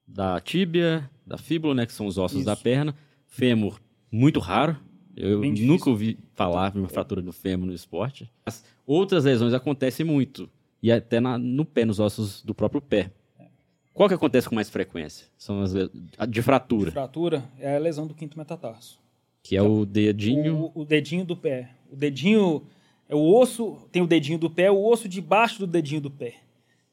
da 0.07 0.39
tíbia, 0.39 1.09
da 1.25 1.37
fíbula, 1.37 1.75
né? 1.75 1.85
Que 1.85 1.93
são 1.93 2.05
os 2.05 2.17
ossos 2.17 2.37
Isso. 2.37 2.45
da 2.45 2.55
perna. 2.55 2.95
Fêmur, 3.27 3.79
muito 4.11 4.39
raro. 4.39 4.77
Eu 5.15 5.41
nunca 5.41 5.89
ouvi 5.89 6.17
falar 6.35 6.71
de 6.71 6.79
uma 6.79 6.87
fratura 6.87 7.21
do 7.21 7.33
fêmur 7.33 7.65
no 7.65 7.73
esporte. 7.73 8.31
As 8.45 8.63
outras 8.85 9.25
lesões 9.25 9.53
acontecem 9.53 10.05
muito. 10.05 10.49
E 10.81 10.91
até 10.91 11.19
na, 11.19 11.37
no 11.37 11.65
pé, 11.65 11.85
nos 11.85 11.99
ossos 11.99 12.43
do 12.43 12.53
próprio 12.53 12.79
pé. 12.79 13.11
Qual 13.93 14.07
que 14.07 14.13
acontece 14.13 14.47
com 14.47 14.53
mais 14.53 14.69
frequência? 14.69 15.25
São 15.35 15.61
as 15.61 15.73
de 15.73 16.41
fratura. 16.43 16.85
De 16.85 16.91
fratura 16.91 17.43
é 17.57 17.75
a 17.75 17.79
lesão 17.79 18.05
do 18.05 18.13
quinto 18.13 18.37
metatarso. 18.37 18.99
Que 19.41 19.57
é 19.57 19.61
o 19.61 19.85
dedinho. 19.85 20.71
O, 20.75 20.81
o, 20.81 20.85
dedinho 20.85 21.25
do 21.25 21.35
pé. 21.35 21.71
O 21.91 21.95
dedinho. 21.95 22.61
É 23.09 23.15
o 23.15 23.35
osso. 23.35 23.77
Tem 23.91 24.03
o 24.03 24.07
dedinho 24.07 24.37
do 24.37 24.51
pé, 24.51 24.69
o 24.69 24.85
osso 24.85 25.09
debaixo 25.09 25.57
do 25.57 25.65
dedinho 25.65 26.01
do 26.01 26.11
pé. 26.11 26.35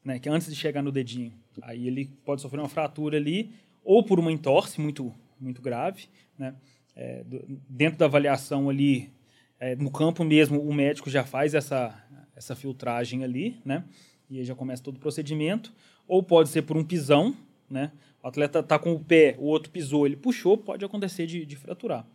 Né, 0.04 0.18
que 0.18 0.28
é 0.28 0.32
antes 0.32 0.48
de 0.48 0.54
chegar 0.54 0.82
no 0.82 0.92
dedinho. 0.92 1.32
Aí 1.62 1.86
ele 1.86 2.06
pode 2.24 2.42
sofrer 2.42 2.60
uma 2.60 2.68
fratura 2.68 3.16
ali, 3.16 3.50
ou 3.82 4.02
por 4.02 4.20
uma 4.20 4.30
entorse 4.30 4.80
muito, 4.80 5.14
muito 5.40 5.62
grave. 5.62 6.08
Né? 6.38 6.54
É, 6.94 7.24
dentro 7.68 7.98
da 7.98 8.04
avaliação 8.04 8.68
ali, 8.68 9.10
é, 9.58 9.74
no 9.76 9.90
campo 9.90 10.22
mesmo, 10.22 10.60
o 10.60 10.74
médico 10.74 11.08
já 11.08 11.24
faz 11.24 11.54
essa, 11.54 11.94
essa 12.36 12.54
filtragem 12.54 13.24
ali, 13.24 13.56
né? 13.64 13.84
E 14.28 14.38
aí 14.38 14.44
já 14.44 14.54
começa 14.54 14.82
todo 14.82 14.96
o 14.96 15.00
procedimento. 15.00 15.72
Ou 16.06 16.22
pode 16.22 16.50
ser 16.50 16.62
por 16.62 16.76
um 16.76 16.84
pisão, 16.84 17.34
né? 17.68 17.92
O 18.22 18.28
atleta 18.28 18.60
está 18.60 18.78
com 18.78 18.92
o 18.92 19.00
pé, 19.00 19.36
o 19.38 19.44
outro 19.44 19.70
pisou, 19.70 20.06
ele 20.06 20.16
puxou, 20.16 20.56
pode 20.56 20.84
acontecer 20.84 21.26
de, 21.26 21.44
de 21.44 21.56
fraturar. 21.56 22.06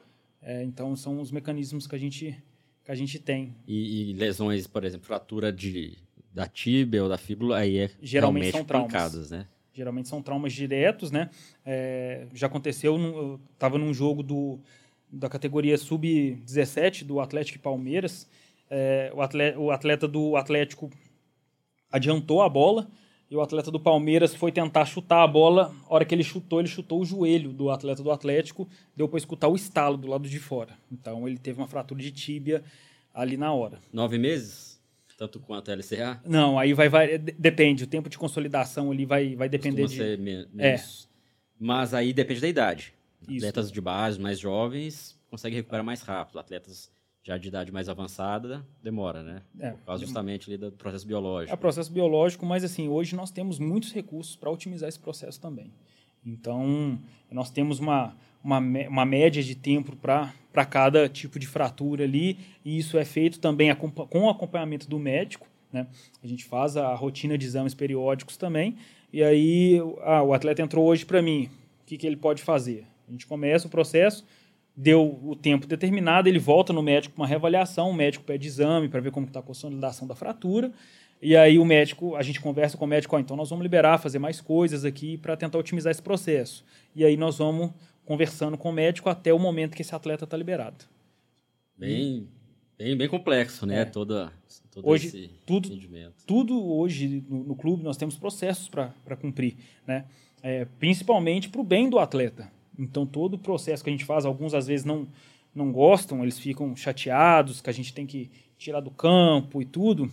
É, 0.42 0.64
então, 0.64 0.96
são 0.96 1.20
os 1.20 1.32
mecanismos 1.32 1.86
que 1.86 1.96
a 1.96 2.00
gente, 2.00 2.36
que 2.84 2.92
a 2.92 2.96
gente 2.96 3.20
tem. 3.20 3.56
E, 3.68 4.10
e, 4.10 4.14
lesões, 4.14 4.66
por 4.66 4.84
exemplo, 4.84 5.06
fratura 5.06 5.52
de, 5.52 5.98
da 6.34 6.48
tíbia 6.48 7.04
ou 7.04 7.10
da 7.10 7.18
fíbula, 7.18 7.58
aí 7.58 7.78
é 7.78 7.90
Geralmente 8.02 8.52
são 8.52 8.64
traumas. 8.64 9.32
Né? 9.32 9.48
Geralmente 9.74 10.08
são 10.08 10.22
traumas 10.22 10.54
diretos, 10.54 11.12
né? 11.12 11.30
É, 11.66 12.28
já 12.34 12.48
aconteceu, 12.48 12.98
eu 12.98 13.40
estava 13.54 13.78
num 13.78 13.94
jogo 13.94 14.22
do, 14.22 14.60
da 15.12 15.30
categoria 15.30 15.78
sub-17 15.78 17.04
do 17.04 17.20
Atlético 17.20 17.58
e 17.58 17.62
Palmeiras. 17.62 18.28
É, 18.70 19.12
o, 19.16 19.22
atleta, 19.22 19.60
o 19.60 19.72
atleta 19.72 20.08
do 20.08 20.36
Atlético 20.36 20.90
adiantou 21.92 22.42
a 22.42 22.50
bola, 22.50 22.88
e 23.30 23.36
o 23.36 23.42
atleta 23.42 23.70
do 23.70 23.80
Palmeiras 23.80 24.34
foi 24.34 24.52
tentar 24.52 24.86
chutar 24.86 25.24
a 25.24 25.28
bola. 25.28 25.72
A 25.88 25.94
hora 25.94 26.04
que 26.04 26.16
ele 26.16 26.24
chutou, 26.24 26.60
ele 26.60 26.68
chutou 26.68 27.00
o 27.00 27.06
joelho 27.06 27.54
do 27.54 27.70
atleta 27.70 28.02
do 28.02 28.12
Atlético. 28.12 28.68
Deu 28.96 29.08
para 29.08 29.20
escutar 29.20 29.48
o 29.48 29.56
estalo 29.56 29.98
do 29.98 30.08
lado 30.08 30.28
de 30.28 30.40
fora. 30.40 30.76
Então 30.92 31.28
ele 31.28 31.38
teve 31.38 31.60
uma 31.60 31.68
fratura 31.68 32.02
de 32.02 32.12
tíbia 32.12 32.64
ali 33.14 33.38
na 33.38 33.54
hora. 33.54 33.80
Nove 33.94 34.18
meses? 34.18 34.69
Tanto 35.20 35.38
quanto 35.38 35.70
a 35.70 35.76
LCA? 35.76 36.22
Não, 36.26 36.58
aí 36.58 36.74
vai, 36.74 36.88
vai 36.88 37.18
depende. 37.18 37.84
O 37.84 37.88
tempo 37.88 38.08
de 38.08 38.18
consolidação 38.18 38.90
ali 38.90 39.06
vai, 39.06 39.36
vai 39.36 39.50
depender 39.50 39.82
Costuma 39.82 40.06
de. 40.06 40.12
Ser 40.12 40.18
menos. 40.18 40.48
É. 40.58 40.80
Mas 41.60 41.94
aí 41.94 42.14
depende 42.14 42.40
da 42.40 42.48
idade. 42.48 42.94
Isso. 43.28 43.46
Atletas 43.46 43.70
de 43.70 43.82
base 43.82 44.18
mais 44.18 44.40
jovens 44.40 45.20
conseguem 45.30 45.58
recuperar 45.58 45.84
mais 45.84 46.02
rápido. 46.04 46.40
Atletas 46.40 46.90
já 47.22 47.38
de 47.38 47.50
idade 47.50 47.70
mais 47.70 47.90
avançada, 47.90 48.66
demora, 48.82 49.22
né? 49.22 49.42
É, 49.60 49.72
Por 49.72 49.88
causa 49.88 50.06
justamente 50.06 50.50
ali 50.50 50.58
do 50.58 50.72
processo 50.72 51.06
biológico. 51.06 51.54
É 51.54 51.58
processo 51.58 51.92
biológico, 51.92 52.46
mas 52.46 52.64
assim, 52.64 52.88
hoje 52.88 53.14
nós 53.14 53.30
temos 53.30 53.60
muitos 53.60 53.92
recursos 53.92 54.38
para 54.38 54.50
otimizar 54.50 54.88
esse 54.88 55.00
processo 55.00 55.38
também. 55.38 55.74
Então, 56.26 56.98
nós 57.30 57.50
temos 57.52 57.80
uma, 57.80 58.16
uma, 58.44 58.60
uma 58.60 59.06
média 59.06 59.44
de 59.44 59.56
tempo 59.56 59.96
para 59.96 60.66
cada 60.66 61.08
tipo 61.10 61.40
de 61.40 61.48
fratura 61.48 62.04
ali, 62.04 62.38
e 62.64 62.78
isso 62.78 62.98
é 62.98 63.06
feito 63.06 63.40
também 63.40 63.74
com 63.76 64.20
o 64.20 64.30
acompanhamento 64.30 64.90
do 64.90 65.00
médico, 65.00 65.48
né? 65.72 65.88
A 66.24 66.28
gente 66.28 66.46
faz 66.46 66.76
a 66.78 66.94
rotina 66.96 67.38
de 67.38 67.46
exames 67.46 67.74
periódicos 67.74 68.38
também, 68.38 68.78
e 69.12 69.24
aí 69.24 69.80
ah, 70.02 70.24
o 70.24 70.34
atleta 70.34 70.62
entrou 70.62 70.86
hoje 70.86 71.06
para 71.06 71.22
mim, 71.22 71.50
o 71.82 71.86
que, 71.86 71.98
que 71.98 72.08
ele 72.08 72.18
pode 72.18 72.42
fazer? 72.42 72.86
A 73.08 73.12
gente 73.12 73.26
começa 73.28 73.68
o 73.68 73.70
processo, 73.70 74.26
deu 74.76 75.20
o 75.24 75.36
tempo 75.36 75.68
determinado, 75.68 76.30
ele 76.30 76.40
volta 76.40 76.72
no 76.72 76.82
médico 76.82 77.16
para 77.16 77.22
uma 77.22 77.28
reavaliação, 77.28 77.90
o 77.90 77.94
médico 77.94 78.24
pede 78.24 78.48
exame 78.48 78.88
para 78.88 79.02
ver 79.02 79.12
como 79.12 79.28
está 79.28 79.40
a 79.40 79.44
consolidação 79.44 80.08
da 80.08 80.16
fratura, 80.16 80.72
e 81.22 81.36
aí 81.36 81.60
o 81.60 81.66
médico, 81.66 82.16
a 82.16 82.24
gente 82.24 82.40
conversa 82.40 82.78
com 82.78 82.86
o 82.86 82.88
médico, 82.88 83.14
oh, 83.14 83.20
então 83.20 83.36
nós 83.36 83.50
vamos 83.50 83.64
liberar, 83.64 83.98
fazer 83.98 84.20
mais 84.20 84.40
coisas 84.40 84.86
aqui 84.86 85.18
para 85.18 85.36
tentar 85.36 85.58
otimizar 85.58 85.92
esse 85.92 86.02
processo. 86.02 86.64
E 86.96 87.04
aí 87.04 87.18
nós 87.18 87.40
vamos 87.40 87.72
conversando 88.10 88.58
com 88.58 88.72
o 88.72 88.74
médico 88.74 89.08
até 89.08 89.32
o 89.32 89.38
momento 89.38 89.76
que 89.76 89.84
esse 89.84 89.94
atleta 89.94 90.24
está 90.24 90.36
liberado. 90.36 90.84
Bem 91.78 92.28
Bem, 92.76 92.98
bem 92.98 93.08
complexo, 93.08 93.66
né? 93.68 93.82
É. 93.82 93.86
Toda, 93.86 94.32
todo 94.72 94.88
Hoje, 94.88 95.08
esse 95.08 95.30
tudo- 95.46 95.70
tudo 96.26 96.66
hoje 96.74 97.24
no, 97.30 97.44
no 97.44 97.56
clube 97.56 97.84
nós 97.84 97.98
temos 97.98 98.16
processos 98.18 98.68
para 98.68 99.16
cumprir, 99.22 99.58
né? 99.86 100.06
É, 100.42 100.66
principalmente 100.80 101.50
para 101.50 101.62
o 101.62 101.64
bem 101.64 101.88
do 101.90 102.00
atleta. 102.00 102.50
Então 102.80 103.06
todo 103.06 103.36
o 103.36 103.38
processo 103.38 103.84
que 103.84 103.90
a 103.90 103.94
gente 103.94 104.06
faz, 104.06 104.26
alguns 104.26 104.54
às 104.56 104.66
vezes 104.66 104.86
não 104.86 105.08
não 105.54 105.72
gostam, 105.72 106.24
eles 106.24 106.40
ficam 106.40 106.76
chateados 106.76 107.60
que 107.62 107.70
a 107.70 107.74
gente 107.74 107.94
tem 107.94 108.08
que 108.08 108.32
tirar 108.58 108.80
do 108.80 108.90
campo 108.92 109.62
e 109.62 109.66
tudo. 109.66 110.10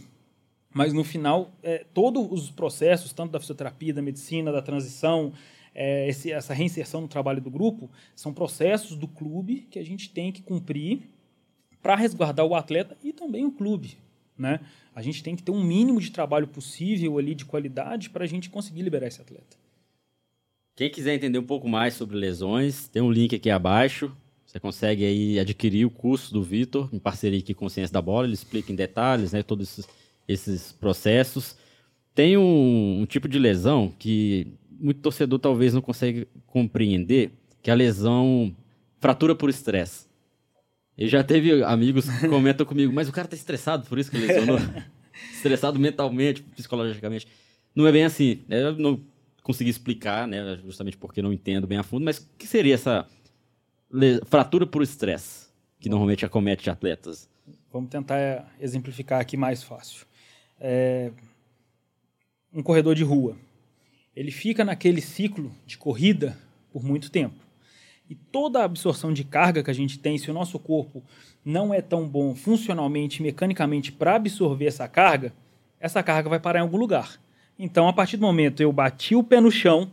Mas 0.74 0.92
no 0.92 1.04
final, 1.04 1.50
é, 1.62 1.84
todos 1.94 2.26
os 2.30 2.50
processos, 2.50 3.12
tanto 3.12 3.30
da 3.32 3.40
fisioterapia, 3.40 3.94
da 3.94 4.02
medicina, 4.02 4.50
da 4.52 4.60
transição, 4.60 5.32
é, 5.78 6.08
esse- 6.08 6.32
essa 6.32 6.54
reinserção 6.54 7.02
no 7.02 7.08
trabalho 7.08 7.40
do 7.40 7.50
grupo, 7.50 7.90
são 8.16 8.32
processos 8.32 8.96
do 8.96 9.06
clube 9.06 9.66
que 9.70 9.78
a 9.78 9.84
gente 9.84 10.08
tem 10.08 10.32
que 10.32 10.42
cumprir 10.42 11.02
para 11.82 11.94
resguardar 11.94 12.46
o 12.46 12.54
atleta 12.54 12.96
e 13.04 13.12
também 13.12 13.44
o 13.44 13.52
clube. 13.52 13.98
Né? 14.38 14.60
A 14.94 15.02
gente 15.02 15.22
tem 15.22 15.36
que 15.36 15.42
ter 15.42 15.52
um 15.52 15.62
mínimo 15.62 16.00
de 16.00 16.10
trabalho 16.10 16.48
possível 16.48 17.18
ali 17.18 17.34
de 17.34 17.44
qualidade 17.44 18.10
para 18.10 18.24
a 18.24 18.26
gente 18.26 18.48
conseguir 18.50 18.82
liberar 18.82 19.06
esse 19.06 19.20
atleta. 19.20 19.56
Quem 20.74 20.90
quiser 20.90 21.14
entender 21.14 21.38
um 21.38 21.46
pouco 21.46 21.68
mais 21.68 21.94
sobre 21.94 22.16
lesões, 22.16 22.88
tem 22.88 23.00
um 23.00 23.10
link 23.10 23.34
aqui 23.34 23.50
abaixo. 23.50 24.14
Você 24.46 24.60
consegue 24.60 25.04
aí 25.04 25.38
adquirir 25.38 25.86
o 25.86 25.90
curso 25.90 26.32
do 26.32 26.42
Vitor, 26.42 26.88
em 26.92 26.98
parceria 26.98 27.38
aqui 27.38 27.54
com 27.54 27.68
Ciência 27.68 27.92
da 27.92 28.02
Bola. 28.02 28.26
Ele 28.26 28.34
explica 28.34 28.72
em 28.72 28.76
detalhes 28.76 29.32
né, 29.32 29.42
todos 29.42 29.68
esses, 29.70 29.88
esses 30.28 30.72
processos. 30.72 31.56
Tem 32.14 32.36
um, 32.36 33.00
um 33.00 33.06
tipo 33.06 33.28
de 33.28 33.38
lesão 33.38 33.92
que 33.98 34.48
muito 34.78 35.00
torcedor 35.00 35.38
talvez 35.38 35.74
não 35.74 35.80
consegue 35.80 36.26
compreender, 36.46 37.32
que 37.62 37.70
é 37.70 37.72
a 37.72 37.76
lesão 37.76 38.54
fratura 39.00 39.34
por 39.34 39.50
estresse. 39.50 40.06
E 40.96 41.08
já 41.08 41.22
teve 41.22 41.62
amigos 41.62 42.08
que 42.08 42.28
comentam 42.28 42.64
comigo, 42.66 42.92
mas 42.92 43.08
o 43.08 43.12
cara 43.12 43.28
tá 43.28 43.36
estressado, 43.36 43.86
por 43.86 43.98
isso 43.98 44.10
que 44.10 44.18
lesionou. 44.18 44.58
estressado 45.32 45.78
mentalmente, 45.78 46.42
psicologicamente. 46.42 47.26
Não 47.74 47.86
é 47.86 47.92
bem 47.92 48.04
assim. 48.04 48.42
né? 48.48 48.62
Eu 48.62 48.76
não 48.76 49.00
consegui 49.42 49.70
explicar, 49.70 50.26
né? 50.26 50.58
Justamente 50.64 50.96
porque 50.96 51.20
não 51.22 51.32
entendo 51.32 51.66
bem 51.66 51.78
a 51.78 51.82
fundo, 51.82 52.04
mas 52.04 52.18
o 52.18 52.28
que 52.38 52.46
seria 52.46 52.74
essa 52.74 53.06
fratura 54.26 54.66
por 54.66 54.82
estresse 54.82 55.48
que 55.78 55.88
normalmente 55.88 56.24
acomete 56.24 56.68
atletas? 56.70 57.28
Vamos 57.70 57.90
tentar 57.90 58.18
é, 58.18 58.44
exemplificar 58.58 59.20
aqui 59.20 59.36
mais 59.36 59.62
fácil. 59.62 60.06
É, 60.58 61.12
um 62.52 62.62
corredor 62.62 62.94
de 62.94 63.04
rua. 63.04 63.36
Ele 64.16 64.30
fica 64.30 64.64
naquele 64.64 65.02
ciclo 65.02 65.54
de 65.66 65.76
corrida 65.76 66.38
por 66.72 66.82
muito 66.82 67.10
tempo. 67.10 67.36
E 68.08 68.14
toda 68.14 68.60
a 68.60 68.64
absorção 68.64 69.12
de 69.12 69.24
carga 69.24 69.62
que 69.62 69.70
a 69.70 69.74
gente 69.74 69.98
tem, 69.98 70.16
se 70.16 70.30
o 70.30 70.34
nosso 70.34 70.58
corpo 70.58 71.02
não 71.44 71.74
é 71.74 71.82
tão 71.82 72.08
bom 72.08 72.34
funcionalmente, 72.34 73.22
mecanicamente 73.22 73.92
para 73.92 74.14
absorver 74.14 74.66
essa 74.66 74.88
carga, 74.88 75.34
essa 75.78 76.02
carga 76.02 76.30
vai 76.30 76.40
parar 76.40 76.60
em 76.60 76.62
algum 76.62 76.78
lugar. 76.78 77.20
Então, 77.58 77.88
a 77.88 77.92
partir 77.92 78.16
do 78.16 78.22
momento 78.22 78.62
eu 78.62 78.72
bati 78.72 79.14
o 79.14 79.22
pé 79.22 79.40
no 79.40 79.50
chão, 79.50 79.90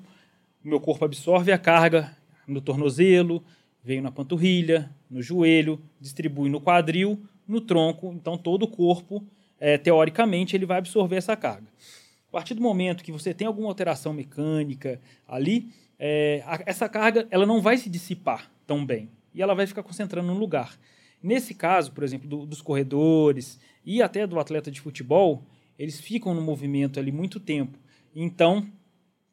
meu 0.63 0.79
corpo 0.79 1.03
absorve 1.03 1.51
a 1.51 1.57
carga 1.57 2.15
no 2.47 2.61
tornozelo, 2.61 3.43
veio 3.83 4.01
na 4.01 4.11
panturrilha, 4.11 4.89
no 5.09 5.21
joelho, 5.21 5.81
distribui 5.99 6.49
no 6.49 6.61
quadril, 6.61 7.19
no 7.47 7.59
tronco. 7.59 8.13
Então, 8.13 8.37
todo 8.37 8.63
o 8.63 8.67
corpo, 8.67 9.23
eh, 9.59 9.77
teoricamente, 9.77 10.55
ele 10.55 10.65
vai 10.65 10.77
absorver 10.77 11.17
essa 11.17 11.35
carga. 11.35 11.67
A 12.33 12.37
partir 12.37 12.55
do 12.55 12.61
momento 12.63 13.03
que 13.03 13.11
você 13.11 13.31
tem 13.31 13.45
alguma 13.45 13.67
alteração 13.67 14.11
mecânica 14.11 14.99
ali, 15.27 15.69
eh, 15.99 16.41
a- 16.47 16.63
essa 16.65 16.89
carga 16.89 17.27
ela 17.29 17.45
não 17.45 17.61
vai 17.61 17.77
se 17.77 17.91
dissipar 17.91 18.51
tão 18.65 18.83
bem 18.83 19.07
e 19.35 19.41
ela 19.43 19.53
vai 19.53 19.67
ficar 19.67 19.83
concentrando 19.83 20.29
num 20.29 20.39
lugar. 20.39 20.75
Nesse 21.21 21.53
caso, 21.53 21.91
por 21.91 22.03
exemplo, 22.03 22.27
do- 22.27 22.43
dos 22.47 22.59
corredores 22.59 23.59
e 23.85 24.01
até 24.01 24.25
do 24.25 24.39
atleta 24.39 24.71
de 24.71 24.81
futebol, 24.81 25.43
eles 25.77 26.01
ficam 26.01 26.33
no 26.33 26.41
movimento 26.41 26.99
ali 26.99 27.11
muito 27.11 27.39
tempo. 27.39 27.77
Então, 28.15 28.65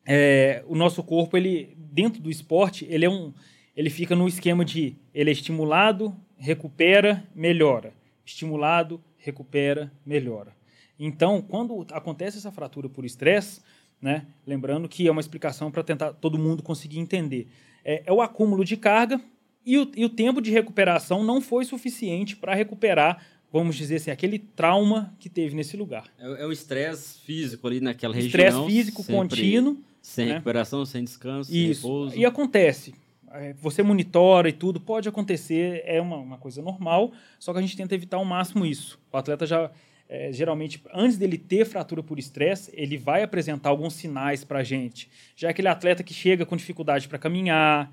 é, 0.04 0.62
o 0.68 0.74
nosso 0.76 1.02
corpo, 1.02 1.38
ele 1.38 1.74
dentro 1.78 2.20
do 2.20 2.30
esporte, 2.30 2.86
ele 2.90 3.06
é 3.06 3.08
um, 3.08 3.32
ele 3.74 3.88
fica 3.88 4.14
no 4.14 4.28
esquema 4.28 4.62
de 4.62 4.94
ele 5.14 5.30
é 5.30 5.32
estimulado, 5.32 6.14
recupera, 6.36 7.26
melhora, 7.34 7.94
estimulado, 8.26 9.02
recupera, 9.16 9.90
melhora. 10.04 10.59
Então, 11.02 11.40
quando 11.40 11.86
acontece 11.92 12.36
essa 12.36 12.52
fratura 12.52 12.86
por 12.86 13.06
estresse, 13.06 13.62
né, 14.02 14.26
lembrando 14.46 14.86
que 14.86 15.08
é 15.08 15.10
uma 15.10 15.20
explicação 15.20 15.70
para 15.70 15.82
tentar 15.82 16.12
todo 16.12 16.38
mundo 16.38 16.62
conseguir 16.62 16.98
entender, 16.98 17.48
é, 17.82 18.02
é 18.04 18.12
o 18.12 18.20
acúmulo 18.20 18.64
de 18.66 18.76
carga 18.76 19.18
e 19.64 19.78
o, 19.78 19.90
e 19.96 20.04
o 20.04 20.10
tempo 20.10 20.42
de 20.42 20.50
recuperação 20.50 21.24
não 21.24 21.40
foi 21.40 21.64
suficiente 21.64 22.36
para 22.36 22.54
recuperar, 22.54 23.24
vamos 23.50 23.76
dizer 23.76 23.96
assim, 23.96 24.10
aquele 24.10 24.38
trauma 24.38 25.14
que 25.18 25.30
teve 25.30 25.56
nesse 25.56 25.74
lugar. 25.74 26.04
É, 26.18 26.42
é 26.42 26.46
o 26.46 26.52
estresse 26.52 27.18
físico 27.20 27.66
ali 27.66 27.80
naquela 27.80 28.14
região. 28.14 28.28
Estresse 28.28 28.66
físico 28.66 29.02
sempre 29.02 29.16
contínuo, 29.16 29.78
Sem 30.02 30.26
né? 30.26 30.32
recuperação, 30.34 30.84
sem 30.84 31.02
descanso, 31.02 31.50
sem 31.50 31.70
Isso. 31.70 31.82
repouso. 31.82 32.16
E 32.16 32.26
acontece. 32.26 32.94
É, 33.32 33.54
Você 33.54 33.82
monitora 33.82 34.48
e 34.48 34.52
tudo, 34.52 34.80
pode 34.80 35.08
acontecer, 35.08 35.82
é 35.86 36.00
uma, 36.00 36.16
uma 36.16 36.36
coisa 36.36 36.60
normal, 36.60 37.12
só 37.38 37.52
que 37.52 37.58
a 37.58 37.62
gente 37.62 37.76
tenta 37.76 37.94
evitar 37.94 38.16
ao 38.16 38.24
máximo 38.24 38.66
isso. 38.66 38.98
O 39.12 39.16
atleta 39.16 39.46
já, 39.46 39.70
é, 40.12 40.32
geralmente, 40.32 40.82
antes 40.92 41.16
dele 41.16 41.38
ter 41.38 41.64
fratura 41.64 42.02
por 42.02 42.18
estresse, 42.18 42.72
ele 42.74 42.98
vai 42.98 43.22
apresentar 43.22 43.68
alguns 43.68 43.94
sinais 43.94 44.42
para 44.42 44.58
a 44.58 44.64
gente. 44.64 45.08
Já 45.36 45.50
aquele 45.50 45.68
atleta 45.68 46.02
que 46.02 46.12
chega 46.12 46.44
com 46.44 46.56
dificuldade 46.56 47.06
para 47.06 47.16
caminhar, 47.16 47.92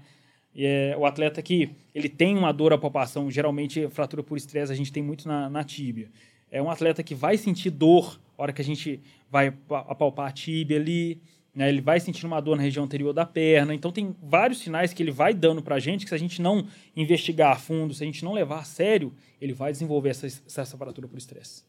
é, 0.56 0.96
o 0.98 1.06
atleta 1.06 1.44
que 1.44 1.70
ele 1.94 2.10
tem 2.10 2.36
uma 2.36 2.52
dor 2.52 2.74
à 2.74 2.78
palpação, 2.78 3.30
geralmente 3.30 3.88
fratura 3.90 4.24
por 4.24 4.36
estresse 4.36 4.72
a 4.72 4.76
gente 4.76 4.92
tem 4.92 5.04
muito 5.04 5.28
na, 5.28 5.48
na 5.48 5.64
tíbia. 5.64 6.10
É 6.50 6.60
um 6.60 6.72
atleta 6.72 7.04
que 7.04 7.14
vai 7.14 7.38
sentir 7.38 7.70
dor 7.70 8.20
na 8.36 8.46
hora 8.46 8.52
que 8.52 8.64
a 8.64 8.66
gente 8.66 9.00
vai 9.30 9.52
pa- 9.52 9.86
apalpar 9.88 10.30
a 10.30 10.32
tíbia 10.32 10.78
ali, 10.78 11.22
né? 11.54 11.70
ele 11.70 11.82
vai 11.82 12.00
sentir 12.00 12.26
uma 12.26 12.42
dor 12.42 12.58
na 12.58 12.64
região 12.64 12.84
anterior 12.84 13.14
da 13.14 13.28
perna. 13.28 13.76
Então 13.76 13.92
tem 13.92 14.16
vários 14.24 14.58
sinais 14.58 14.92
que 14.92 15.04
ele 15.04 15.12
vai 15.12 15.36
dando 15.36 15.62
para 15.62 15.76
a 15.76 15.80
gente 15.80 16.04
que 16.04 16.10
se 16.10 16.16
a 16.16 16.18
gente 16.18 16.42
não 16.42 16.66
investigar 16.96 17.52
a 17.52 17.60
fundo, 17.60 17.94
se 17.94 18.02
a 18.02 18.08
gente 18.08 18.26
não 18.26 18.34
levar 18.34 18.62
a 18.62 18.64
sério, 18.64 19.14
ele 19.40 19.54
vai 19.54 19.72
desenvolver 19.72 20.10
essa, 20.10 20.26
essa 20.26 20.66
fratura 20.76 21.08
por 21.08 21.20
estresse. 21.20 21.67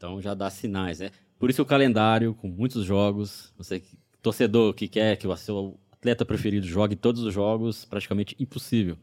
Então 0.00 0.18
já 0.22 0.32
dá 0.32 0.48
sinais, 0.48 0.98
né? 1.00 1.10
Por 1.38 1.50
isso 1.50 1.60
o 1.60 1.66
calendário, 1.66 2.32
com 2.32 2.48
muitos 2.48 2.86
jogos, 2.86 3.52
você 3.54 3.82
torcedor 4.22 4.72
que 4.72 4.88
quer 4.88 5.14
que 5.18 5.26
o 5.28 5.36
seu 5.36 5.78
atleta 5.92 6.24
preferido 6.24 6.66
jogue 6.66 6.96
todos 6.96 7.22
os 7.22 7.34
jogos, 7.34 7.84
praticamente 7.84 8.34
impossível. 8.40 8.96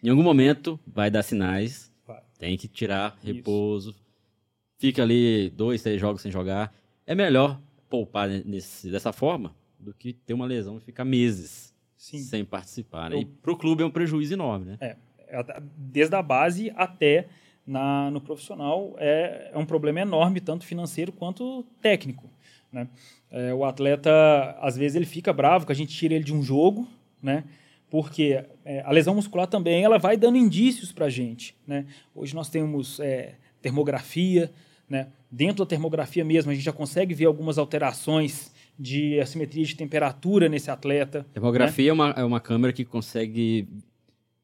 Em 0.00 0.08
algum 0.08 0.22
momento 0.22 0.78
vai 0.86 1.10
dar 1.10 1.24
sinais, 1.24 1.92
Vai. 2.06 2.22
tem 2.38 2.56
que 2.56 2.68
tirar 2.68 3.16
Isso. 3.24 3.26
repouso, 3.34 3.96
fica 4.78 5.02
ali 5.02 5.50
dois, 5.50 5.82
três 5.82 6.00
jogos 6.00 6.22
sem 6.22 6.30
jogar. 6.30 6.72
É 7.04 7.12
melhor 7.12 7.60
poupar 7.90 8.28
nesse, 8.28 8.88
dessa 8.88 9.12
forma 9.12 9.52
do 9.80 9.92
que 9.92 10.12
ter 10.12 10.32
uma 10.32 10.46
lesão 10.46 10.76
e 10.76 10.80
ficar 10.80 11.04
meses 11.04 11.74
Sim. 11.96 12.18
sem 12.20 12.44
participar. 12.44 13.10
Né? 13.10 13.16
Eu- 13.16 13.20
E 13.22 13.24
pro 13.24 13.56
clube 13.56 13.82
é 13.82 13.86
um 13.86 13.90
prejuízo 13.90 14.32
enorme, 14.34 14.66
né? 14.66 14.76
É, 14.80 14.96
é, 15.26 15.62
desde 15.76 16.14
a 16.14 16.22
base 16.22 16.72
até 16.76 17.28
na, 17.66 18.10
no 18.10 18.20
profissional 18.20 18.94
é, 18.98 19.50
é 19.52 19.58
um 19.58 19.66
problema 19.66 20.00
enorme, 20.00 20.40
tanto 20.40 20.64
financeiro 20.64 21.10
quanto 21.10 21.64
técnico. 21.80 22.30
Né? 22.72 22.88
É, 23.30 23.52
o 23.52 23.64
atleta, 23.64 24.10
às 24.60 24.76
vezes, 24.76 24.94
ele 24.94 25.06
fica 25.06 25.32
bravo 25.32 25.66
que 25.66 25.72
a 25.72 25.74
gente 25.74 25.94
tira 25.94 26.14
ele 26.14 26.24
de 26.24 26.32
um 26.32 26.42
jogo, 26.42 26.86
né? 27.20 27.44
porque 27.90 28.44
é, 28.64 28.82
a 28.82 28.92
lesão 28.92 29.14
muscular 29.14 29.46
também 29.46 29.82
ela 29.82 29.98
vai 29.98 30.16
dando 30.16 30.36
indícios 30.36 30.92
para 30.92 31.06
a 31.06 31.10
gente. 31.10 31.56
Né? 31.66 31.86
Hoje 32.14 32.34
nós 32.34 32.48
temos 32.48 33.00
é, 33.00 33.34
termografia, 33.60 34.52
né? 34.88 35.08
dentro 35.30 35.64
da 35.64 35.66
termografia 35.68 36.24
mesmo 36.24 36.50
a 36.50 36.54
gente 36.54 36.64
já 36.64 36.72
consegue 36.72 37.14
ver 37.14 37.26
algumas 37.26 37.58
alterações 37.58 38.54
de 38.78 39.18
assimetria 39.18 39.64
de 39.64 39.74
temperatura 39.74 40.48
nesse 40.48 40.70
atleta. 40.70 41.26
Termografia 41.32 41.90
é, 41.90 41.92
uma, 41.92 42.10
é 42.10 42.24
uma 42.24 42.40
câmera 42.40 42.72
que 42.72 42.84
consegue 42.84 43.68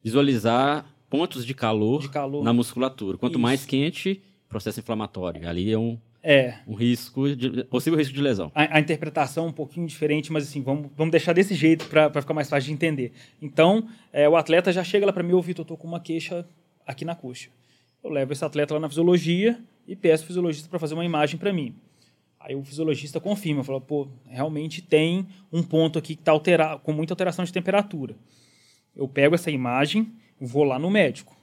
visualizar 0.03 0.87
pontos 1.13 1.45
de 1.45 1.53
calor, 1.55 2.01
De 2.01 2.09
calor. 2.09 2.43
na 2.43 2.53
musculatura. 2.53 3.19
Quanto 3.19 3.35
Isso. 3.35 3.41
mais 3.41 3.65
quente, 3.67 4.23
processo 4.49 4.81
inflamatório. 4.81 5.47
Ali 5.49 5.71
é 5.71 5.79
um, 5.79 5.99
É, 6.23 6.55
um 6.67 6.75
risco, 6.75 7.37
de, 7.37 7.65
possível 7.65 7.99
risco 7.99 8.15
de 8.15 8.21
lesão. 8.23 8.51
a, 8.55 8.77
a 8.79 8.81
interpretação 8.81 9.45
é 9.47 9.49
um 9.49 9.53
pouquinho 9.53 9.87
diferente, 9.87 10.33
mas 10.33 10.45
assim, 10.49 10.63
vamos, 10.63 10.91
vamos 10.97 11.11
deixar 11.13 11.33
desse 11.33 11.55
jeito 11.55 11.85
para 11.87 12.09
ficar 12.21 12.33
mais 12.35 12.49
fácil 12.49 12.69
de 12.69 12.73
entender. 12.73 13.13
Então, 13.41 13.87
é, 14.13 14.29
o 14.29 14.37
atleta 14.37 14.73
já 14.73 14.83
chega 14.83 15.05
lá 15.05 15.13
para 15.13 15.23
mim, 15.23 15.33
ô 15.35 15.43
Vitor, 15.43 15.63
eu 15.65 15.69
tô 15.69 15.77
com 15.77 15.87
uma 15.87 16.01
queixa 16.01 16.47
aqui 16.87 17.05
na 17.05 17.15
coxa. 17.15 17.51
Eu 18.03 18.11
levo 18.11 18.33
esse 18.33 18.45
atleta 18.45 18.73
lá 18.75 18.81
na 18.81 18.89
fisiologia 18.89 19.61
e 19.87 19.95
peço 19.95 20.25
o 20.25 20.27
fisiologista 20.27 20.69
para 20.69 20.79
fazer 20.79 20.95
uma 20.95 21.05
imagem 21.05 21.39
para 21.39 21.53
mim. 21.53 21.75
Aí 22.41 22.57
o 22.57 22.65
fisiologista 22.65 23.21
confirma, 23.21 23.63
fala, 23.63 23.81
pô, 23.81 24.09
realmente 24.29 24.83
tem 24.83 25.27
um 25.53 25.63
ponto 25.63 25.99
aqui 25.99 26.17
que 26.17 26.23
está 26.23 26.33
alterado, 26.33 26.81
com 26.81 26.93
muita 26.93 27.13
alteração 27.13 27.45
de 27.45 27.53
temperatura. 27.53 28.17
Eu 28.97 29.07
pego 29.07 29.35
essa 29.37 29.51
imagem, 29.51 30.13
vou 30.47 30.65
lá 30.65 30.79
no 30.79 30.91
médico. 30.91 31.37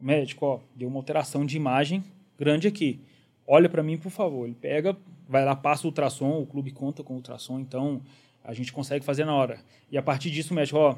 O 0.00 0.04
médico, 0.04 0.46
ó, 0.46 0.60
deu 0.74 0.88
uma 0.88 0.98
alteração 0.98 1.44
de 1.44 1.56
imagem 1.56 2.04
grande 2.38 2.68
aqui. 2.68 3.00
Olha 3.46 3.68
para 3.68 3.82
mim, 3.82 3.96
por 3.96 4.10
favor. 4.10 4.46
Ele 4.46 4.54
pega, 4.54 4.96
vai 5.28 5.44
lá, 5.44 5.56
passa 5.56 5.86
o 5.86 5.90
ultrassom, 5.90 6.40
o 6.40 6.46
clube 6.46 6.70
conta 6.70 7.02
com 7.02 7.14
o 7.14 7.16
ultrassom, 7.16 7.58
então 7.58 8.00
a 8.44 8.54
gente 8.54 8.72
consegue 8.72 9.04
fazer 9.04 9.24
na 9.24 9.34
hora. 9.34 9.58
E 9.90 9.98
a 9.98 10.02
partir 10.02 10.30
disso, 10.30 10.52
o 10.52 10.56
médico, 10.56 10.78
ó, 10.78 10.96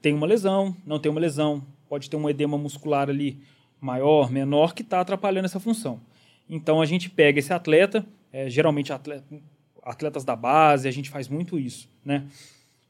tem 0.00 0.14
uma 0.14 0.26
lesão, 0.26 0.76
não 0.86 0.98
tem 0.98 1.10
uma 1.10 1.20
lesão, 1.20 1.64
pode 1.88 2.08
ter 2.08 2.16
um 2.16 2.28
edema 2.28 2.56
muscular 2.56 3.08
ali 3.08 3.40
maior, 3.80 4.30
menor, 4.30 4.74
que 4.74 4.82
está 4.82 5.00
atrapalhando 5.00 5.46
essa 5.46 5.60
função. 5.60 6.00
Então 6.48 6.80
a 6.80 6.86
gente 6.86 7.10
pega 7.10 7.38
esse 7.38 7.52
atleta, 7.52 8.06
é, 8.32 8.48
geralmente 8.48 8.92
atleta, 8.92 9.24
atletas 9.82 10.24
da 10.24 10.36
base, 10.36 10.88
a 10.88 10.90
gente 10.90 11.10
faz 11.10 11.28
muito 11.28 11.58
isso, 11.58 11.88
né? 12.04 12.26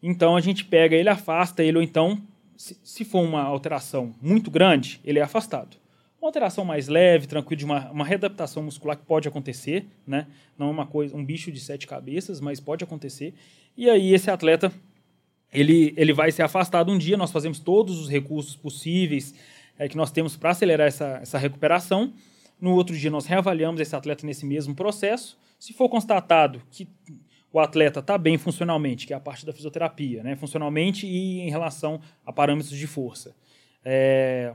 Então 0.03 0.37
a 0.37 0.41
gente 0.41 0.65
pega 0.65 0.95
ele, 0.95 1.09
afasta 1.09 1.63
ele, 1.63 1.77
ou 1.77 1.83
então, 1.83 2.21
se, 2.59 3.05
for 3.05 3.21
uma 3.21 3.43
alteração 3.43 4.15
muito 4.21 4.51
grande, 4.51 5.01
ele 5.05 5.21
é 5.21 5.23
afastado. 5.23 5.77
Uma 6.21 6.29
alteração 6.29 6.65
mais 6.65 6.89
leve, 6.89 7.29
tranquila, 7.29 7.57
de 7.57 7.65
uma, 7.65 7.91
uma 7.93 8.05
readaptação 8.05 8.65
muscular 8.65 8.97
que 8.97 9.07
pode 9.07 9.29
acontecer, 9.29 9.87
né? 10.05 10.27
Não 10.59 10.67
é 10.67 10.71
uma 10.71 10.85
coisa, 10.85 11.17
um 11.17 11.25
bicho 11.25 11.53
de 11.53 11.61
sete 11.61 11.87
cabeças, 11.87 12.41
mas 12.41 12.59
pode 12.59 12.83
acontecer. 12.83 13.33
E 13.77 13.89
aí 13.89 14.13
esse 14.13 14.29
atleta 14.29 14.73
ele, 15.53 15.95
ele 15.97 16.13
vai 16.13 16.33
ser 16.33 16.43
afastado 16.43 16.91
um 16.91 16.99
dia. 16.99 17.17
Nós 17.17 17.31
fazemos 17.31 17.61
todos 17.61 18.01
os 18.01 18.09
recursos 18.09 18.57
possíveis 18.57 19.33
é, 19.79 19.89
que 19.89 19.97
nós 19.97 20.11
temos 20.11 20.37
para 20.37 20.51
acelerar 20.51 20.89
essa, 20.89 21.21
essa 21.23 21.39
recuperação. 21.39 22.13
No 22.61 22.75
outro 22.75 22.97
dia, 22.97 23.11
nós 23.11 23.25
reavaliamos 23.27 23.81
esse 23.81 23.95
atleta 23.95 24.27
nesse 24.27 24.45
mesmo 24.45 24.75
processo. 24.75 25.39
Se 25.61 25.73
for 25.73 25.89
constatado 25.89 26.61
que 26.73 26.89
o 27.53 27.59
atleta 27.59 28.01
está 28.01 28.19
bem 28.19 28.37
funcionalmente, 28.37 29.07
que 29.07 29.13
é 29.13 29.17
a 29.17 29.21
parte 29.21 29.47
da 29.47 29.53
fisioterapia, 29.53 30.23
né? 30.23 30.37
funcionalmente 30.37 31.07
e 31.07 31.41
em 31.41 31.51
relação 31.51 32.01
a 32.25 32.33
parâmetros 32.33 32.77
de 32.77 32.87
força. 32.87 33.35
É, 33.85 34.53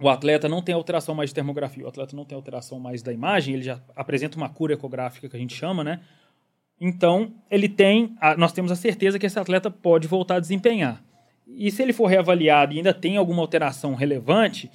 o 0.00 0.08
atleta 0.08 0.48
não 0.48 0.62
tem 0.62 0.74
alteração 0.74 1.14
mais 1.14 1.30
de 1.30 1.34
termografia, 1.34 1.84
o 1.84 1.88
atleta 1.88 2.16
não 2.16 2.24
tem 2.24 2.36
alteração 2.36 2.78
mais 2.78 3.02
da 3.02 3.12
imagem, 3.12 3.54
ele 3.54 3.64
já 3.64 3.80
apresenta 3.94 4.36
uma 4.36 4.48
cura 4.48 4.72
ecográfica 4.72 5.28
que 5.28 5.36
a 5.36 5.40
gente 5.40 5.54
chama, 5.54 5.84
né? 5.84 6.00
Então, 6.80 7.34
ele 7.50 7.68
tem, 7.68 8.16
a, 8.20 8.36
nós 8.36 8.52
temos 8.52 8.70
a 8.70 8.76
certeza 8.76 9.18
que 9.18 9.26
esse 9.26 9.38
atleta 9.38 9.70
pode 9.70 10.06
voltar 10.06 10.36
a 10.36 10.40
desempenhar. 10.40 11.02
E 11.46 11.70
se 11.72 11.82
ele 11.82 11.92
for 11.92 12.06
reavaliado 12.06 12.72
e 12.72 12.76
ainda 12.76 12.94
tem 12.94 13.16
alguma 13.16 13.42
alteração 13.42 13.94
relevante, 13.94 14.70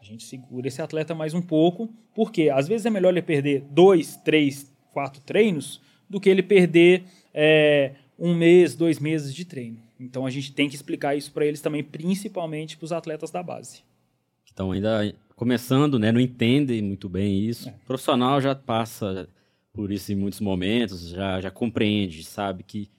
a 0.00 0.04
gente 0.04 0.24
segura 0.24 0.66
esse 0.66 0.82
atleta 0.82 1.14
mais 1.14 1.34
um 1.34 1.42
pouco, 1.42 1.88
porque 2.14 2.50
às 2.50 2.66
vezes 2.66 2.84
é 2.84 2.90
melhor 2.90 3.10
ele 3.10 3.22
perder 3.22 3.64
dois, 3.70 4.16
três, 4.16 4.74
quatro 4.92 5.20
treinos 5.20 5.80
do 6.08 6.20
que 6.20 6.28
ele 6.28 6.42
perder 6.42 7.04
é, 7.32 7.92
um 8.18 8.34
mês, 8.34 8.74
dois 8.74 8.98
meses 8.98 9.34
de 9.34 9.44
treino. 9.44 9.78
Então 9.98 10.26
a 10.26 10.30
gente 10.30 10.52
tem 10.52 10.68
que 10.68 10.74
explicar 10.74 11.16
isso 11.16 11.32
para 11.32 11.46
eles 11.46 11.60
também, 11.60 11.82
principalmente 11.82 12.76
para 12.76 12.84
os 12.84 12.92
atletas 12.92 13.30
da 13.30 13.42
base. 13.42 13.82
Então 14.52 14.72
ainda 14.72 15.14
começando, 15.34 15.98
né, 15.98 16.10
não 16.10 16.20
entendem 16.20 16.82
muito 16.82 17.08
bem 17.08 17.40
isso. 17.40 17.68
É. 17.68 17.72
O 17.72 17.86
profissional 17.86 18.40
já 18.40 18.54
passa 18.54 19.28
por 19.72 19.92
isso 19.92 20.10
em 20.12 20.16
muitos 20.16 20.40
momentos, 20.40 21.10
já, 21.10 21.40
já 21.40 21.50
compreende, 21.50 22.24
sabe 22.24 22.62
que, 22.62 22.90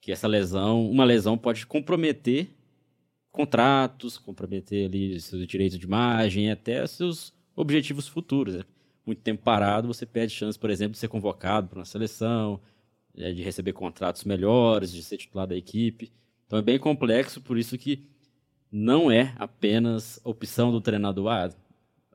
que 0.00 0.10
essa 0.10 0.26
lesão, 0.26 0.90
uma 0.90 1.04
lesão 1.04 1.36
pode 1.36 1.66
comprometer 1.66 2.48
contratos, 3.30 4.16
comprometer 4.16 4.86
ali 4.86 5.20
seus 5.20 5.46
direitos 5.46 5.78
de 5.78 5.84
imagem, 5.84 6.50
até 6.50 6.86
seus 6.86 7.34
objetivos 7.54 8.08
futuros. 8.08 8.64
Muito 9.06 9.22
tempo 9.22 9.42
parado, 9.42 9.86
você 9.86 10.04
perde 10.04 10.34
chance, 10.34 10.58
por 10.58 10.68
exemplo, 10.68 10.92
de 10.92 10.98
ser 10.98 11.08
convocado 11.08 11.68
para 11.68 11.78
uma 11.78 11.84
seleção, 11.84 12.60
né, 13.14 13.32
de 13.32 13.42
receber 13.42 13.72
contratos 13.72 14.24
melhores, 14.24 14.92
de 14.92 15.02
ser 15.02 15.16
titular 15.16 15.46
da 15.46 15.56
equipe. 15.56 16.12
Então 16.46 16.58
é 16.58 16.62
bem 16.62 16.78
complexo, 16.78 17.40
por 17.40 17.56
isso 17.56 17.78
que 17.78 18.04
não 18.70 19.10
é 19.10 19.32
apenas 19.36 20.20
opção 20.24 20.72
do 20.72 20.80
treinador. 20.80 21.28
Ah, 21.28 21.50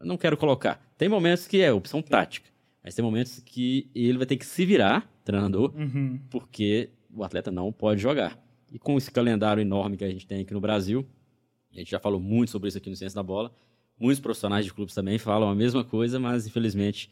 não 0.02 0.18
quero 0.18 0.36
colocar. 0.36 0.86
Tem 0.98 1.08
momentos 1.08 1.48
que 1.48 1.62
é 1.62 1.72
opção 1.72 2.02
tática. 2.02 2.50
Mas 2.84 2.96
tem 2.96 3.04
momentos 3.04 3.40
que 3.40 3.90
ele 3.94 4.18
vai 4.18 4.26
ter 4.26 4.38
que 4.38 4.46
se 4.46 4.66
virar, 4.66 5.10
treinador, 5.24 5.74
uhum. 5.76 6.20
porque 6.30 6.90
o 7.14 7.24
atleta 7.24 7.52
não 7.52 7.72
pode 7.72 8.02
jogar. 8.02 8.40
E 8.72 8.80
com 8.80 8.98
esse 8.98 9.12
calendário 9.12 9.62
enorme 9.62 9.98
que 9.98 10.04
a 10.04 10.10
gente 10.10 10.26
tem 10.26 10.42
aqui 10.42 10.54
no 10.54 10.62
Brasil, 10.62 11.06
a 11.72 11.78
gente 11.78 11.92
já 11.92 12.00
falou 12.00 12.20
muito 12.20 12.52
sobre 12.52 12.70
isso 12.70 12.78
aqui 12.78 12.90
no 12.90 12.96
Ciência 12.96 13.16
da 13.16 13.24
Bola, 13.24 13.52
muitos 14.02 14.20
profissionais 14.20 14.66
de 14.66 14.74
clubes 14.74 14.96
também 14.96 15.18
falam 15.18 15.50
a 15.50 15.56
mesma 15.56 15.84
coisa, 15.84 16.20
mas 16.20 16.48
infelizmente 16.48 17.12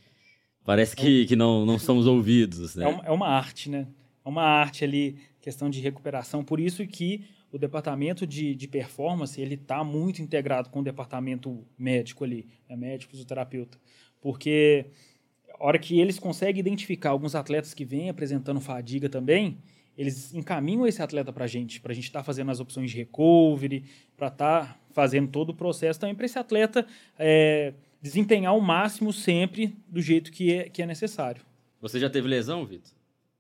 parece 0.65 0.95
que, 0.95 1.25
que 1.25 1.35
não, 1.35 1.65
não 1.65 1.77
somos 1.77 2.07
ouvidos. 2.07 2.75
Né? 2.75 2.85
É, 2.85 2.87
uma, 2.87 3.05
é 3.05 3.11
uma 3.11 3.27
arte, 3.27 3.69
né? 3.69 3.87
É 4.25 4.29
uma 4.29 4.43
arte 4.43 4.83
ali, 4.83 5.17
questão 5.39 5.69
de 5.69 5.79
recuperação. 5.79 6.43
Por 6.43 6.59
isso 6.59 6.85
que 6.85 7.23
o 7.51 7.57
departamento 7.57 8.27
de, 8.27 8.53
de 8.53 8.67
performance 8.67 9.39
ele 9.39 9.55
está 9.55 9.83
muito 9.83 10.21
integrado 10.21 10.69
com 10.69 10.79
o 10.79 10.83
departamento 10.83 11.65
médico 11.77 12.23
ali, 12.23 12.47
né? 12.67 12.75
médico, 12.75 13.11
fisioterapeuta. 13.11 13.77
Porque 14.21 14.87
a 15.59 15.65
hora 15.65 15.79
que 15.79 15.99
eles 15.99 16.19
conseguem 16.19 16.59
identificar 16.59 17.11
alguns 17.11 17.35
atletas 17.35 17.73
que 17.73 17.85
vêm 17.85 18.09
apresentando 18.09 18.59
fadiga 18.59 19.09
também, 19.09 19.57
eles 19.99 20.33
encaminham 20.33 20.87
esse 20.87 21.01
atleta 21.01 21.33
para 21.33 21.43
a 21.43 21.47
gente, 21.47 21.81
para 21.81 21.91
a 21.91 21.95
gente 21.95 22.05
estar 22.05 22.19
tá 22.19 22.23
fazendo 22.23 22.49
as 22.49 22.61
opções 22.61 22.89
de 22.89 22.95
recovery, 22.95 23.83
para 24.15 24.29
estar 24.29 24.65
tá 24.65 24.79
fazendo 24.93 25.27
todo 25.27 25.49
o 25.49 25.53
processo 25.53 25.99
também 25.99 26.15
para 26.15 26.25
esse 26.25 26.39
atleta 26.39 26.87
é, 27.17 27.73
desempenhar 28.01 28.55
o 28.55 28.61
máximo 28.61 29.11
sempre 29.11 29.75
do 29.89 30.01
jeito 30.01 30.31
que 30.31 30.53
é, 30.53 30.69
que 30.69 30.81
é 30.81 30.85
necessário. 30.85 31.41
Você 31.81 31.99
já 31.99 32.09
teve 32.09 32.29
lesão, 32.29 32.65
Vitor? 32.65 32.93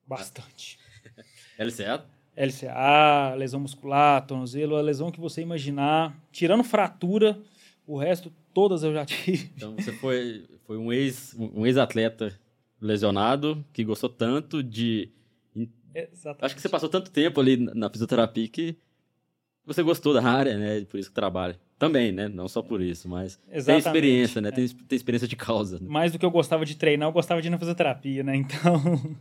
Bastante. 0.05 0.77
LCA? 1.57 2.05
LCA, 2.35 3.35
lesão 3.37 3.61
muscular, 3.61 4.27
tornozelo, 4.27 4.75
a 4.75 4.81
lesão 4.81 5.11
que 5.11 5.19
você 5.19 5.41
imaginar, 5.41 6.13
tirando 6.29 6.65
fratura, 6.65 7.39
o 7.87 7.97
resto 7.97 8.33
todas 8.53 8.83
eu 8.83 8.93
já 8.93 9.05
tive. 9.05 9.49
Então 9.55 9.77
você 9.77 9.93
foi, 9.93 10.45
foi 10.67 10.77
um 10.77 10.91
ex 10.91 11.33
um 11.39 11.65
ex-atleta 11.65 12.37
lesionado 12.81 13.63
que 13.71 13.81
gostou 13.85 14.09
tanto 14.09 14.61
de 14.61 15.09
Exatamente. 15.93 16.45
Acho 16.45 16.55
que 16.55 16.61
você 16.61 16.69
passou 16.69 16.89
tanto 16.89 17.11
tempo 17.11 17.39
ali 17.39 17.57
na 17.57 17.89
fisioterapia 17.89 18.47
que 18.47 18.77
você 19.65 19.83
gostou 19.83 20.13
da 20.13 20.23
área, 20.23 20.57
né? 20.57 20.85
Por 20.89 20.99
isso 20.99 21.09
que 21.09 21.15
trabalha. 21.15 21.59
Também, 21.77 22.11
né? 22.11 22.27
Não 22.27 22.47
só 22.47 22.61
por 22.61 22.81
isso, 22.81 23.07
mas 23.07 23.39
Exatamente. 23.49 23.65
tem 23.65 23.77
experiência, 23.77 24.41
né? 24.41 24.49
É. 24.49 24.51
Tem, 24.51 24.67
tem 24.67 24.95
experiência 24.95 25.27
de 25.27 25.35
causa. 25.35 25.79
Né? 25.79 25.87
Mais 25.87 26.11
do 26.11 26.19
que 26.19 26.25
eu 26.25 26.31
gostava 26.31 26.65
de 26.65 26.75
treinar, 26.75 27.07
eu 27.07 27.13
gostava 27.13 27.41
de 27.41 27.47
ir 27.47 27.51
na 27.51 27.57
fisioterapia, 27.57 28.23
né? 28.23 28.35
Então. 28.49 29.15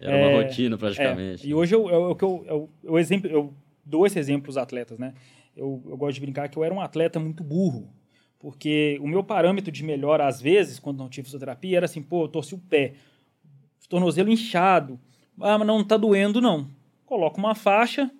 Era 0.00 0.16
é, 0.16 0.26
uma 0.26 0.42
rotina, 0.42 0.76
praticamente. 0.76 1.46
É. 1.46 1.48
E 1.48 1.54
hoje 1.54 1.74
eu, 1.74 1.88
eu, 1.88 2.18
eu, 2.20 2.44
eu, 2.46 2.70
eu, 2.84 2.98
exemplo, 2.98 3.30
eu 3.30 3.54
dou 3.84 4.06
esse 4.06 4.18
exemplo 4.18 4.42
para 4.42 4.50
os 4.50 4.56
atletas, 4.58 4.98
né? 4.98 5.14
Eu, 5.56 5.82
eu 5.86 5.96
gosto 5.96 6.14
de 6.14 6.20
brincar 6.20 6.48
que 6.48 6.58
eu 6.58 6.64
era 6.64 6.74
um 6.74 6.80
atleta 6.80 7.18
muito 7.18 7.42
burro. 7.42 7.88
Porque 8.38 8.98
o 9.00 9.06
meu 9.06 9.22
parâmetro 9.22 9.70
de 9.70 9.84
melhora, 9.84 10.26
às 10.26 10.40
vezes, 10.40 10.78
quando 10.78 10.98
não 10.98 11.08
tive 11.08 11.26
fisioterapia, 11.26 11.76
era 11.76 11.86
assim, 11.86 12.02
pô, 12.02 12.24
eu 12.24 12.28
torci 12.28 12.54
o 12.54 12.58
pé, 12.58 12.94
tornozelo 13.88 14.30
inchado. 14.30 14.98
Ah, 15.40 15.58
mas 15.58 15.66
não 15.66 15.80
está 15.80 15.96
doendo, 15.96 16.40
não. 16.40 16.68
Coloca 17.06 17.38
uma 17.38 17.54
faixa 17.54 18.10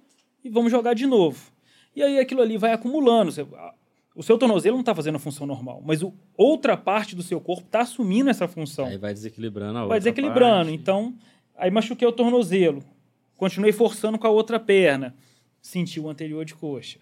e 0.44 0.48
vamos 0.48 0.70
jogar 0.70 0.94
de 0.94 1.06
novo. 1.06 1.50
E 1.94 2.02
aí 2.02 2.18
aquilo 2.18 2.42
ali 2.42 2.56
vai 2.56 2.72
acumulando. 2.72 3.32
O 4.14 4.22
seu 4.22 4.36
tornozelo 4.36 4.76
não 4.76 4.80
está 4.80 4.94
fazendo 4.94 5.16
a 5.16 5.18
função 5.18 5.46
normal, 5.46 5.82
mas 5.84 6.02
o, 6.02 6.12
outra 6.36 6.76
parte 6.76 7.16
do 7.16 7.22
seu 7.22 7.40
corpo 7.40 7.64
está 7.64 7.80
assumindo 7.80 8.28
essa 8.28 8.46
função. 8.46 8.86
Aí 8.86 8.98
vai 8.98 9.14
desequilibrando 9.14 9.78
a 9.78 9.82
outra 9.82 9.88
Vai 9.88 9.98
desequilibrando. 10.00 10.70
Parte. 10.70 10.74
Então, 10.74 11.14
aí 11.56 11.70
machuquei 11.70 12.06
o 12.06 12.12
tornozelo. 12.12 12.82
Continuei 13.36 13.72
forçando 13.72 14.18
com 14.18 14.26
a 14.26 14.30
outra 14.30 14.60
perna. 14.60 15.14
Senti 15.60 15.98
o 15.98 16.08
anterior 16.08 16.44
de 16.44 16.54
coxa. 16.54 16.98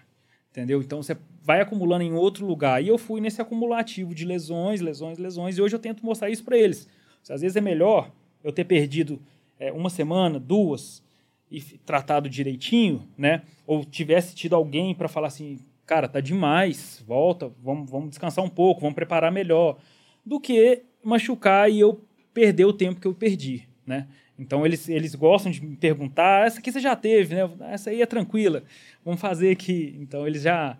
Entendeu? 0.51 0.81
Então 0.81 1.03
você 1.03 1.17
vai 1.43 1.61
acumulando 1.61 2.03
em 2.05 2.13
outro 2.13 2.47
lugar. 2.47 2.83
E 2.83 2.89
eu 2.89 2.99
fui 2.99 3.21
nesse 3.21 3.41
acumulativo 3.41 4.15
de 4.15 4.25
lesões, 4.25 4.81
lesões, 4.81 5.19
lesões. 5.19 5.59
E 5.59 5.63
hoje 5.63 5.75
eu 5.75 5.81
tento 5.81 6.05
mostrar 6.05 6.31
isso 6.31 6.45
para 6.45 6.57
eles. 6.57 6.89
Às 7.29 7.41
vezes 7.41 7.57
é 7.57 7.61
melhor 7.61 8.11
eu 8.43 8.53
ter 8.53 8.65
perdido 8.65 9.21
é, 9.61 9.71
uma 9.71 9.91
semana, 9.91 10.41
duas, 10.41 11.03
e 11.51 11.61
tratado 11.61 12.29
direitinho, 12.29 13.07
né? 13.17 13.43
Ou 13.67 13.85
tivesse 13.85 14.35
tido 14.35 14.57
alguém 14.57 14.95
para 14.95 15.09
falar 15.09 15.29
assim, 15.29 15.59
cara, 15.85 16.09
tá 16.09 16.21
demais, 16.21 17.03
volta, 17.07 17.53
vamos, 17.63 17.91
vamos 17.91 18.11
descansar 18.11 18.45
um 18.45 18.49
pouco, 18.49 18.81
vamos 18.81 18.95
preparar 18.95 19.31
melhor, 19.31 19.79
do 20.25 20.41
que 20.41 20.83
machucar 21.03 21.71
e 21.71 21.81
eu 21.81 22.05
perder 22.33 22.65
o 22.65 22.73
tempo 22.73 23.01
que 23.01 23.07
eu 23.07 23.15
perdi, 23.15 23.69
né? 23.87 24.09
Então 24.39 24.65
eles, 24.65 24.89
eles 24.89 25.15
gostam 25.15 25.53
de 25.53 25.63
me 25.63 25.77
perguntar, 25.77 26.47
essa 26.47 26.61
aqui 26.61 26.73
você 26.73 26.81
já 26.81 26.97
teve, 26.97 27.35
né? 27.35 27.51
Essa 27.69 27.91
aí 27.91 28.01
é 28.01 28.07
tranquila, 28.07 28.63
vamos 29.05 29.21
fazer 29.21 29.51
aqui. 29.51 29.95
Então 30.01 30.27
eles 30.27 30.43
já 30.43 30.79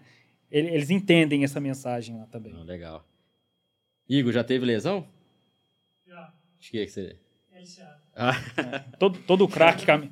eles 0.51 0.91
entendem 0.91 1.45
essa 1.45 1.61
mensagem 1.61 2.17
lá 2.17 2.27
também. 2.27 2.55
Oh, 2.57 2.65
legal. 2.65 3.07
Igor, 4.09 4.33
já 4.33 4.43
teve 4.43 4.65
lesão? 4.65 5.07
Já. 6.07 6.33
Acho 6.59 6.71
que 6.71 6.79
é 6.79 6.87
que 6.87 6.91
você. 6.91 7.17
LCA. 7.53 8.01
Ah. 8.21 8.37
É, 8.57 8.79
todo 8.99 9.19
todo 9.21 9.49
craque 9.49 9.87
cam... 9.87 10.09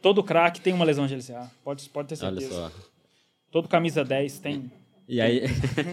todo 0.00 0.24
craque 0.24 0.60
tem 0.60 0.72
uma 0.72 0.84
lesão 0.84 1.06
de 1.06 1.14
LCA. 1.14 1.50
Pode 1.62 1.88
pode 1.90 2.08
ter 2.08 2.16
certeza. 2.16 2.54
Olha 2.54 2.70
só. 2.70 2.76
Todo 3.50 3.68
camisa 3.68 4.04
10 4.04 4.38
tem. 4.38 4.72
E 5.06 5.20
aí 5.20 5.42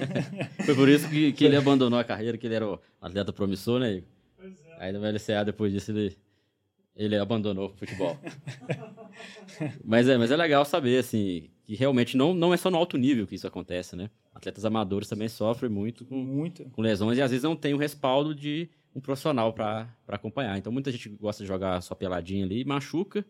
foi 0.65 0.75
por 0.75 0.87
isso 0.87 1.09
que, 1.09 1.33
que 1.33 1.43
ele 1.43 1.57
abandonou 1.57 1.99
a 1.99 2.03
carreira, 2.03 2.37
que 2.37 2.47
ele 2.47 2.55
era 2.55 2.67
o 2.67 2.79
atleta 3.01 3.33
promissor, 3.33 3.79
né? 3.79 3.95
Igor? 3.95 4.09
Pois 4.37 4.65
é. 4.65 4.75
Aí 4.79 4.91
no 4.93 4.99
LCA 4.99 5.43
depois 5.43 5.73
disso 5.73 5.91
ele 5.91 6.17
ele 6.99 7.15
abandonou 7.15 7.69
o 7.69 7.73
futebol. 7.73 8.17
mas, 9.85 10.09
é, 10.09 10.17
mas 10.17 10.31
é 10.31 10.35
legal 10.35 10.65
saber, 10.65 10.99
assim, 10.99 11.49
que 11.63 11.73
realmente 11.73 12.17
não, 12.17 12.33
não 12.33 12.53
é 12.53 12.57
só 12.57 12.69
no 12.69 12.75
alto 12.75 12.97
nível 12.97 13.25
que 13.25 13.35
isso 13.35 13.47
acontece, 13.47 13.95
né? 13.95 14.09
Atletas 14.35 14.65
amadores 14.65 15.07
também 15.07 15.29
sofrem 15.29 15.71
muito 15.71 16.03
com, 16.03 16.17
muito. 16.17 16.65
com 16.65 16.81
lesões 16.81 17.17
e 17.17 17.21
às 17.21 17.31
vezes 17.31 17.43
não 17.43 17.55
tem 17.55 17.73
o 17.73 17.77
respaldo 17.77 18.35
de 18.35 18.69
um 18.95 18.99
profissional 18.99 19.53
para 19.53 19.87
acompanhar. 20.07 20.57
Então 20.57 20.71
muita 20.71 20.91
gente 20.91 21.09
gosta 21.09 21.43
de 21.43 21.47
jogar 21.47 21.81
só 21.81 21.93
peladinha 21.95 22.45
ali, 22.45 22.63
machuca, 22.65 23.25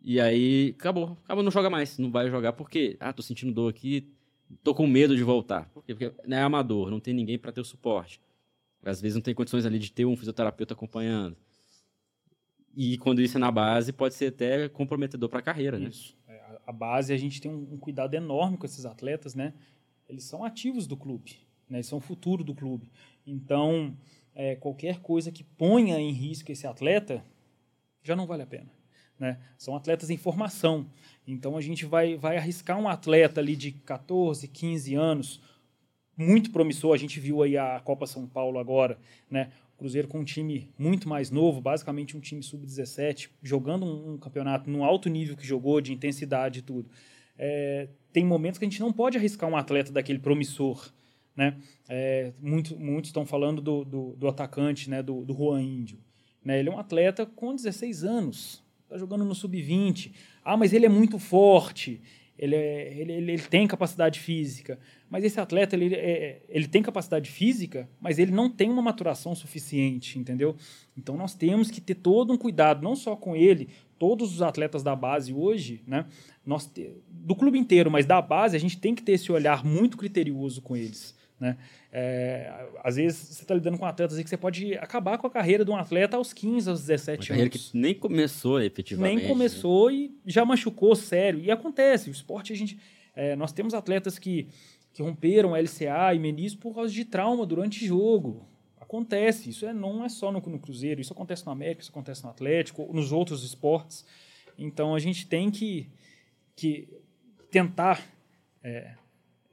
e 0.00 0.20
aí 0.20 0.74
acabou. 0.78 1.16
Acabou, 1.24 1.44
não 1.44 1.50
joga 1.50 1.70
mais. 1.70 1.98
Não 1.98 2.10
vai 2.10 2.28
jogar 2.30 2.52
porque, 2.54 2.96
ah, 3.00 3.12
tô 3.12 3.22
sentindo 3.22 3.52
dor 3.52 3.68
aqui, 3.70 4.08
tô 4.62 4.74
com 4.74 4.86
medo 4.86 5.14
de 5.16 5.22
voltar. 5.22 5.68
Por 5.70 5.84
quê? 5.84 5.94
Porque 5.94 6.12
é 6.32 6.38
amador, 6.42 6.90
não 6.90 7.00
tem 7.00 7.14
ninguém 7.14 7.38
para 7.38 7.52
ter 7.52 7.60
o 7.60 7.64
suporte. 7.64 8.20
Às 8.84 9.00
vezes 9.00 9.14
não 9.14 9.22
tem 9.22 9.34
condições 9.34 9.64
ali 9.64 9.78
de 9.78 9.92
ter 9.92 10.04
um 10.04 10.16
fisioterapeuta 10.16 10.74
acompanhando. 10.74 11.36
E 12.74 12.96
quando 12.98 13.20
isso 13.20 13.36
é 13.36 13.40
na 13.40 13.50
base, 13.50 13.92
pode 13.92 14.14
ser 14.14 14.26
até 14.28 14.68
comprometedor 14.68 15.28
para 15.28 15.40
a 15.40 15.42
carreira, 15.42 15.78
né? 15.78 15.88
Isso. 15.88 16.16
É, 16.26 16.34
a- 16.40 16.60
a 16.68 16.72
base, 16.72 17.12
a 17.12 17.16
gente 17.16 17.40
tem 17.40 17.50
um, 17.50 17.74
um 17.74 17.78
cuidado 17.78 18.14
enorme 18.14 18.56
com 18.56 18.64
esses 18.66 18.86
atletas, 18.86 19.34
né? 19.34 19.52
Eles 20.08 20.24
são 20.24 20.42
ativos 20.42 20.86
do 20.86 20.96
clube, 20.96 21.36
né? 21.68 21.78
Eles 21.78 21.86
são 21.86 21.98
o 21.98 22.00
futuro 22.00 22.42
do 22.42 22.54
clube. 22.54 22.88
Então, 23.26 23.96
é, 24.34 24.56
qualquer 24.56 25.00
coisa 25.00 25.30
que 25.30 25.44
ponha 25.44 25.98
em 25.98 26.12
risco 26.12 26.50
esse 26.50 26.66
atleta, 26.66 27.24
já 28.02 28.16
não 28.16 28.26
vale 28.26 28.42
a 28.42 28.46
pena, 28.46 28.70
né? 29.18 29.38
São 29.56 29.76
atletas 29.76 30.10
em 30.10 30.16
formação. 30.16 30.86
Então, 31.26 31.56
a 31.56 31.60
gente 31.60 31.84
vai, 31.84 32.16
vai 32.16 32.36
arriscar 32.36 32.78
um 32.78 32.88
atleta 32.88 33.40
ali 33.40 33.54
de 33.54 33.72
14, 33.72 34.48
15 34.48 34.94
anos, 34.94 35.40
muito 36.16 36.50
promissor. 36.50 36.94
A 36.94 36.98
gente 36.98 37.20
viu 37.20 37.42
aí 37.42 37.56
a 37.56 37.80
Copa 37.80 38.06
São 38.06 38.26
Paulo 38.26 38.58
agora, 38.58 38.98
né? 39.30 39.50
O 39.74 39.78
Cruzeiro 39.78 40.08
com 40.08 40.20
um 40.20 40.24
time 40.24 40.70
muito 40.78 41.08
mais 41.08 41.30
novo, 41.30 41.60
basicamente 41.60 42.16
um 42.16 42.20
time 42.20 42.42
sub-17, 42.42 43.30
jogando 43.42 43.84
um, 43.84 44.14
um 44.14 44.18
campeonato 44.18 44.70
no 44.70 44.84
alto 44.84 45.08
nível 45.08 45.36
que 45.36 45.46
jogou, 45.46 45.80
de 45.80 45.92
intensidade 45.92 46.60
e 46.60 46.62
tudo. 46.62 46.88
É, 47.36 47.88
tem 48.12 48.24
momentos 48.24 48.58
que 48.58 48.64
a 48.64 48.68
gente 48.68 48.80
não 48.80 48.92
pode 48.92 49.16
arriscar 49.16 49.48
um 49.48 49.56
atleta 49.56 49.90
daquele 49.90 50.18
promissor, 50.18 50.92
né? 51.36 51.56
É, 51.88 52.32
muito, 52.40 52.78
muitos 52.78 53.08
estão 53.08 53.24
falando 53.24 53.60
do, 53.60 53.84
do, 53.84 54.16
do 54.16 54.28
atacante, 54.28 54.88
né? 54.88 55.02
Do, 55.02 55.24
do 55.24 55.34
Juan 55.34 55.62
Índio. 55.62 55.98
Né? 56.44 56.58
Ele 56.58 56.68
é 56.68 56.72
um 56.72 56.78
atleta 56.78 57.24
com 57.24 57.54
16 57.54 58.04
anos, 58.04 58.62
está 58.84 58.98
jogando 58.98 59.24
no 59.24 59.34
sub-20. 59.34 60.12
Ah, 60.44 60.56
mas 60.56 60.72
ele 60.72 60.86
é 60.86 60.88
muito 60.88 61.18
forte, 61.18 62.00
ele, 62.38 62.56
é, 62.56 62.94
ele, 62.98 63.12
ele, 63.12 63.32
ele 63.32 63.42
tem 63.42 63.66
capacidade 63.66 64.18
física. 64.18 64.78
Mas 65.08 65.24
esse 65.24 65.38
atleta, 65.38 65.76
ele, 65.76 65.94
é, 65.94 66.42
ele 66.48 66.66
tem 66.66 66.82
capacidade 66.82 67.30
física, 67.30 67.88
mas 68.00 68.18
ele 68.18 68.32
não 68.32 68.50
tem 68.50 68.70
uma 68.70 68.82
maturação 68.82 69.34
suficiente, 69.34 70.18
entendeu? 70.18 70.56
Então 70.96 71.16
nós 71.16 71.34
temos 71.34 71.70
que 71.70 71.80
ter 71.80 71.94
todo 71.94 72.32
um 72.32 72.36
cuidado, 72.36 72.82
não 72.82 72.96
só 72.96 73.14
com 73.14 73.36
ele, 73.36 73.68
todos 73.98 74.34
os 74.34 74.42
atletas 74.42 74.82
da 74.82 74.96
base 74.96 75.32
hoje, 75.32 75.82
né? 75.86 76.06
Nós 76.44 76.68
do 77.08 77.36
clube 77.36 77.58
inteiro, 77.58 77.90
mas 77.90 78.06
da 78.06 78.20
base, 78.20 78.56
a 78.56 78.58
gente 78.58 78.78
tem 78.78 78.94
que 78.94 79.02
ter 79.02 79.12
esse 79.12 79.30
olhar 79.30 79.64
muito 79.64 79.96
criterioso 79.96 80.60
com 80.60 80.76
eles. 80.76 81.14
Né? 81.42 81.56
É, 81.90 82.68
às 82.84 82.94
vezes 82.94 83.18
você 83.18 83.42
está 83.42 83.52
lidando 83.52 83.76
com 83.76 83.84
atletas 83.84 84.16
que 84.16 84.28
você 84.28 84.36
pode 84.36 84.74
acabar 84.74 85.18
com 85.18 85.26
a 85.26 85.30
carreira 85.30 85.64
de 85.64 85.72
um 85.72 85.76
atleta 85.76 86.16
aos 86.16 86.32
15, 86.32 86.70
aos 86.70 86.80
17 86.82 87.18
Uma 87.18 87.26
carreira 87.26 87.50
anos. 87.50 87.70
que 87.72 87.76
nem 87.76 87.94
começou 87.96 88.62
efetivamente. 88.62 89.16
Nem 89.16 89.28
começou 89.28 89.90
né? 89.90 89.96
e 89.96 90.12
já 90.24 90.44
machucou 90.44 90.94
sério. 90.94 91.40
E 91.40 91.50
acontece, 91.50 92.08
o 92.08 92.12
esporte 92.12 92.52
a 92.52 92.56
gente. 92.56 92.78
É, 93.16 93.34
nós 93.34 93.52
temos 93.52 93.74
atletas 93.74 94.20
que, 94.20 94.46
que 94.92 95.02
romperam 95.02 95.56
LCA 95.56 96.14
e 96.14 96.18
menisco 96.20 96.60
por 96.60 96.76
causa 96.76 96.92
de 96.92 97.04
trauma 97.04 97.44
durante 97.44 97.84
jogo. 97.84 98.46
Acontece, 98.80 99.50
isso 99.50 99.66
é, 99.66 99.72
não 99.72 100.04
é 100.04 100.08
só 100.08 100.30
no, 100.30 100.38
no 100.38 100.60
Cruzeiro, 100.60 101.00
isso 101.00 101.12
acontece 101.12 101.44
no 101.44 101.50
América, 101.50 101.82
isso 101.82 101.90
acontece 101.90 102.22
no 102.22 102.30
Atlético, 102.30 102.88
nos 102.92 103.10
outros 103.10 103.42
esportes. 103.42 104.06
Então 104.56 104.94
a 104.94 105.00
gente 105.00 105.26
tem 105.26 105.50
que, 105.50 105.88
que 106.54 106.88
tentar 107.50 108.00
é, 108.62 108.94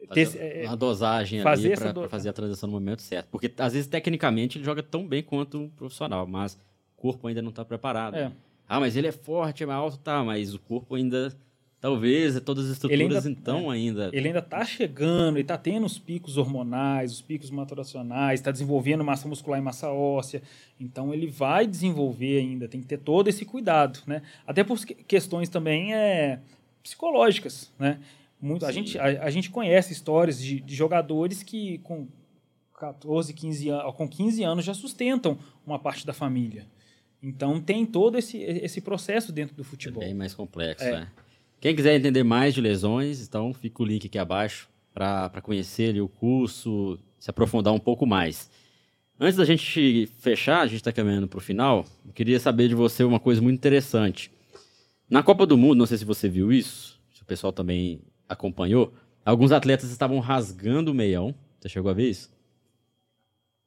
ter, 0.07 0.29
é, 0.37 0.65
uma 0.65 0.77
dosagem 0.77 1.41
fazer 1.41 1.73
ali 1.73 1.93
para 1.93 2.09
fazer 2.09 2.29
a 2.29 2.33
transição 2.33 2.67
no 2.67 2.73
momento 2.73 3.01
certo. 3.01 3.27
Porque 3.29 3.51
às 3.57 3.73
vezes 3.73 3.87
tecnicamente 3.87 4.57
ele 4.57 4.65
joga 4.65 4.81
tão 4.81 5.07
bem 5.07 5.21
quanto 5.21 5.59
um 5.59 5.69
profissional, 5.69 6.25
mas 6.25 6.53
o 6.97 7.01
corpo 7.01 7.27
ainda 7.27 7.41
não 7.41 7.49
está 7.49 7.65
preparado. 7.65 8.15
É. 8.15 8.31
Ah, 8.67 8.79
mas 8.79 8.95
ele 8.95 9.07
é 9.07 9.11
forte, 9.11 9.63
é 9.63 9.71
alto, 9.71 9.97
tá, 9.97 10.23
mas 10.23 10.53
o 10.53 10.59
corpo 10.59 10.95
ainda 10.95 11.35
talvez 11.81 12.39
todas 12.41 12.65
as 12.65 12.71
estruturas 12.71 13.25
ainda, 13.25 13.39
então 13.39 13.71
é, 13.71 13.75
ainda 13.75 14.09
ele 14.11 14.27
ainda 14.27 14.39
está 14.39 14.65
chegando 14.65 15.35
ele 15.35 15.43
está 15.43 15.57
tendo 15.57 15.85
os 15.85 15.97
picos 15.97 16.37
hormonais 16.37 17.11
os 17.13 17.21
picos 17.21 17.49
maturacionais 17.49 18.39
está 18.41 18.51
desenvolvendo 18.51 19.01
massa 19.01 19.27
muscular 19.29 19.59
e 19.59 19.63
massa 19.63 19.89
óssea 19.89 20.41
então 20.77 21.13
ele 21.13 21.27
vai 21.27 21.65
desenvolver 21.65 22.39
ainda 22.39 22.67
tem 22.67 22.81
que 22.81 22.87
ter 22.87 22.97
todo 22.97 23.29
esse 23.29 23.45
cuidado 23.45 23.99
né 24.05 24.21
até 24.45 24.61
por 24.61 24.77
questões 24.83 25.47
também 25.47 25.93
é, 25.93 26.39
psicológicas 26.83 27.71
né 27.79 27.97
muito 28.41 28.65
a 28.65 28.71
gente 28.71 28.97
a, 28.97 29.23
a, 29.23 29.29
gente 29.29 29.49
conhece 29.49 29.91
histórias 29.93 30.41
de, 30.41 30.59
de, 30.59 30.75
jogadores 30.75 31.43
que 31.43 31.79
com 31.79 32.07
14 32.77 33.33
15 33.33 33.69
anos 33.69 33.95
com 33.95 34.07
15 34.07 34.43
anos 34.43 34.65
já 34.65 34.73
sustentam 34.73 35.37
uma 35.65 35.77
parte 35.77 36.05
da 36.05 36.13
família 36.13 36.65
então 37.21 37.59
tem 37.59 37.85
todo 37.85 38.17
esse, 38.17 38.37
esse 38.37 38.79
processo 38.79 39.31
dentro 39.31 39.55
do 39.55 39.63
futebol 39.63 40.01
é 40.01 40.05
bem 40.05 40.15
mais 40.15 40.33
complexo 40.33 40.85
é. 40.85 40.91
né 40.91 41.11
quem 41.59 41.75
quiser 41.75 41.95
entender 41.95 42.23
mais 42.23 42.53
de 42.53 42.61
lesões, 42.61 43.21
então 43.21 43.53
fica 43.53 43.83
o 43.83 43.85
link 43.85 44.07
aqui 44.07 44.17
abaixo 44.17 44.69
para 44.93 45.41
conhecer 45.41 45.89
ali, 45.89 46.01
o 46.01 46.07
curso, 46.07 46.97
se 47.19 47.29
aprofundar 47.29 47.73
um 47.73 47.79
pouco 47.79 48.05
mais. 48.05 48.49
Antes 49.19 49.35
da 49.35 49.43
gente 49.43 50.05
fechar, 50.19 50.61
a 50.61 50.67
gente 50.67 50.77
está 50.77 50.91
caminhando 50.91 51.27
para 51.27 51.37
o 51.37 51.41
final, 51.41 51.85
eu 52.05 52.13
queria 52.13 52.39
saber 52.39 52.69
de 52.69 52.75
você 52.75 53.03
uma 53.03 53.19
coisa 53.19 53.41
muito 53.41 53.57
interessante. 53.57 54.31
Na 55.09 55.21
Copa 55.21 55.45
do 55.45 55.57
Mundo, 55.57 55.79
não 55.79 55.85
sei 55.85 55.97
se 55.97 56.05
você 56.05 56.29
viu 56.29 56.51
isso, 56.51 56.97
se 57.13 57.21
o 57.21 57.25
pessoal 57.25 57.51
também 57.51 57.99
acompanhou, 58.29 58.93
alguns 59.25 59.51
atletas 59.51 59.89
estavam 59.89 60.19
rasgando 60.19 60.91
o 60.91 60.95
meião. 60.95 61.35
Você 61.59 61.67
chegou 61.67 61.91
a 61.91 61.93
ver 61.93 62.09
isso? 62.09 62.31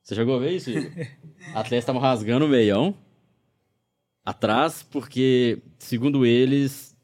Você 0.02 0.14
chegou 0.14 0.36
a 0.36 0.38
ver 0.38 0.52
isso? 0.52 0.70
atletas 1.52 1.82
estavam 1.82 2.00
rasgando 2.00 2.46
o 2.46 2.48
meião 2.48 2.96
atrás, 4.24 4.82
porque, 4.82 5.58
segundo 5.78 6.24
eles, 6.24 6.96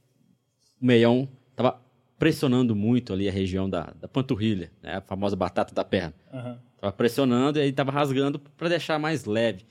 o 0.81 0.87
meião 0.87 1.29
estava 1.51 1.81
pressionando 2.19 2.75
muito 2.75 3.13
ali 3.13 3.29
a 3.29 3.33
região 3.33 3.69
da, 3.69 3.93
da 4.01 4.09
panturrilha, 4.09 4.71
né? 4.83 4.97
a 4.97 5.01
famosa 5.01 5.37
batata 5.37 5.75
da 5.75 5.85
perna. 5.85 6.15
Uhum. 6.33 6.57
Tava 6.81 6.93
pressionando 6.93 7.59
e 7.59 7.63
aí 7.63 7.71
estava 7.71 7.91
rasgando 7.91 8.39
para 8.39 8.69
deixar 8.69 8.99
mais 8.99 9.25
leve. 9.25 9.65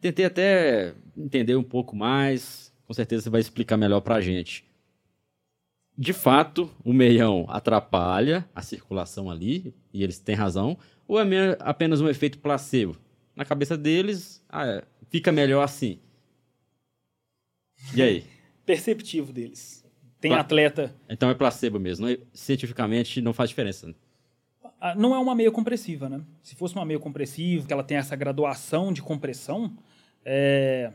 Tentei 0.00 0.24
até 0.24 0.94
entender 1.16 1.56
um 1.56 1.62
pouco 1.62 1.96
mais, 1.96 2.72
com 2.86 2.92
certeza 2.92 3.24
você 3.24 3.30
vai 3.30 3.40
explicar 3.40 3.76
melhor 3.76 4.00
para 4.00 4.16
a 4.16 4.20
gente. 4.20 4.64
De 6.00 6.12
fato, 6.12 6.70
o 6.84 6.92
meião 6.92 7.44
atrapalha 7.48 8.48
a 8.54 8.62
circulação 8.62 9.28
ali, 9.28 9.74
e 9.92 10.04
eles 10.04 10.20
têm 10.20 10.36
razão, 10.36 10.78
ou 11.08 11.20
é 11.20 11.56
apenas 11.58 12.00
um 12.00 12.08
efeito 12.08 12.38
placebo? 12.38 12.96
Na 13.34 13.44
cabeça 13.44 13.76
deles, 13.76 14.40
ah, 14.48 14.84
fica 15.10 15.32
melhor 15.32 15.60
assim. 15.64 15.98
E 17.92 18.00
aí? 18.00 18.24
Perceptivo 18.64 19.32
deles. 19.32 19.84
Tem 20.20 20.30
Pla 20.30 20.40
atleta. 20.40 20.94
Então 21.08 21.30
é 21.30 21.34
placebo 21.34 21.80
mesmo. 21.80 22.06
Não 22.06 22.12
é, 22.12 22.18
cientificamente 22.32 23.20
não 23.20 23.32
faz 23.32 23.50
diferença. 23.50 23.92
Não 24.96 25.16
é 25.16 25.18
uma 25.18 25.34
meia 25.34 25.50
compressiva, 25.50 26.08
né? 26.08 26.20
Se 26.44 26.54
fosse 26.54 26.76
uma 26.76 26.84
meia 26.84 27.00
compressiva, 27.00 27.66
que 27.66 27.72
ela 27.72 27.82
tem 27.82 27.96
essa 27.96 28.14
graduação 28.14 28.92
de 28.92 29.02
compressão, 29.02 29.76
é, 30.24 30.92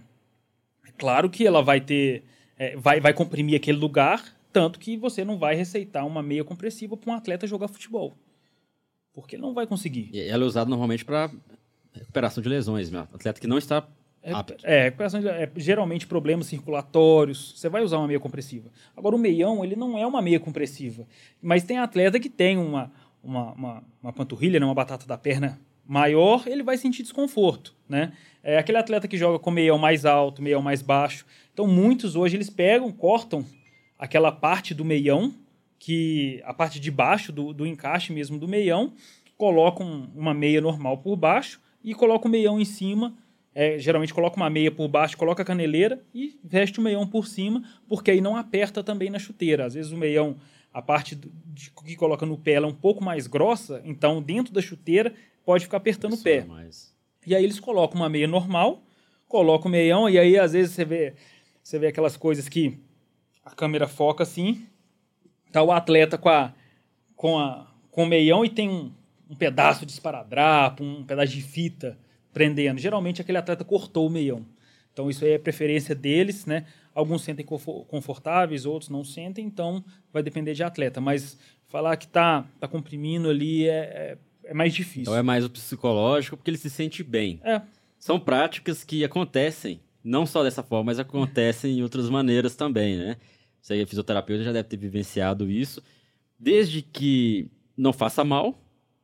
é 0.88 0.92
claro 0.98 1.30
que 1.30 1.46
ela 1.46 1.62
vai 1.62 1.82
ter. 1.82 2.24
É, 2.58 2.78
vai, 2.78 3.02
vai 3.02 3.14
comprimir 3.14 3.58
aquele 3.58 3.78
lugar, 3.78 4.24
tanto 4.54 4.80
que 4.80 4.96
você 4.96 5.26
não 5.26 5.38
vai 5.38 5.56
receitar 5.56 6.06
uma 6.06 6.22
meia 6.22 6.44
compressiva 6.44 6.96
para 6.96 7.12
um 7.12 7.16
atleta 7.16 7.48
jogar 7.48 7.68
futebol. 7.68 8.14
Porque 9.12 9.36
ele 9.36 9.42
não 9.42 9.54
vai 9.54 9.66
conseguir. 9.68 10.10
E 10.14 10.22
ela 10.22 10.44
é 10.44 10.46
usada 10.46 10.70
normalmente 10.70 11.04
para 11.04 11.32
recuperação 11.92 12.42
de 12.42 12.48
lesões, 12.48 12.90
meu. 12.90 13.02
Atleta 13.02 13.42
que 13.42 13.48
não 13.48 13.58
está 13.58 13.88
é, 14.64 14.84
recuperação 14.84 15.20
de, 15.20 15.28
é, 15.28 15.52
geralmente 15.58 16.08
problemas 16.08 16.48
circulatórios, 16.48 17.54
você 17.58 17.68
vai 17.68 17.84
usar 17.84 17.98
uma 17.98 18.08
meia 18.08 18.20
compressiva. 18.20 18.70
Agora, 18.96 19.16
o 19.16 19.20
meião, 19.20 19.66
ele 19.66 19.76
não 19.76 19.98
é 19.98 20.08
uma 20.08 20.22
meia 20.22 20.40
compressiva, 20.40 21.06
mas 21.42 21.64
tem 21.64 21.78
atleta 21.78 22.20
que 22.20 22.30
tem 22.30 22.58
uma, 22.58 22.92
uma, 23.22 23.52
uma, 23.52 23.84
uma 24.02 24.14
panturrilha, 24.14 24.60
né, 24.60 24.66
uma 24.66 24.74
batata 24.74 25.06
da 25.06 25.18
perna 25.18 25.60
maior, 25.86 26.48
ele 26.48 26.64
vai 26.64 26.78
sentir 26.78 27.04
desconforto, 27.04 27.76
né? 27.90 28.14
É 28.42 28.58
aquele 28.58 28.78
atleta 28.78 29.08
que 29.08 29.18
joga 29.18 29.38
com 29.38 29.52
meião 29.52 29.78
mais 29.78 30.06
alto, 30.06 30.42
meião 30.42 30.62
mais 30.62 30.82
baixo. 30.82 31.26
Então, 31.54 31.68
muitos 31.68 32.16
hoje, 32.16 32.38
eles 32.38 32.50
pegam, 32.50 32.90
cortam 32.92 33.46
aquela 34.04 34.34
parte 34.34 34.74
do 34.74 34.84
meião, 34.84 35.34
que 35.80 36.42
a 36.44 36.54
parte 36.54 36.78
de 36.78 36.92
baixo 36.92 37.32
do, 37.32 37.54
do 37.54 37.66
encaixe 37.66 38.12
mesmo 38.12 38.38
do 38.38 38.50
meião, 38.50 38.92
colocam 39.38 40.10
uma 40.14 40.34
meia 40.34 40.60
normal 40.60 40.98
por 40.98 41.16
baixo 41.16 41.62
e 41.82 41.96
colocam 41.96 42.28
o 42.28 42.32
meião 42.32 42.60
em 42.60 42.66
cima 42.66 43.16
é, 43.56 43.78
geralmente 43.78 44.14
coloca 44.14 44.36
uma 44.36 44.50
meia 44.50 44.72
por 44.72 44.88
baixo, 44.90 45.16
coloca 45.16 45.42
a 45.42 45.46
caneleira 45.46 46.04
e 46.14 46.38
veste 46.44 46.80
o 46.80 46.82
meião 46.82 47.08
por 47.08 47.28
cima, 47.28 47.64
porque 47.88 48.12
aí 48.12 48.20
não 48.20 48.36
aperta 48.36 48.84
também 48.84 49.10
na 49.10 49.20
chuteira. 49.20 49.66
Às 49.66 49.76
vezes 49.76 49.92
o 49.92 49.98
meião, 49.98 50.36
a 50.74 50.82
parte 50.82 51.16
de, 51.16 51.72
que 51.86 51.96
coloca 51.96 52.26
no 52.26 52.38
pé, 52.38 52.54
é 52.54 52.62
um 52.62 52.74
pouco 52.74 53.02
mais 53.02 53.28
grossa, 53.28 53.82
então 53.86 54.22
dentro 54.22 54.54
da 54.54 54.62
chuteira 54.62 55.14
pode 55.46 55.66
ficar 55.66 55.78
apertando 55.78 56.14
Isso 56.14 56.22
o 56.22 56.26
pé. 56.26 56.44
Mais. 56.44 56.94
E 57.26 57.34
aí 57.36 57.44
eles 57.44 57.60
colocam 57.60 58.02
uma 58.02 58.10
meia 58.10 58.28
normal, 58.28 58.84
colocam 59.28 59.70
o 59.70 59.72
meião, 59.72 60.10
e 60.10 60.18
aí 60.18 60.38
às 60.38 60.52
vezes 60.54 60.74
você 60.74 60.84
vê, 60.84 61.14
você 61.62 61.80
vê 61.80 61.88
aquelas 61.88 62.18
coisas 62.18 62.50
que 62.50 62.80
a 63.44 63.52
câmera 63.52 63.88
foca 63.88 64.24
assim, 64.24 64.66
tá 65.52 65.62
o 65.62 65.72
atleta 65.72 66.18
com, 66.18 66.30
a, 66.30 66.54
com, 67.16 67.38
a, 67.40 67.68
com 67.92 68.04
o 68.04 68.08
meião 68.08 68.44
e 68.44 68.50
tem 68.50 68.70
um, 68.70 68.92
um 69.30 69.36
pedaço 69.36 69.86
de 69.86 69.92
esparadrapo, 69.92 70.84
um 70.84 71.04
pedaço 71.04 71.32
de 71.34 71.42
fita 71.42 71.98
prendendo. 72.34 72.80
Geralmente 72.80 73.22
aquele 73.22 73.38
atleta 73.38 73.64
cortou 73.64 74.08
o 74.08 74.10
meião. 74.10 74.46
Então 74.92 75.10
isso 75.10 75.26
aí 75.26 75.32
é 75.32 75.38
preferência 75.40 75.96
deles, 75.96 76.46
né? 76.46 76.66
Alguns 76.94 77.24
sentem 77.24 77.44
confo- 77.46 77.84
confortáveis, 77.86 78.66
outros 78.66 78.90
não 78.90 79.04
sentem, 79.04 79.46
então 79.46 79.84
vai 80.12 80.22
depender 80.22 80.54
de 80.54 80.64
atleta. 80.64 81.02
Mas 81.02 81.38
falar 81.68 81.98
que 81.98 82.08
tá, 82.08 82.46
tá 82.60 82.68
comprimindo 82.68 83.28
ali 83.30 83.68
é, 83.68 83.72
é, 83.74 84.18
é 84.46 84.54
mais 84.54 84.74
difícil. 84.74 85.02
Então 85.02 85.16
é 85.16 85.24
mais 85.24 85.44
o 85.44 85.50
psicológico, 85.50 86.38
porque 86.38 86.52
ele 86.52 86.58
se 86.60 86.70
sente 86.70 87.04
bem. 87.04 87.40
É, 87.44 87.62
São 87.98 88.20
práticas 88.20 88.84
que 88.84 89.04
acontecem, 89.04 89.80
não 90.04 90.26
só 90.26 90.44
dessa 90.44 90.62
forma, 90.64 90.86
mas 90.86 91.00
acontecem 91.00 91.80
em 91.80 91.84
outras 91.84 92.10
maneiras 92.10 92.56
também, 92.56 92.98
né? 92.98 93.18
Você 93.62 93.82
é 93.82 93.86
fisioterapeuta 93.86 94.44
já 94.44 94.52
deve 94.52 94.68
ter 94.68 94.78
vivenciado 94.78 95.50
isso. 95.50 95.82
Desde 96.38 96.82
que 96.82 97.50
não 97.78 97.94
faça 97.94 98.24
mal, 98.24 98.58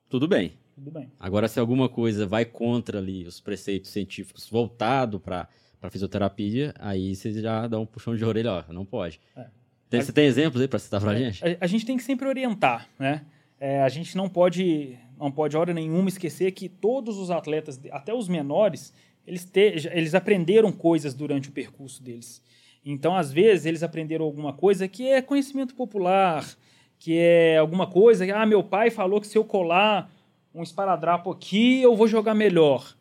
tudo 0.09 0.27
bem. 0.27 0.53
tudo 0.75 0.91
bem. 0.91 1.09
Agora, 1.19 1.47
se 1.47 1.59
alguma 1.59 1.87
coisa 1.87 2.25
vai 2.27 2.43
contra 2.45 2.97
ali 2.99 3.25
os 3.25 3.39
preceitos 3.39 3.91
científicos 3.91 4.49
voltado 4.49 5.19
para 5.19 5.47
a 5.81 5.89
fisioterapia, 5.89 6.73
aí 6.77 7.15
você 7.15 7.31
já 7.41 7.67
dá 7.67 7.79
um 7.79 7.85
puxão 7.85 8.15
de 8.15 8.25
orelha, 8.25 8.65
ó, 8.67 8.73
não 8.73 8.85
pode. 8.85 9.19
É. 9.35 9.45
Tem- 9.89 10.01
você 10.01 10.11
tem 10.11 10.25
exemplos 10.25 10.61
aí 10.61 10.67
para 10.67 10.77
citar 10.79 11.01
gente? 11.17 11.43
A, 11.43 11.57
a 11.61 11.67
gente 11.67 11.85
tem 11.85 11.95
que 11.97 12.03
sempre 12.03 12.27
orientar, 12.27 12.87
né? 12.99 13.25
É, 13.59 13.81
a 13.81 13.89
gente 13.89 14.15
não 14.15 14.29
pode, 14.29 14.97
não 15.17 15.31
pode 15.31 15.55
hora 15.57 15.73
nenhuma 15.73 16.07
esquecer 16.09 16.51
que 16.51 16.69
todos 16.69 17.17
os 17.17 17.31
atletas, 17.31 17.79
até 17.91 18.13
os 18.13 18.27
menores, 18.27 18.93
eles, 19.29 19.45
te, 19.45 19.87
eles 19.91 20.13
aprenderam 20.15 20.71
coisas 20.71 21.13
durante 21.13 21.47
o 21.49 21.51
percurso 21.51 22.01
deles. 22.03 22.41
Então, 22.83 23.15
às 23.15 23.31
vezes, 23.31 23.65
eles 23.65 23.83
aprenderam 23.83 24.25
alguma 24.25 24.51
coisa 24.53 24.87
que 24.87 25.07
é 25.07 25.21
conhecimento 25.21 25.75
popular, 25.75 26.45
que 26.97 27.17
é 27.17 27.57
alguma 27.57 27.87
coisa 27.87 28.25
que, 28.25 28.31
ah, 28.31 28.45
meu 28.45 28.63
pai 28.63 28.89
falou 28.89 29.21
que 29.21 29.27
se 29.27 29.37
eu 29.37 29.45
colar 29.45 30.11
um 30.53 30.63
esparadrapo 30.63 31.29
aqui, 31.31 31.81
eu 31.81 31.95
vou 31.95 32.07
jogar 32.07 32.33
melhor. 32.33 32.95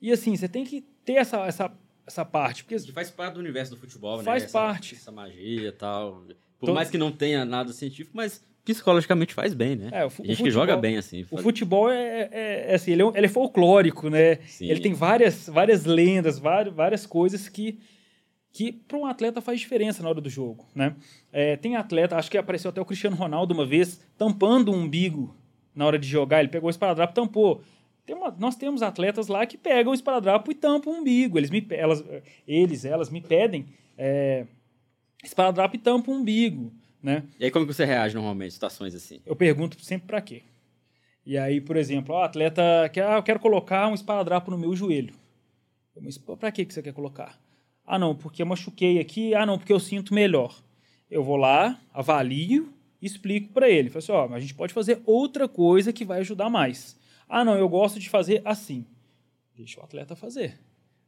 E 0.00 0.12
assim, 0.12 0.36
você 0.36 0.48
tem 0.48 0.64
que 0.64 0.82
ter 1.04 1.14
essa, 1.14 1.38
essa, 1.46 1.72
essa 2.06 2.24
parte, 2.24 2.62
porque 2.64 2.76
Que 2.78 2.92
faz 2.92 3.10
parte 3.10 3.34
do 3.34 3.40
universo 3.40 3.72
do 3.74 3.76
futebol, 3.80 4.22
Faz 4.22 4.44
né? 4.44 4.48
parte. 4.50 4.94
Essa 4.94 5.10
magia 5.10 5.68
e 5.68 5.72
tal. 5.72 6.22
Por 6.58 6.66
Todo- 6.66 6.74
mais 6.74 6.88
que 6.88 6.96
não 6.98 7.10
tenha 7.10 7.44
nada 7.44 7.72
científico, 7.72 8.16
mas 8.16 8.42
psicologicamente 8.66 9.32
faz 9.32 9.54
bem, 9.54 9.76
né? 9.76 9.88
É, 9.92 10.04
o 10.04 10.10
gente 10.10 10.42
que 10.42 10.50
joga 10.50 10.76
bem 10.76 10.96
assim. 10.98 11.24
O 11.30 11.38
futebol 11.38 11.90
é, 11.90 12.28
é- 12.32 12.66
é 12.70 12.74
assim, 12.74 12.92
ele 12.92 13.02
é, 13.02 13.04
um- 13.04 13.16
ele 13.16 13.26
é 13.26 13.28
folclórico, 13.28 14.10
né? 14.10 14.36
Sim. 14.46 14.66
Ele 14.68 14.80
tem 14.80 14.92
várias, 14.92 15.48
várias 15.48 15.84
lendas, 15.84 16.38
várias, 16.38 16.74
várias 16.74 17.06
coisas 17.06 17.48
que, 17.48 17.78
que 18.52 18.72
para 18.72 18.98
um 18.98 19.06
atleta 19.06 19.40
faz 19.40 19.60
diferença 19.60 20.02
na 20.02 20.08
hora 20.08 20.20
do 20.20 20.28
jogo, 20.28 20.66
né? 20.74 20.94
É, 21.32 21.56
tem 21.56 21.76
atleta, 21.76 22.16
acho 22.16 22.30
que 22.30 22.36
apareceu 22.36 22.68
até 22.70 22.80
o 22.80 22.84
Cristiano 22.84 23.14
Ronaldo 23.16 23.54
uma 23.54 23.64
vez, 23.64 24.00
tampando 24.18 24.70
o 24.70 24.74
umbigo 24.74 25.34
na 25.74 25.86
hora 25.86 25.98
de 25.98 26.08
jogar. 26.08 26.40
Ele 26.40 26.48
pegou 26.48 26.66
o 26.66 26.70
esparadrapo, 26.70 27.14
tampou. 27.14 27.62
Tem 28.04 28.14
uma- 28.16 28.34
nós 28.38 28.56
temos 28.56 28.82
atletas 28.82 29.28
lá 29.28 29.44
que 29.46 29.56
pegam 29.58 29.92
o 29.92 29.94
esparadrapo 29.94 30.50
e 30.50 30.54
tampam 30.54 30.92
o 30.92 30.96
umbigo. 31.00 31.38
Eles, 31.38 31.50
me, 31.50 31.64
elas, 31.70 32.04
eles 32.46 32.84
elas 32.84 33.10
me 33.10 33.20
pedem 33.20 33.66
é, 33.98 34.46
esparadrapo 35.24 35.74
e 35.76 35.78
tampam 35.78 36.14
o 36.14 36.18
umbigo, 36.18 36.72
né? 37.02 37.22
E 37.38 37.44
aí, 37.44 37.50
como 37.50 37.66
que 37.66 37.72
você 37.72 37.84
reage 37.84 38.14
normalmente 38.14 38.48
em 38.48 38.54
situações 38.54 38.94
assim? 38.94 39.20
eu 39.24 39.36
pergunto 39.36 39.80
sempre 39.80 40.06
para 40.06 40.20
quê. 40.20 40.42
E 41.24 41.36
aí, 41.36 41.60
por 41.60 41.76
exemplo, 41.76 42.14
o 42.14 42.18
atleta 42.18 42.62
quer, 42.92 43.04
ah, 43.04 43.16
eu 43.16 43.22
quero 43.22 43.40
colocar 43.40 43.88
um 43.88 43.94
esparadrapo 43.94 44.50
no 44.50 44.58
meu 44.58 44.76
joelho. 44.76 45.14
Mas 46.00 46.16
para 46.18 46.52
que 46.52 46.64
que 46.64 46.72
você 46.72 46.82
quer 46.82 46.92
colocar? 46.92 47.36
Ah, 47.84 47.98
não, 47.98 48.14
porque 48.14 48.42
eu 48.42 48.46
machuquei 48.46 49.00
aqui. 49.00 49.34
Ah, 49.34 49.46
não, 49.46 49.58
porque 49.58 49.72
eu 49.72 49.80
sinto 49.80 50.14
melhor. 50.14 50.62
Eu 51.10 51.24
vou 51.24 51.36
lá, 51.36 51.80
avalio 51.92 52.72
e 53.00 53.06
explico 53.06 53.52
para 53.52 53.68
ele. 53.68 53.88
Falo 53.88 53.98
assim, 53.98 54.12
ó, 54.12 54.28
mas 54.28 54.38
a 54.38 54.40
gente 54.40 54.54
pode 54.54 54.72
fazer 54.72 55.00
outra 55.04 55.48
coisa 55.48 55.92
que 55.92 56.04
vai 56.04 56.20
ajudar 56.20 56.50
mais. 56.50 56.96
Ah, 57.28 57.44
não, 57.44 57.56
eu 57.56 57.68
gosto 57.68 57.98
de 57.98 58.08
fazer 58.08 58.42
assim. 58.44 58.84
Deixa 59.56 59.80
o 59.80 59.84
atleta 59.84 60.14
fazer. 60.14 60.58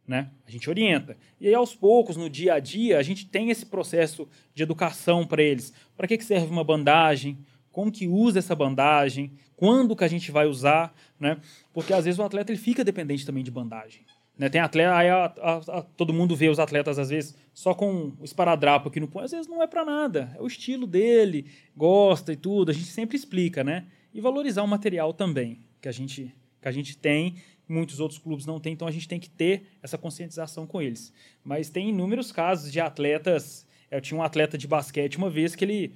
Né? 0.08 0.30
A 0.46 0.50
gente 0.50 0.70
orienta. 0.70 1.18
E 1.38 1.46
aí, 1.48 1.54
aos 1.54 1.74
poucos, 1.74 2.16
no 2.16 2.30
dia 2.30 2.54
a 2.54 2.58
dia, 2.58 2.98
a 2.98 3.02
gente 3.02 3.26
tem 3.26 3.50
esse 3.50 3.66
processo 3.66 4.26
de 4.54 4.62
educação 4.62 5.26
para 5.26 5.42
eles. 5.42 5.70
Para 5.94 6.08
que, 6.08 6.16
que 6.16 6.24
serve 6.24 6.50
uma 6.50 6.64
bandagem? 6.64 7.36
Como 7.70 7.92
que 7.92 8.08
usa 8.08 8.38
essa 8.38 8.54
bandagem? 8.54 9.32
Quando 9.54 9.94
que 9.94 10.02
a 10.02 10.08
gente 10.08 10.30
vai 10.30 10.46
usar? 10.46 10.94
Né? 11.20 11.36
Porque 11.74 11.92
às 11.92 12.06
vezes 12.06 12.18
o 12.18 12.22
atleta 12.22 12.50
ele 12.50 12.58
fica 12.58 12.82
dependente 12.82 13.26
também 13.26 13.44
de 13.44 13.50
bandagem. 13.50 14.00
Né? 14.38 14.48
Tem 14.48 14.62
atleta, 14.62 14.96
aí 14.96 15.10
a- 15.10 15.26
a- 15.42 15.78
a- 15.78 15.82
todo 15.82 16.14
mundo 16.14 16.34
vê 16.34 16.48
os 16.48 16.58
atletas 16.58 16.98
às 16.98 17.10
vezes 17.10 17.36
só 17.52 17.74
com 17.74 18.14
o 18.18 18.24
esparadrapo 18.24 18.88
aqui 18.88 19.00
no 19.00 19.08
punho. 19.08 19.26
Às 19.26 19.32
vezes 19.32 19.46
não 19.46 19.62
é 19.62 19.66
para 19.66 19.84
nada. 19.84 20.34
É 20.38 20.40
o 20.40 20.46
estilo 20.46 20.86
dele, 20.86 21.44
gosta 21.76 22.32
e 22.32 22.36
tudo. 22.36 22.70
A 22.70 22.74
gente 22.74 22.86
sempre 22.86 23.14
explica, 23.16 23.62
né? 23.62 23.84
E 24.14 24.22
valorizar 24.22 24.62
o 24.62 24.66
material 24.68 25.12
também 25.12 25.60
que 25.82 25.88
a 25.88 25.92
gente 25.92 26.34
que 26.60 26.66
a 26.66 26.72
gente 26.72 26.96
tem, 26.98 27.36
muitos 27.68 28.00
outros 28.00 28.18
clubes 28.18 28.46
não 28.46 28.58
têm, 28.58 28.72
então 28.72 28.88
a 28.88 28.90
gente 28.90 29.08
tem 29.08 29.20
que 29.20 29.28
ter 29.28 29.66
essa 29.82 29.98
conscientização 29.98 30.66
com 30.66 30.80
eles. 30.80 31.12
Mas 31.44 31.68
tem 31.68 31.90
inúmeros 31.90 32.32
casos 32.32 32.72
de 32.72 32.80
atletas. 32.80 33.66
Eu 33.90 34.00
tinha 34.00 34.18
um 34.18 34.22
atleta 34.22 34.56
de 34.56 34.66
basquete 34.66 35.16
uma 35.16 35.30
vez 35.30 35.54
que 35.54 35.64
ele, 35.64 35.94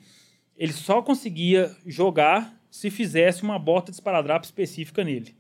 ele 0.57 0.73
só 0.73 1.03
conseguia 1.03 1.75
jogar 1.87 2.61
se 2.71 2.91
fizesse 2.91 3.43
uma 3.43 3.59
bota 3.59 3.91
de 3.91 3.97
esparadrapo 3.97 4.45
específica 4.45 5.05
nele. 5.05 5.35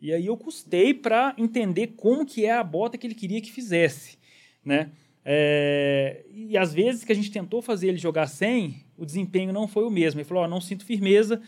E 0.00 0.12
aí 0.12 0.26
eu 0.26 0.36
custei 0.36 0.92
para 0.92 1.34
entender 1.38 1.94
como 1.96 2.26
que 2.26 2.44
é 2.44 2.52
a 2.52 2.64
bota 2.64 2.98
que 2.98 3.06
ele 3.06 3.14
queria 3.14 3.40
que 3.40 3.52
fizesse, 3.52 4.18
né? 4.64 4.90
É, 5.24 6.24
e 6.28 6.58
às 6.58 6.74
vezes 6.74 7.04
que 7.04 7.12
a 7.12 7.14
gente 7.14 7.30
tentou 7.30 7.62
fazer 7.62 7.88
ele 7.88 7.98
jogar 7.98 8.26
sem, 8.26 8.84
o 8.96 9.06
desempenho 9.06 9.52
não 9.52 9.68
foi 9.68 9.84
o 9.84 9.90
mesmo. 9.90 10.20
Ele 10.20 10.28
falou: 10.28 10.42
ó, 10.42 10.48
não 10.48 10.60
sinto 10.60 10.84
firmeza, 10.84 11.40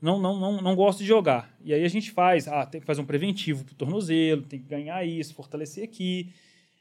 não, 0.00 0.18
não, 0.20 0.38
não, 0.38 0.60
não 0.62 0.74
gosto 0.76 0.98
de 1.00 1.04
jogar. 1.06 1.54
E 1.64 1.72
aí 1.74 1.84
a 1.84 1.88
gente 1.88 2.10
faz, 2.10 2.46
ah, 2.48 2.64
tem 2.64 2.80
que 2.80 2.86
fazer 2.86 3.00
um 3.00 3.06
preventivo 3.06 3.64
pro 3.64 3.74
tornozelo, 3.74 4.42
tem 4.42 4.60
que 4.60 4.66
ganhar 4.68 5.04
isso, 5.04 5.34
fortalecer 5.34 5.84
aqui. 5.84 6.30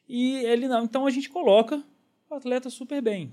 E 0.08 0.36
ele 0.46 0.68
não. 0.68 0.84
Então 0.84 1.06
a 1.06 1.10
gente 1.10 1.30
coloca 1.30 1.84
o 2.30 2.36
atleta 2.36 2.70
super 2.70 3.02
bem. 3.02 3.32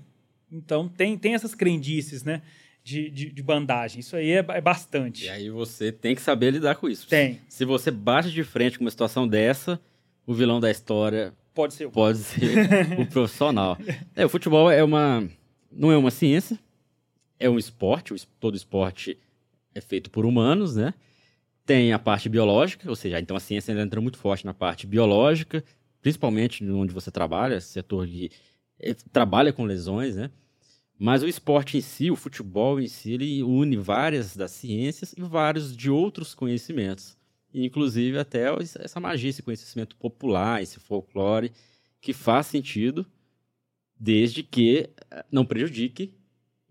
Então 0.51 0.87
tem, 0.87 1.17
tem 1.17 1.33
essas 1.35 1.53
crendices, 1.55 2.23
né? 2.23 2.41
De, 2.83 3.09
de, 3.09 3.31
de 3.31 3.41
bandagem. 3.41 3.99
Isso 3.99 4.15
aí 4.15 4.31
é, 4.31 4.45
é 4.49 4.61
bastante. 4.61 5.25
E 5.25 5.29
aí 5.29 5.49
você 5.49 5.91
tem 5.91 6.13
que 6.13 6.21
saber 6.21 6.51
lidar 6.51 6.75
com 6.75 6.87
isso. 6.87 7.07
Tem. 7.07 7.41
Se 7.49 7.65
você 7.65 7.89
bate 7.89 8.29
de 8.31 8.43
frente 8.43 8.77
com 8.77 8.83
uma 8.85 8.91
situação 8.91 9.27
dessa, 9.27 9.81
o 10.25 10.33
vilão 10.35 10.59
da 10.59 10.69
história 10.69 11.33
Pode 11.53 11.73
ser. 11.73 11.89
pode 11.89 12.19
ser 12.25 12.99
o 12.99 13.07
profissional. 13.07 13.75
É, 14.15 14.23
o 14.25 14.29
futebol 14.29 14.69
é 14.69 14.83
uma 14.83 15.27
não 15.71 15.91
é 15.91 15.97
uma 15.97 16.11
ciência, 16.11 16.59
é 17.39 17.49
um 17.49 17.57
esporte, 17.57 18.13
o 18.13 18.15
es- 18.15 18.27
todo 18.39 18.55
esporte 18.55 19.17
é 19.75 19.81
feito 19.81 20.09
por 20.09 20.25
humanos, 20.25 20.75
né? 20.75 20.93
Tem 21.65 21.91
a 21.91 21.99
parte 21.99 22.29
biológica, 22.29 22.89
ou 22.89 22.95
seja, 22.95 23.19
então 23.19 23.35
a 23.35 23.39
ciência 23.39 23.71
ainda 23.71 23.83
entra 23.83 23.99
muito 23.99 24.17
forte 24.17 24.45
na 24.45 24.53
parte 24.53 24.87
biológica, 24.87 25.63
principalmente 26.01 26.63
onde 26.69 26.93
você 26.93 27.11
trabalha, 27.11 27.59
setor 27.59 28.07
de 28.07 28.31
eh, 28.79 28.95
trabalha 29.11 29.51
com 29.51 29.65
lesões, 29.65 30.15
né? 30.15 30.31
Mas 30.97 31.21
o 31.23 31.27
esporte 31.27 31.77
em 31.77 31.81
si, 31.81 32.09
o 32.09 32.15
futebol 32.15 32.79
em 32.79 32.87
si, 32.87 33.13
ele 33.13 33.43
une 33.43 33.75
várias 33.75 34.35
das 34.35 34.51
ciências 34.51 35.13
e 35.17 35.21
vários 35.21 35.75
de 35.75 35.89
outros 35.89 36.33
conhecimentos. 36.33 37.17
Inclusive 37.53 38.17
até 38.17 38.45
essa 38.79 38.99
magia, 38.99 39.29
esse 39.29 39.43
conhecimento 39.43 39.95
popular, 39.97 40.61
esse 40.61 40.79
folclore, 40.79 41.51
que 41.99 42.13
faz 42.13 42.47
sentido 42.47 43.05
desde 43.99 44.43
que 44.43 44.89
eh, 45.11 45.25
não 45.31 45.45
prejudique 45.45 46.13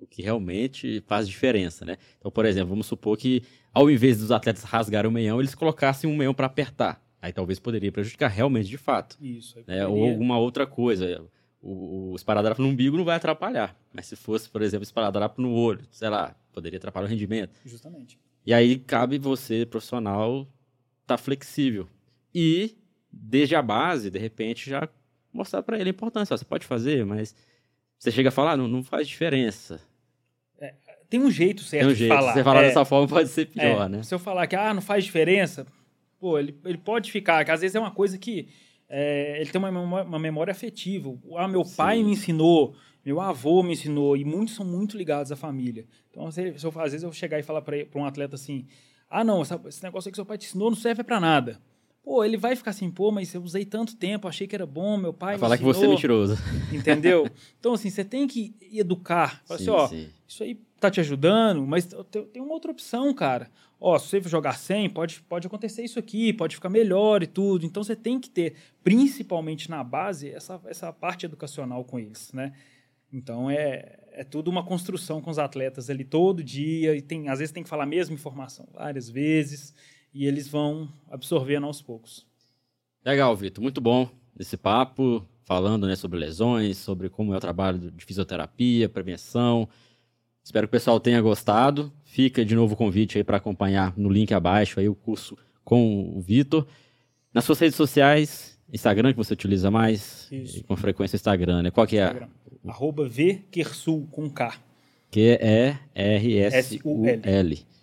o 0.05 0.07
que 0.07 0.23
realmente 0.23 1.03
faz 1.07 1.29
diferença, 1.29 1.85
né? 1.85 1.97
Então, 2.19 2.31
por 2.31 2.45
exemplo, 2.45 2.71
vamos 2.71 2.87
supor 2.87 3.17
que 3.17 3.43
ao 3.73 3.91
invés 3.91 4.19
dos 4.19 4.31
atletas 4.31 4.63
rasgarem 4.63 5.11
o 5.11 5.13
meião, 5.13 5.41
eles 5.41 5.55
colocassem 5.55 6.09
um 6.09 6.17
meião 6.17 6.33
para 6.33 6.47
apertar. 6.47 7.03
Aí 7.21 7.33
talvez 7.33 7.59
poderia 7.59 7.91
prejudicar 7.91 8.29
realmente 8.29 8.69
de 8.69 8.77
fato 8.79 9.17
Isso. 9.21 9.59
aí 9.59 9.65
né? 9.67 9.87
Ou 9.87 10.05
alguma 10.11 10.39
outra 10.39 10.67
coisa. 10.67 11.25
O, 11.61 12.13
o 12.13 12.17
esparadrapo 12.17 12.61
no 12.61 12.69
umbigo 12.69 12.97
não 12.97 13.05
vai 13.05 13.17
atrapalhar. 13.17 13.75
Mas 13.93 14.07
se 14.07 14.15
fosse, 14.15 14.49
por 14.49 14.61
exemplo, 14.61 14.83
esparadrapo 14.85 15.41
no 15.41 15.53
olho, 15.55 15.87
sei 15.91 16.11
lá, 16.11 16.37
poderia 16.53 16.77
atrapalhar 16.77 17.07
o 17.07 17.09
rendimento. 17.11 17.59
Justamente. 17.65 18.19
E 18.47 18.53
aí 18.53 18.79
cabe 18.79 19.19
você, 19.19 19.65
profissional, 19.65 20.47
estar 21.01 21.17
flexível. 21.17 21.89
E, 22.35 22.77
desde 23.11 23.57
a 23.57 23.63
base, 23.63 24.11
de 24.11 24.19
repente, 24.19 24.69
já 24.69 24.87
mostrar 25.33 25.63
para 25.63 25.79
ele 25.79 25.89
a 25.89 25.93
importância. 25.93 26.35
Ó, 26.35 26.37
Você 26.37 26.45
pode 26.45 26.67
fazer, 26.67 27.07
mas 27.07 27.35
você 27.99 28.11
chega 28.11 28.29
a 28.29 28.33
falar, 28.33 28.53
"Ah, 28.53 28.57
não, 28.59 28.69
não 28.69 28.85
faz 28.85 29.09
diferença. 29.09 29.81
Tem 31.15 31.21
um 31.23 31.31
jeito 31.31 31.63
certo 31.63 31.83
Tem 31.83 31.89
um 31.91 31.93
de 31.93 31.99
jeito. 32.01 32.13
falar. 32.13 32.33
Se 32.33 32.39
você 32.39 32.43
falar 32.45 32.63
É, 32.65 32.67
dessa 32.67 32.85
forma, 32.85 33.07
pode 33.07 33.29
ser 33.29 33.47
pior, 33.47 33.87
é, 33.87 33.89
né? 33.89 34.03
Se 34.03 34.13
eu 34.13 34.19
falar 34.19 34.49
que 34.49 34.57
ah, 34.57 34.75
não 34.75 34.83
faz 34.83 35.05
diferença, 35.05 35.65
pô, 36.19 36.37
ele, 36.41 36.59
ele 36.65 36.77
pode 36.79 37.13
ficar, 37.13 37.45
que 37.45 37.53
às 37.53 37.61
vezes 37.61 37.77
é 37.77 37.79
uma 37.79 37.93
coisa 37.93 38.19
que 38.19 38.49
é, 38.89 39.41
ele 39.41 39.49
tem 39.49 39.61
uma 39.61 39.71
memória, 39.71 40.05
uma 40.09 40.19
memória 40.19 40.51
afetiva. 40.51 41.17
Ah, 41.37 41.47
meu 41.47 41.63
pai 41.77 41.99
Sim. 41.99 42.05
me 42.05 42.11
ensinou, 42.11 42.75
meu 43.07 43.21
avô 43.21 43.63
me 43.63 43.75
ensinou, 43.75 44.17
e 44.17 44.25
muitos 44.25 44.57
são 44.57 44.67
muito 44.67 44.97
ligados 44.99 45.31
à 45.31 45.37
família. 45.37 45.87
Então, 46.11 46.29
se, 46.33 46.43
eu, 46.61 46.73
às 46.81 46.91
vezes 46.91 47.05
eu 47.05 47.13
chegar 47.13 47.39
e 47.39 47.45
falar 47.45 47.63
para 47.63 47.77
um 47.95 48.05
atleta 48.05 48.35
assim: 48.35 48.67
ah, 49.09 49.23
não, 49.23 49.41
essa- 49.43 49.61
esse 49.69 49.85
negócio 49.85 50.09
aí 50.09 50.11
que 50.11 50.17
seu 50.17 50.27
pai 50.27 50.37
te 50.37 50.47
ensinou 50.47 50.69
não 50.69 50.77
serve 50.77 51.05
para 51.05 51.21
nada. 51.21 51.61
Pô, 52.03 52.23
ele 52.23 52.37
vai 52.37 52.55
ficar 52.55 52.73
assim, 52.73 52.91
pô, 52.91 53.11
mas 53.11 53.33
eu 53.33 53.41
usei 53.43 53.65
tanto 53.65 53.97
tempo, 53.97 54.29
achei 54.29 54.47
que 54.47 54.55
era 54.55 54.67
bom, 54.67 54.99
meu 54.99 55.15
pai 55.15 55.35
Vai 55.35 55.39
falar 55.39 55.57
que 55.59 55.65
você 55.65 55.79
é 55.79 55.81
ensinou", 55.81 55.95
mentiroso. 55.95 56.37
Entendeu? 56.71 57.31
Então, 57.59 57.73
assim, 57.73 57.89
você 57.89 58.05
tem 58.05 58.27
que 58.27 58.55
educar. 58.73 59.43
Fala 59.47 59.59
assim, 59.59 59.71
ó, 59.71 59.87
sim. 59.89 60.09
isso 60.29 60.43
aí 60.43 60.55
tá 60.85 60.91
te 60.91 61.01
ajudando, 61.01 61.67
mas 61.67 61.89
tem 62.33 62.43
uma 62.43 62.53
outra 62.53 62.71
opção, 62.71 63.13
cara. 63.15 63.51
Ó, 63.81 63.99
se 63.99 64.09
você 64.09 64.29
jogar 64.29 64.59
100, 64.59 64.91
pode, 64.91 65.21
pode 65.23 65.47
acontecer 65.47 65.83
isso 65.85 65.99
aqui, 65.99 66.33
pode 66.33 66.57
ficar 66.57 66.71
melhor 66.71 67.23
e 67.23 67.27
tudo. 67.27 67.67
Então 67.67 67.83
você 67.83 67.95
tem 67.97 68.19
que 68.19 68.31
ter, 68.31 68.55
principalmente 68.83 69.71
na 69.71 69.83
base, 69.85 70.31
essa, 70.31 70.61
essa 70.67 70.93
parte 70.93 71.27
educacional 71.27 71.85
com 71.85 71.99
eles, 71.99 72.33
né? 72.33 72.53
Então 73.13 73.51
é, 73.51 73.99
é 74.13 74.25
tudo 74.25 74.51
uma 74.51 74.65
construção 74.65 75.21
com 75.21 75.31
os 75.31 75.39
atletas 75.39 75.89
ali 75.89 76.05
todo 76.05 76.43
dia, 76.43 76.97
e 76.97 77.03
tem, 77.03 77.29
às 77.29 77.39
vezes 77.39 77.53
tem 77.53 77.63
que 77.63 77.69
falar 77.69 77.85
a 77.85 77.87
mesma 77.87 78.15
informação 78.15 78.67
várias 78.73 79.09
vezes, 79.09 79.75
e 80.13 80.27
eles 80.27 80.49
vão 80.49 80.89
absorvendo 81.11 81.67
aos 81.67 81.81
poucos. 81.81 82.27
Legal, 83.05 83.37
Vitor. 83.37 83.63
Muito 83.63 83.81
bom 83.81 84.09
esse 84.39 84.57
papo, 84.57 85.25
falando 85.45 85.87
né, 85.87 85.95
sobre 85.95 86.19
lesões, 86.19 86.79
sobre 86.79 87.09
como 87.09 87.35
é 87.35 87.37
o 87.37 87.41
trabalho 87.41 87.91
de 87.91 88.05
fisioterapia, 88.05 88.89
prevenção. 88.89 89.69
Espero 90.45 90.67
que 90.69 90.71
o 90.71 90.79
pessoal 90.79 91.01
tenha 91.01 91.21
gostado. 91.23 91.91
Fica 92.05 92.45
de 92.45 92.55
novo 92.55 92.75
o 92.75 92.77
convite 92.77 93.17
aí 93.17 93.25
para 93.25 93.39
acompanhar 93.39 93.95
no 93.97 94.11
link 94.11 94.33
abaixo 94.35 94.79
aí 94.79 94.89
o 94.89 94.95
curso 94.95 95.39
com 95.65 96.13
o 96.15 96.21
Vitor. 96.21 96.67
Nas 97.33 97.45
suas 97.45 97.59
redes 97.59 97.77
sociais, 97.77 98.59
Instagram 98.73 99.13
que 99.13 99.17
você 99.17 99.33
utiliza 99.33 99.71
mais, 99.71 100.29
Isso. 100.31 100.59
e 100.59 100.63
com 100.63 100.77
frequência 100.77 101.17
Instagram, 101.17 101.63
né? 101.63 101.71
Qual 101.71 101.87
que 101.87 101.97
é? 101.97 102.05
Instagram. 102.05 102.29
Arroba 102.67 103.09
VQRSul 103.09 104.07
com 104.11 104.29
K. 104.31 104.55
Q-E-R-S-U-L. 105.11 105.65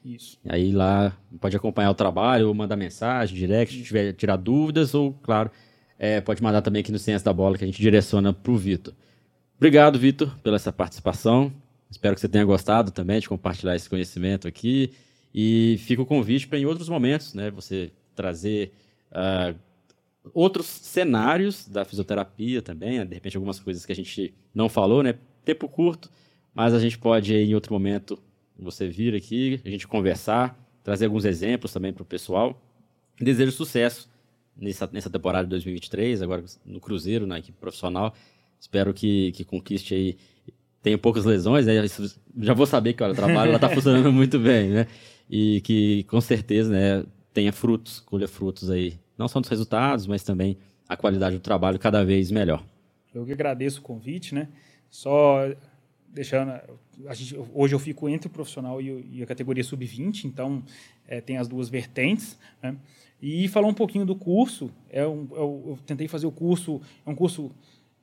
Isso. 0.03 0.39
Aí 0.47 0.71
lá 0.71 1.17
pode 1.39 1.55
acompanhar 1.55 1.91
o 1.91 1.95
trabalho, 1.95 2.47
ou 2.47 2.53
mandar 2.53 2.75
mensagem 2.75 3.37
direct, 3.37 3.75
se 3.75 3.83
tiver 3.83 4.13
tirar 4.13 4.35
dúvidas, 4.35 4.93
ou, 4.93 5.13
claro, 5.13 5.49
é, 5.97 6.19
pode 6.21 6.41
mandar 6.41 6.61
também 6.61 6.81
aqui 6.81 6.91
no 6.91 6.99
Ciência 6.99 7.25
da 7.25 7.33
Bola, 7.33 7.57
que 7.57 7.63
a 7.63 7.67
gente 7.67 7.81
direciona 7.81 8.33
para 8.33 8.51
o 8.51 8.57
Vitor. 8.57 8.93
Obrigado, 9.57 9.99
Vitor, 9.99 10.35
pela 10.41 10.55
essa 10.55 10.73
participação. 10.73 11.53
Espero 11.91 12.15
que 12.15 12.21
você 12.21 12.29
tenha 12.29 12.45
gostado 12.45 12.89
também 12.89 13.19
de 13.19 13.27
compartilhar 13.27 13.75
esse 13.75 13.89
conhecimento 13.89 14.47
aqui. 14.47 14.93
E 15.33 15.77
fica 15.79 16.01
o 16.01 16.05
convite 16.05 16.47
para, 16.47 16.57
em 16.57 16.65
outros 16.65 16.89
momentos, 16.89 17.33
né, 17.33 17.51
você 17.51 17.91
trazer 18.15 18.71
ah, 19.11 19.53
outros 20.33 20.65
cenários 20.65 21.67
da 21.67 21.85
fisioterapia 21.85 22.61
também, 22.61 22.99
né, 22.99 23.05
de 23.05 23.13
repente 23.13 23.37
algumas 23.37 23.59
coisas 23.59 23.85
que 23.85 23.91
a 23.91 23.95
gente 23.95 24.33
não 24.53 24.67
falou, 24.67 25.03
né? 25.03 25.15
Tempo 25.43 25.67
curto, 25.67 26.09
mas 26.53 26.73
a 26.73 26.79
gente 26.79 26.97
pode, 26.97 27.33
em 27.33 27.53
outro 27.53 27.73
momento, 27.73 28.19
você 28.57 28.87
vir 28.87 29.15
aqui, 29.15 29.59
a 29.65 29.69
gente 29.69 29.87
conversar, 29.87 30.57
trazer 30.83 31.05
alguns 31.05 31.25
exemplos 31.25 31.73
também 31.73 31.91
para 31.91 32.03
o 32.03 32.05
pessoal. 32.05 32.61
Desejo 33.19 33.51
sucesso 33.51 34.09
nessa, 34.55 34.89
nessa 34.91 35.09
temporada 35.09 35.45
de 35.45 35.49
2023, 35.49 36.21
agora 36.21 36.43
no 36.65 36.79
Cruzeiro, 36.79 37.25
na 37.25 37.39
equipe 37.39 37.57
profissional. 37.57 38.13
Espero 38.59 38.93
que, 38.93 39.31
que 39.31 39.43
conquiste 39.43 39.95
aí. 39.95 40.17
Tenha 40.81 40.97
poucas 40.97 41.25
lesões, 41.25 41.65
né? 41.65 41.83
Isso- 41.85 42.19
Já 42.37 42.53
vou 42.53 42.65
saber 42.65 42.93
que 42.93 43.03
olha, 43.03 43.13
o 43.13 43.15
trabalho 43.15 43.53
está 43.55 43.69
funcionando 43.73 44.11
muito 44.11 44.39
bem, 44.39 44.69
né? 44.69 44.87
E 45.29 45.61
que 45.61 46.03
com 46.05 46.19
certeza 46.19 46.71
né, 46.71 47.05
tenha 47.33 47.53
frutos, 47.53 47.99
colha 47.99 48.27
frutos 48.27 48.69
aí. 48.69 48.95
Não 49.17 49.27
só 49.27 49.39
dos 49.39 49.49
resultados, 49.49 50.07
mas 50.07 50.23
também 50.23 50.57
a 50.89 50.97
qualidade 50.97 51.37
do 51.37 51.41
trabalho 51.41 51.77
cada 51.79 52.03
vez 52.03 52.31
melhor. 52.31 52.63
Eu 53.13 53.25
que 53.25 53.31
agradeço 53.31 53.79
o 53.79 53.83
convite, 53.83 54.33
né? 54.33 54.47
Só 54.89 55.39
deixando. 56.09 56.51
A 57.07 57.13
gente, 57.13 57.37
hoje 57.53 57.73
eu 57.75 57.79
fico 57.79 58.09
entre 58.09 58.27
o 58.27 58.31
profissional 58.31 58.81
e, 58.81 59.05
e 59.19 59.23
a 59.23 59.25
categoria 59.25 59.63
sub-20, 59.63 60.25
então 60.25 60.61
é, 61.07 61.21
tem 61.21 61.37
as 61.37 61.47
duas 61.47 61.69
vertentes. 61.69 62.37
Né? 62.61 62.75
E 63.21 63.47
falar 63.47 63.67
um 63.67 63.73
pouquinho 63.73 64.05
do 64.05 64.15
curso. 64.15 64.69
É 64.89 65.05
um, 65.07 65.27
eu, 65.31 65.63
eu 65.67 65.79
tentei 65.85 66.07
fazer 66.07 66.25
o 66.27 66.31
curso, 66.31 66.81
é 67.05 67.09
um 67.09 67.15
curso 67.15 67.51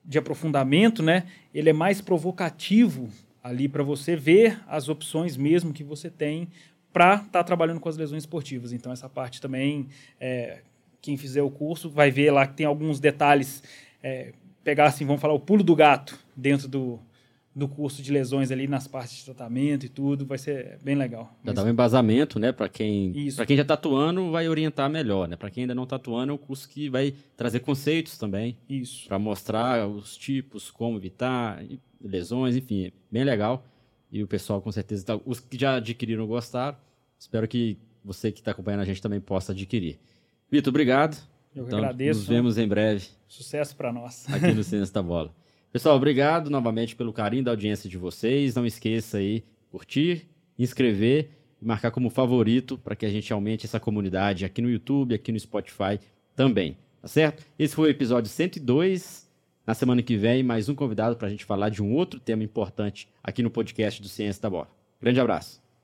de 0.09 0.19
aprofundamento, 0.19 1.03
né? 1.03 1.27
Ele 1.55 1.69
é 1.69 1.73
mais 1.73 2.01
provocativo 2.01 3.11
ali 3.45 3.69
para 3.69 3.83
você 3.83 4.17
ver 4.17 4.59
as 4.67 4.89
opções 4.89 5.37
mesmo 5.37 5.73
que 5.73 5.85
você 5.85 6.09
tem 6.09 6.49
para 6.91 7.17
estar 7.17 7.45
trabalhando 7.45 7.79
com 7.79 7.91
as 7.91 7.97
lesões 7.99 8.23
esportivas. 8.23 8.73
Então, 8.73 8.91
essa 8.91 9.09
parte 9.09 9.39
também, 9.39 9.87
é, 10.19 10.63
quem 11.03 11.19
fizer 11.19 11.43
o 11.43 11.51
curso 11.51 11.91
vai 11.91 12.11
ver 12.11 12.31
lá 12.31 12.47
que 12.47 12.55
tem 12.55 12.65
alguns 12.67 12.99
detalhes. 12.99 13.63
é, 14.03 14.33
pegar 14.65 14.87
assim, 14.87 15.07
vamos 15.07 15.21
falar, 15.21 15.33
o 15.33 15.41
pulo 15.41 15.63
do 15.63 15.75
gato 15.75 16.19
dentro 16.37 16.69
do, 16.69 17.01
do 17.59 17.69
curso 17.69 18.01
de 18.03 18.13
lesões 18.13 18.51
ali 18.51 18.67
nas 18.69 18.87
partes 18.87 19.17
de 19.19 19.25
tratamento 19.25 19.85
e 19.85 19.89
tudo, 19.89 20.25
vai 20.25 20.39
ser 20.39 20.79
bem 20.83 20.95
legal. 20.95 21.37
Já 21.45 21.53
dá 21.53 21.65
um 21.65 21.69
embasamento, 21.69 22.39
né? 22.39 22.53
Para 22.53 22.69
quem, 22.69 23.13
pra 23.35 23.45
quem 23.45 23.57
já 23.57 23.63
está 23.63 23.75
atuando, 23.75 24.31
vai 24.31 24.49
orientar 24.49 24.89
melhor, 24.89 25.27
né? 25.29 25.37
Para 25.37 25.51
quem 25.51 25.65
ainda 25.65 25.75
não 25.75 25.83
está 25.83 25.97
atuando, 25.97 26.31
é 26.31 26.35
um 26.35 26.39
curso 26.39 26.69
que 26.69 26.89
vai 26.89 27.13
trazer 27.37 27.61
conceitos 27.61 28.17
também, 28.17 28.57
Isso. 28.69 29.09
para 29.09 29.19
mostrar 29.19 29.87
os 29.89 30.17
tipos, 30.17 30.71
como 30.71 30.97
evitar, 30.97 31.63
lesões, 32.01 32.55
enfim, 32.57 32.87
é 32.87 32.93
bem 33.11 33.25
legal. 33.25 33.65
E 34.11 34.23
o 34.23 34.27
pessoal, 34.27 34.63
com 34.63 34.71
certeza, 34.73 35.05
tá- 35.05 35.21
os 35.27 35.41
que 35.41 35.59
já 35.59 35.77
adquiriram 35.77 36.27
gostaram. 36.27 36.77
Espero 37.19 37.47
que 37.49 37.77
você 38.05 38.31
que 38.33 38.39
está 38.39 38.53
acompanhando 38.53 38.81
a 38.81 38.85
gente 38.85 39.03
também 39.03 39.21
possa 39.21 39.53
adquirir. 39.53 39.99
Vitor, 40.51 40.71
obrigado. 40.71 41.17
Eu 41.55 41.67
Então, 41.67 41.79
agradeço. 41.79 42.21
Nos 42.21 42.29
vemos 42.29 42.57
em 42.57 42.69
breve 42.69 43.07
Sucesso 43.27 43.75
para 43.77 43.93
nós. 43.93 44.25
aqui 44.33 44.53
no 44.53 44.63
Ciência 44.65 44.95
da 44.95 45.03
Bola. 45.03 45.35
Pessoal, 45.71 45.97
obrigado 45.97 46.49
novamente 46.49 46.97
pelo 46.97 47.13
carinho 47.13 47.45
da 47.45 47.51
audiência 47.51 47.91
de 47.91 47.99
vocês. 47.99 48.55
Não 48.55 48.65
esqueça 48.65 49.19
aí 49.19 49.45
curtir, 49.71 50.27
inscrever 50.59 51.29
e 51.61 51.65
marcar 51.65 51.91
como 51.91 52.09
favorito 52.09 52.79
para 52.79 52.97
que 52.97 53.05
a 53.05 53.11
gente 53.11 53.31
aumente 53.33 53.67
essa 53.67 53.79
comunidade 53.79 54.47
aqui 54.47 54.63
no 54.63 54.71
YouTube, 54.71 55.15
aqui 55.15 55.31
no 55.31 55.39
Spotify 55.39 56.01
também. 56.35 56.77
Tá 57.03 57.09
certo? 57.09 57.45
Esse 57.59 57.75
foi 57.75 57.89
o 57.89 57.91
episódio 57.91 58.31
102. 58.31 59.29
Na 59.67 59.75
semana 59.75 60.03
que 60.03 60.17
vem, 60.17 60.43
mais 60.43 60.71
um 60.71 60.75
convidado 60.75 61.17
para 61.17 61.29
a 61.29 61.31
gente 61.31 61.45
falar 61.45 61.69
de 61.69 61.83
um 61.83 61.93
outro 61.93 62.19
tema 62.19 62.43
importante 62.43 63.07
aqui 63.23 63.43
no 63.43 63.51
podcast 63.51 64.01
do 64.01 64.09
Ciência 64.09 64.41
da 64.41 64.49
Bola. 64.49 64.69
Grande 65.01 65.21
abraço. 65.21 65.68